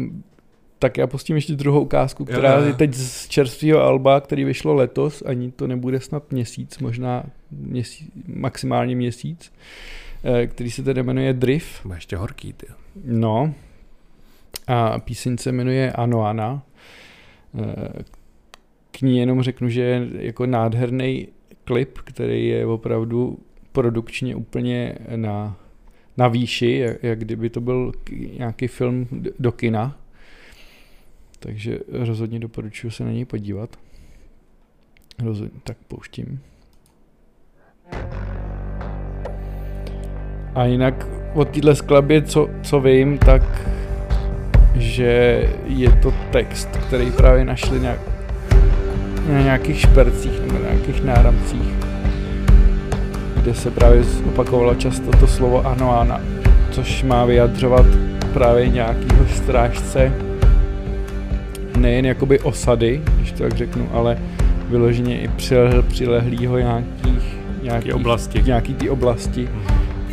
tak 0.80 0.98
já 0.98 1.08
pustím 1.08 1.36
ještě 1.36 1.54
druhou 1.54 1.82
ukázku, 1.82 2.26
která 2.26 2.54
Jo, 2.54 2.62
jo. 2.62 2.68
je 2.68 2.74
teď 2.74 2.94
z 2.94 3.28
čerstvého 3.28 3.82
alba, 3.82 4.22
který 4.22 4.44
vyšlo 4.44 4.74
letos, 4.74 5.24
ani 5.26 5.52
to 5.52 5.68
nebude 5.68 6.00
snad 6.00 6.32
měsíc, 6.32 6.80
možná 6.80 7.24
měsíc, 7.52 8.12
maximálně 8.28 8.96
měsíc, 8.96 9.54
e, 10.24 10.48
který 10.48 10.72
se 10.72 10.84
tedy 10.84 11.04
jmenuje 11.04 11.34
Drift. 11.34 11.86
Má 11.86 11.96
ještě 11.96 12.18
horký, 12.18 12.54
ty. 12.54 12.68
No. 13.06 13.54
A 14.68 15.00
píseň 15.00 15.38
se 15.38 15.52
jmenuje 15.52 15.92
Anoana. 15.92 16.62
Eh, 17.60 18.04
K 18.92 19.02
ní 19.02 19.18
jenom 19.18 19.42
řeknu, 19.42 19.70
že 19.70 19.82
je 19.82 20.08
jako 20.14 20.46
nádherný 20.46 21.28
klip, 21.64 21.98
který 21.98 22.48
je 22.48 22.66
opravdu 22.66 23.40
produkčně 23.72 24.36
úplně 24.36 24.96
na, 25.16 25.58
na 26.18 26.28
výši, 26.28 26.78
jak, 26.78 27.04
jak 27.04 27.20
kdyby 27.20 27.50
to 27.50 27.62
byl 27.62 27.92
nějaký 28.38 28.68
film 28.68 29.08
do 29.40 29.52
kina. 29.52 29.98
Takže 31.40 31.80
rozhodně 31.92 32.40
doporučuji 32.40 32.90
se 32.90 33.04
na 33.04 33.12
něj 33.12 33.26
podívat. 33.26 33.76
Rozhodně, 35.24 35.60
tak 35.64 35.78
pouštím. 35.88 36.40
A 40.56 40.66
jinak 40.66 41.08
o 41.34 41.46
téhle 41.46 41.76
skladbě, 41.76 42.22
co, 42.22 42.50
co 42.64 42.80
vím, 42.80 43.18
tak 43.18 43.70
že 44.76 45.44
je 45.66 45.92
to 45.92 46.14
text, 46.32 46.68
který 46.68 47.12
právě 47.12 47.46
našli 47.46 47.80
nějak, 47.80 48.00
na 49.30 49.42
nějakých 49.42 49.80
špercích 49.80 50.40
nebo 50.40 50.54
na 50.54 50.60
nějakých 50.60 51.04
náramcích, 51.04 51.85
kde 53.46 53.54
se 53.54 53.72
právě 53.72 54.04
opakovalo 54.28 54.76
často 54.76 55.12
to 55.12 55.28
slovo 55.28 55.68
ano 55.68 56.00
ana, 56.00 56.22
což 56.72 57.04
má 57.04 57.26
vyjadřovat 57.26 57.86
právě 58.34 58.70
nějakýho 58.70 59.26
strážce 59.36 60.14
nejen 61.78 62.06
jakoby 62.06 62.40
osady, 62.40 63.02
když 63.18 63.32
to 63.32 63.44
tak 63.44 63.54
řeknu, 63.54 63.90
ale 63.94 64.18
vyloženě 64.70 65.20
i 65.22 65.28
přilehl, 65.28 65.82
přilehlýho 65.82 66.58
nějakých, 66.58 67.38
nějakých 67.62 67.96
oblasti. 67.96 68.44
nějaký 68.46 68.74
ty 68.74 68.90
oblasti 68.90 69.50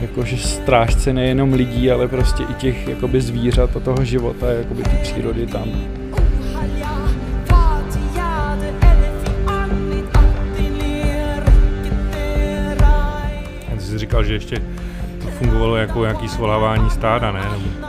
jakože 0.01 0.37
strážce 0.37 1.13
nejenom 1.13 1.53
lidí, 1.53 1.91
ale 1.91 2.09
prostě 2.09 2.43
i 2.43 2.55
těch 2.55 2.89
jakoby 2.89 3.21
zvířat 3.21 3.77
a 3.77 3.81
toho 3.81 4.05
života, 4.05 4.51
jakoby 4.51 4.83
ty 4.83 4.97
přírody 5.03 5.47
tam. 5.47 5.69
Říkal, 14.13 14.25
že 14.25 14.35
ještě 14.35 14.57
to 15.23 15.31
fungovalo 15.39 15.77
jako 15.77 16.01
nějaký 16.01 16.29
svolávání 16.29 16.91
stáda, 16.91 17.33
ne? 17.33 17.41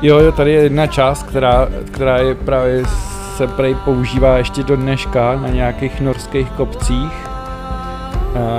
Jo, 0.01 0.19
jo, 0.19 0.31
tady 0.31 0.51
je 0.51 0.63
jedna 0.63 0.87
část, 0.87 1.23
která, 1.23 1.67
která 1.91 2.17
je 2.17 2.35
právě 2.35 2.85
se 3.37 3.47
prej 3.47 3.75
používá 3.75 4.37
ještě 4.37 4.63
do 4.63 4.75
dneška 4.75 5.35
na 5.35 5.47
nějakých 5.47 6.01
norských 6.01 6.49
kopcích, 6.49 7.13
a, 7.27 8.49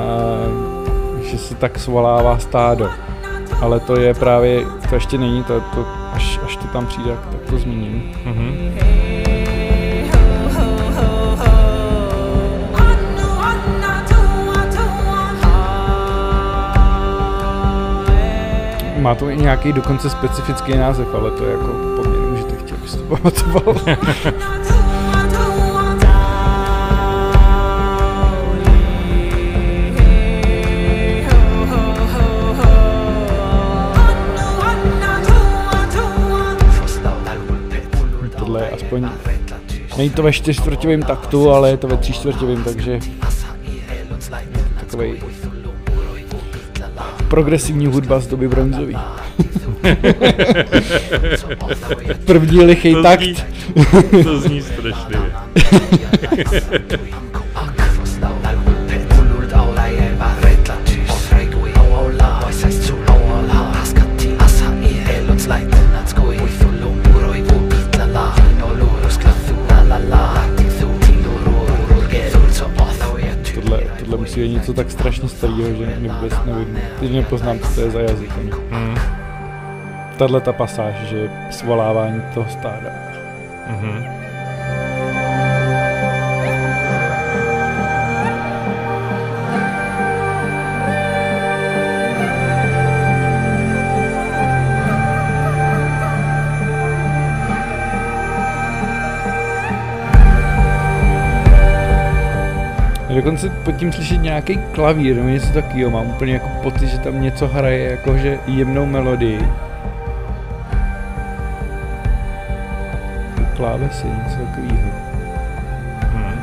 že 1.22 1.38
se 1.38 1.54
tak 1.54 1.78
svolává 1.78 2.38
stádo. 2.38 2.88
Ale 3.60 3.80
to 3.80 4.00
je 4.00 4.14
právě, 4.14 4.64
to 4.88 4.94
ještě 4.94 5.18
není, 5.18 5.44
to, 5.44 5.60
to 5.60 5.86
až, 6.12 6.40
až 6.44 6.56
to 6.56 6.66
tam 6.66 6.86
přijde, 6.86 7.16
tak 7.32 7.40
to 7.50 7.58
zmíním. 7.58 8.12
Mhm. 8.24 8.33
Má 19.04 19.14
to 19.14 19.28
i 19.28 19.36
nějaký 19.36 19.72
dokonce 19.72 20.10
specifický 20.10 20.76
název, 20.76 21.14
ale 21.14 21.30
to 21.30 21.44
je 21.44 21.50
jako 21.50 21.66
po 21.96 22.08
mně 22.08 22.18
nemůžete 22.18 22.56
chtít, 22.56 22.74
abys 22.74 22.94
to 22.94 23.02
pamatoval. 23.02 23.74
Tohle 38.38 38.60
je 38.60 38.70
aspoň... 38.70 39.08
Není 39.96 40.10
to 40.10 40.22
ve 40.22 40.32
čtyřčtvrťovém 40.32 41.02
taktu, 41.02 41.50
ale 41.50 41.70
je 41.70 41.76
to 41.76 41.88
ve 41.88 41.96
tříčtvrťovém, 41.96 42.64
takže 42.64 42.98
takový 44.80 45.22
progresivní 47.34 47.86
hudba 47.86 48.20
z 48.20 48.26
doby 48.26 48.48
bronzový. 48.48 48.94
První 52.24 52.64
lichý 52.64 52.94
To 52.94 53.02
takt. 53.02 53.46
to 54.24 54.40
zní 54.40 54.62
strašlivě. 54.62 55.32
něco 74.64 74.74
tak 74.74 74.90
strašně 74.90 75.28
starého, 75.28 75.74
že 75.74 75.98
vůbec 76.08 76.32
nevím, 76.46 76.78
teď 77.00 77.12
nepoznám, 77.12 77.58
co 77.58 77.74
to 77.74 77.80
je 77.80 77.90
za 77.90 78.00
jazyk. 78.00 78.30
Mhm. 78.70 78.94
Tahle 80.18 80.40
ta 80.40 80.52
pasáž, 80.52 80.94
že 80.94 81.16
je 81.16 81.30
svolávání 81.50 82.22
toho 82.34 82.46
stáda. 82.50 82.90
Mhm. 83.66 84.13
Dokonce 103.14 103.50
pod 103.50 103.76
tím 103.76 103.92
slyšet 103.92 104.16
nějaký 104.16 104.58
klavír 104.72 105.16
nebo 105.16 105.28
něco 105.28 105.52
takového. 105.52 105.90
Mám 105.90 106.06
úplně 106.06 106.32
jako 106.32 106.48
pocit, 106.62 106.86
že 106.86 106.98
tam 106.98 107.22
něco 107.22 107.48
hraje, 107.48 107.90
jakože 107.90 108.38
jemnou 108.46 108.86
melodii. 108.86 109.38
klávesy, 113.56 114.06
něco 114.06 114.36
takového. 114.36 114.90
Hmm. 116.02 116.34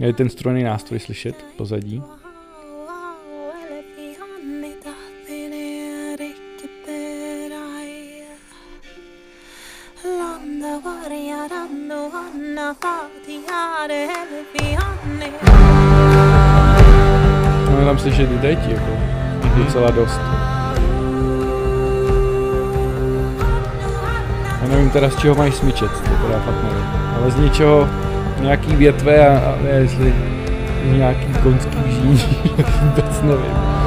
Je 0.00 0.12
ten 0.12 0.28
strojný 0.28 0.62
nástroj 0.62 1.00
slyšet 1.00 1.44
pozadí. 1.56 2.02
No 18.22 18.28
je 18.28 18.30
tam 18.30 18.30
slyšet 18.30 18.32
i 18.32 18.38
teď, 18.38 18.70
jako 18.70 18.92
docela 19.56 19.90
dost. 19.90 20.20
Já 24.62 24.68
nevím 24.68 24.90
teda 24.90 25.10
z 25.10 25.16
čeho 25.16 25.34
mají 25.34 25.52
smyčet, 25.52 25.90
to 25.90 26.26
teda 26.26 26.38
fakt 26.38 26.62
nevím. 26.62 26.86
Ale 27.16 27.30
z 27.30 27.36
něčeho, 27.36 27.88
nějaký 28.40 28.76
větve 28.76 29.28
a, 29.28 29.38
a 29.38 29.56
ne, 29.62 29.70
jestli 29.70 30.14
nějaký 30.84 31.26
konský 31.42 31.78
žíní, 31.88 32.20
vůbec 32.82 33.22
nevím. 33.22 33.81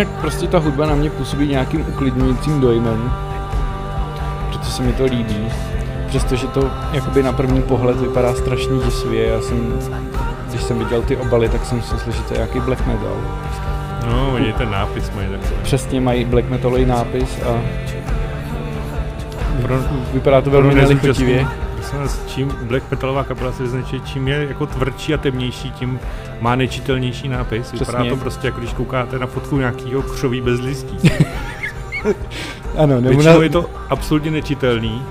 Jinak 0.00 0.20
prostě 0.20 0.46
ta 0.46 0.58
hudba 0.58 0.86
na 0.86 0.94
mě 0.94 1.10
působí 1.10 1.48
nějakým 1.48 1.80
uklidňujícím 1.88 2.60
dojmem. 2.60 3.12
Proto 4.48 4.64
se 4.64 4.82
mi 4.82 4.92
to 4.92 5.04
líbí. 5.04 5.48
Přestože 6.08 6.46
to 6.46 6.70
jakoby 6.92 7.22
na 7.22 7.32
první 7.32 7.62
pohled 7.62 7.96
vypadá 7.96 8.34
strašně 8.34 8.78
děsivě. 8.84 9.26
Já 9.26 9.40
jsem, 9.40 9.80
když 10.48 10.62
jsem 10.62 10.78
viděl 10.78 11.02
ty 11.02 11.16
obaly, 11.16 11.48
tak 11.48 11.64
jsem 11.64 11.82
si 11.82 11.94
myslel, 11.94 12.12
že 12.12 12.22
to 12.22 12.34
je 12.34 12.38
nějaký 12.38 12.60
black 12.60 12.86
metal. 12.86 13.16
No, 14.10 14.32
oni 14.34 14.52
ten 14.52 14.70
nápis 14.70 15.10
mají 15.16 15.28
takhle. 15.28 15.50
Přesně 15.62 16.00
mají 16.00 16.24
black 16.24 16.48
metalový 16.48 16.86
nápis 16.86 17.38
a 17.42 17.60
Pro, 19.62 19.74
vypadá 20.12 20.40
to 20.40 20.50
velmi 20.50 20.74
nelichotivě. 20.74 21.46
Vás, 21.98 22.20
čím 22.26 22.48
black 22.62 22.90
metalová 22.90 23.24
kapela 23.24 23.52
se 23.52 23.62
vyznačuje, 23.62 24.00
čím 24.04 24.28
je 24.28 24.46
jako 24.48 24.66
tvrdší 24.66 25.14
a 25.14 25.16
temnější, 25.18 25.70
tím 25.70 26.00
má 26.40 26.56
nečitelnější 26.56 27.28
nápis. 27.28 27.72
Vypadá 27.72 27.92
Přesně. 27.92 28.10
to 28.10 28.16
prostě 28.16 28.46
jako 28.46 28.58
když 28.60 28.72
koukáte 28.72 29.18
na 29.18 29.26
fotku 29.26 29.56
nějakého 29.58 30.02
křoví 30.02 30.40
bez 30.40 30.60
listí. 30.60 30.96
Ano, 32.76 33.00
nebo 33.00 33.08
Většinou 33.08 33.38
na, 33.38 33.42
je 33.42 33.50
to 33.50 33.70
absolutně 33.88 34.30
nečitelný. 34.30 35.02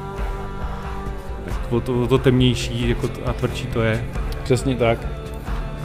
Tak 1.46 1.72
o 1.74 1.80
to, 1.82 2.02
o 2.02 2.08
to 2.08 2.18
temnější 2.18 2.90
jako 2.90 3.08
to, 3.08 3.28
a 3.28 3.34
tvrdší 3.34 3.66
to 3.68 3.82
je. 3.82 4.06
přesně 4.44 4.76
tak. 4.76 5.00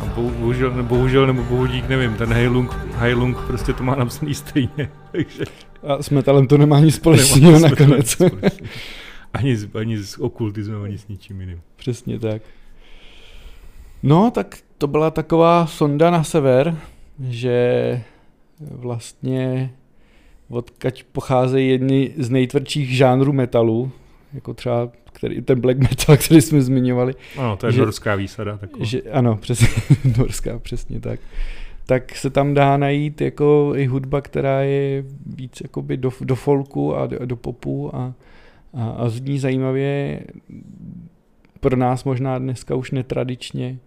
A 0.02 0.04
bo- 0.14 0.30
bohužel, 0.30 0.70
bohužel 0.82 1.26
nebo 1.26 1.42
bohudík, 1.42 1.88
nevím, 1.88 2.14
ten 2.14 2.32
Heilung, 2.32 2.76
Heilung 2.96 3.36
prostě 3.46 3.72
to 3.72 3.82
má 3.84 3.94
napsaný 3.94 4.34
stejně. 4.34 4.90
Takže 5.12 5.44
A 5.88 6.02
s 6.02 6.10
metalem 6.10 6.46
to 6.46 6.58
nemá 6.58 6.80
nic 6.80 6.94
společného 6.94 7.58
nakonec. 7.58 8.10
společného. 8.10 8.30
Ani 9.34 9.56
s, 9.56 9.68
ani 9.74 9.98
s 9.98 10.18
okultismem, 10.20 10.82
ani 10.82 10.98
s 10.98 11.08
ničím 11.08 11.40
jiným. 11.40 11.60
Přesně 11.76 12.18
tak. 12.18 12.42
No, 14.02 14.30
tak 14.30 14.58
to 14.78 14.86
byla 14.86 15.10
taková 15.10 15.66
sonda 15.66 16.10
na 16.10 16.24
sever, 16.24 16.76
že 17.28 18.02
vlastně 18.70 19.70
odkaď 20.48 21.04
pocházejí 21.12 21.68
jedny 21.68 22.14
z 22.18 22.30
nejtvrdších 22.30 22.96
žánrů 22.96 23.32
metalu, 23.32 23.90
jako 24.32 24.54
třeba 24.54 24.88
který, 25.12 25.42
ten 25.42 25.60
black 25.60 25.78
metal, 25.78 26.16
který 26.24 26.40
jsme 26.40 26.62
zmiňovali, 26.62 27.14
Ano, 27.38 27.56
to 27.56 27.66
je 27.66 27.72
Že- 27.72 27.80
norská 27.80 28.14
výsada. 28.14 28.56
Taková. 28.58 28.84
že 28.84 29.02
ano, 29.02 29.36
přesně, 29.36 29.68
norská, 30.18 30.58
přesně 30.58 31.00
tak, 31.00 31.20
tak 31.86 32.16
se 32.16 32.30
tam 32.30 32.54
dá 32.54 32.76
najít 32.76 33.20
jako 33.20 33.72
i 33.76 33.86
hudba, 33.86 34.20
která 34.20 34.60
je 34.60 35.04
víc 35.26 35.60
jakoby 35.62 35.96
do, 35.96 36.10
do 36.20 36.34
folku 36.36 36.96
a 36.96 37.06
do, 37.06 37.18
do 37.26 37.36
popu 37.36 37.96
a, 37.96 38.14
a, 38.74 38.90
a 38.90 39.08
zní 39.08 39.38
zajímavě 39.38 40.20
pro 41.60 41.76
nás 41.76 42.04
možná 42.04 42.38
dneska 42.38 42.74
už 42.74 42.90
netradičně. 42.90 43.78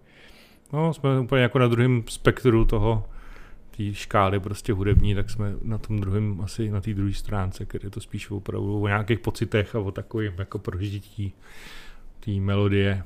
No, 0.72 0.94
jsme 0.94 1.20
úplně 1.20 1.42
jako 1.42 1.58
na 1.58 1.68
druhém 1.68 2.02
spektru 2.08 2.64
toho, 2.64 3.04
té 3.76 3.94
škály 3.94 4.40
prostě 4.40 4.72
hudební, 4.72 5.14
tak 5.14 5.30
jsme 5.30 5.54
na 5.62 5.78
tom 5.78 6.00
druhém, 6.00 6.40
asi 6.40 6.70
na 6.70 6.80
té 6.80 6.94
druhé 6.94 7.12
stránce, 7.14 7.66
kde 7.70 7.86
je 7.86 7.90
to 7.90 8.00
spíš 8.00 8.30
opravdu 8.30 8.80
o 8.80 8.88
nějakých 8.88 9.18
pocitech 9.18 9.74
a 9.74 9.78
o 9.78 9.90
takovým 9.90 10.32
jako 10.38 10.58
prožití 10.58 11.32
té 12.20 12.30
melodie, 12.30 13.02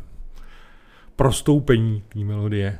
prostoupení 1.17 2.03
té 2.09 2.19
melodie. 2.19 2.79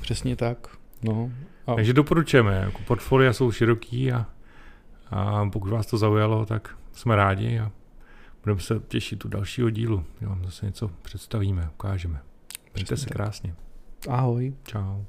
Přesně 0.00 0.36
tak. 0.36 0.76
No. 1.02 1.30
A 1.66 1.74
Takže 1.74 1.92
doporučujeme, 1.92 2.54
jako 2.54 2.78
portfolia 2.86 3.32
jsou 3.32 3.52
široký 3.52 4.12
a, 4.12 4.26
a 5.10 5.50
pokud 5.52 5.70
vás 5.70 5.86
to 5.86 5.98
zaujalo, 5.98 6.46
tak 6.46 6.76
jsme 6.92 7.16
rádi 7.16 7.58
a 7.58 7.70
budeme 8.44 8.60
se 8.60 8.80
těšit 8.88 9.24
u 9.24 9.28
dalšího 9.28 9.70
dílu, 9.70 10.04
kdy 10.18 10.26
vám 10.26 10.44
zase 10.44 10.66
něco 10.66 10.88
představíme, 10.88 11.70
ukážeme. 11.74 12.20
Mějte 12.74 12.96
se 12.96 13.06
krásně. 13.06 13.54
ahoj. 14.08 14.54
Čau. 14.62 15.04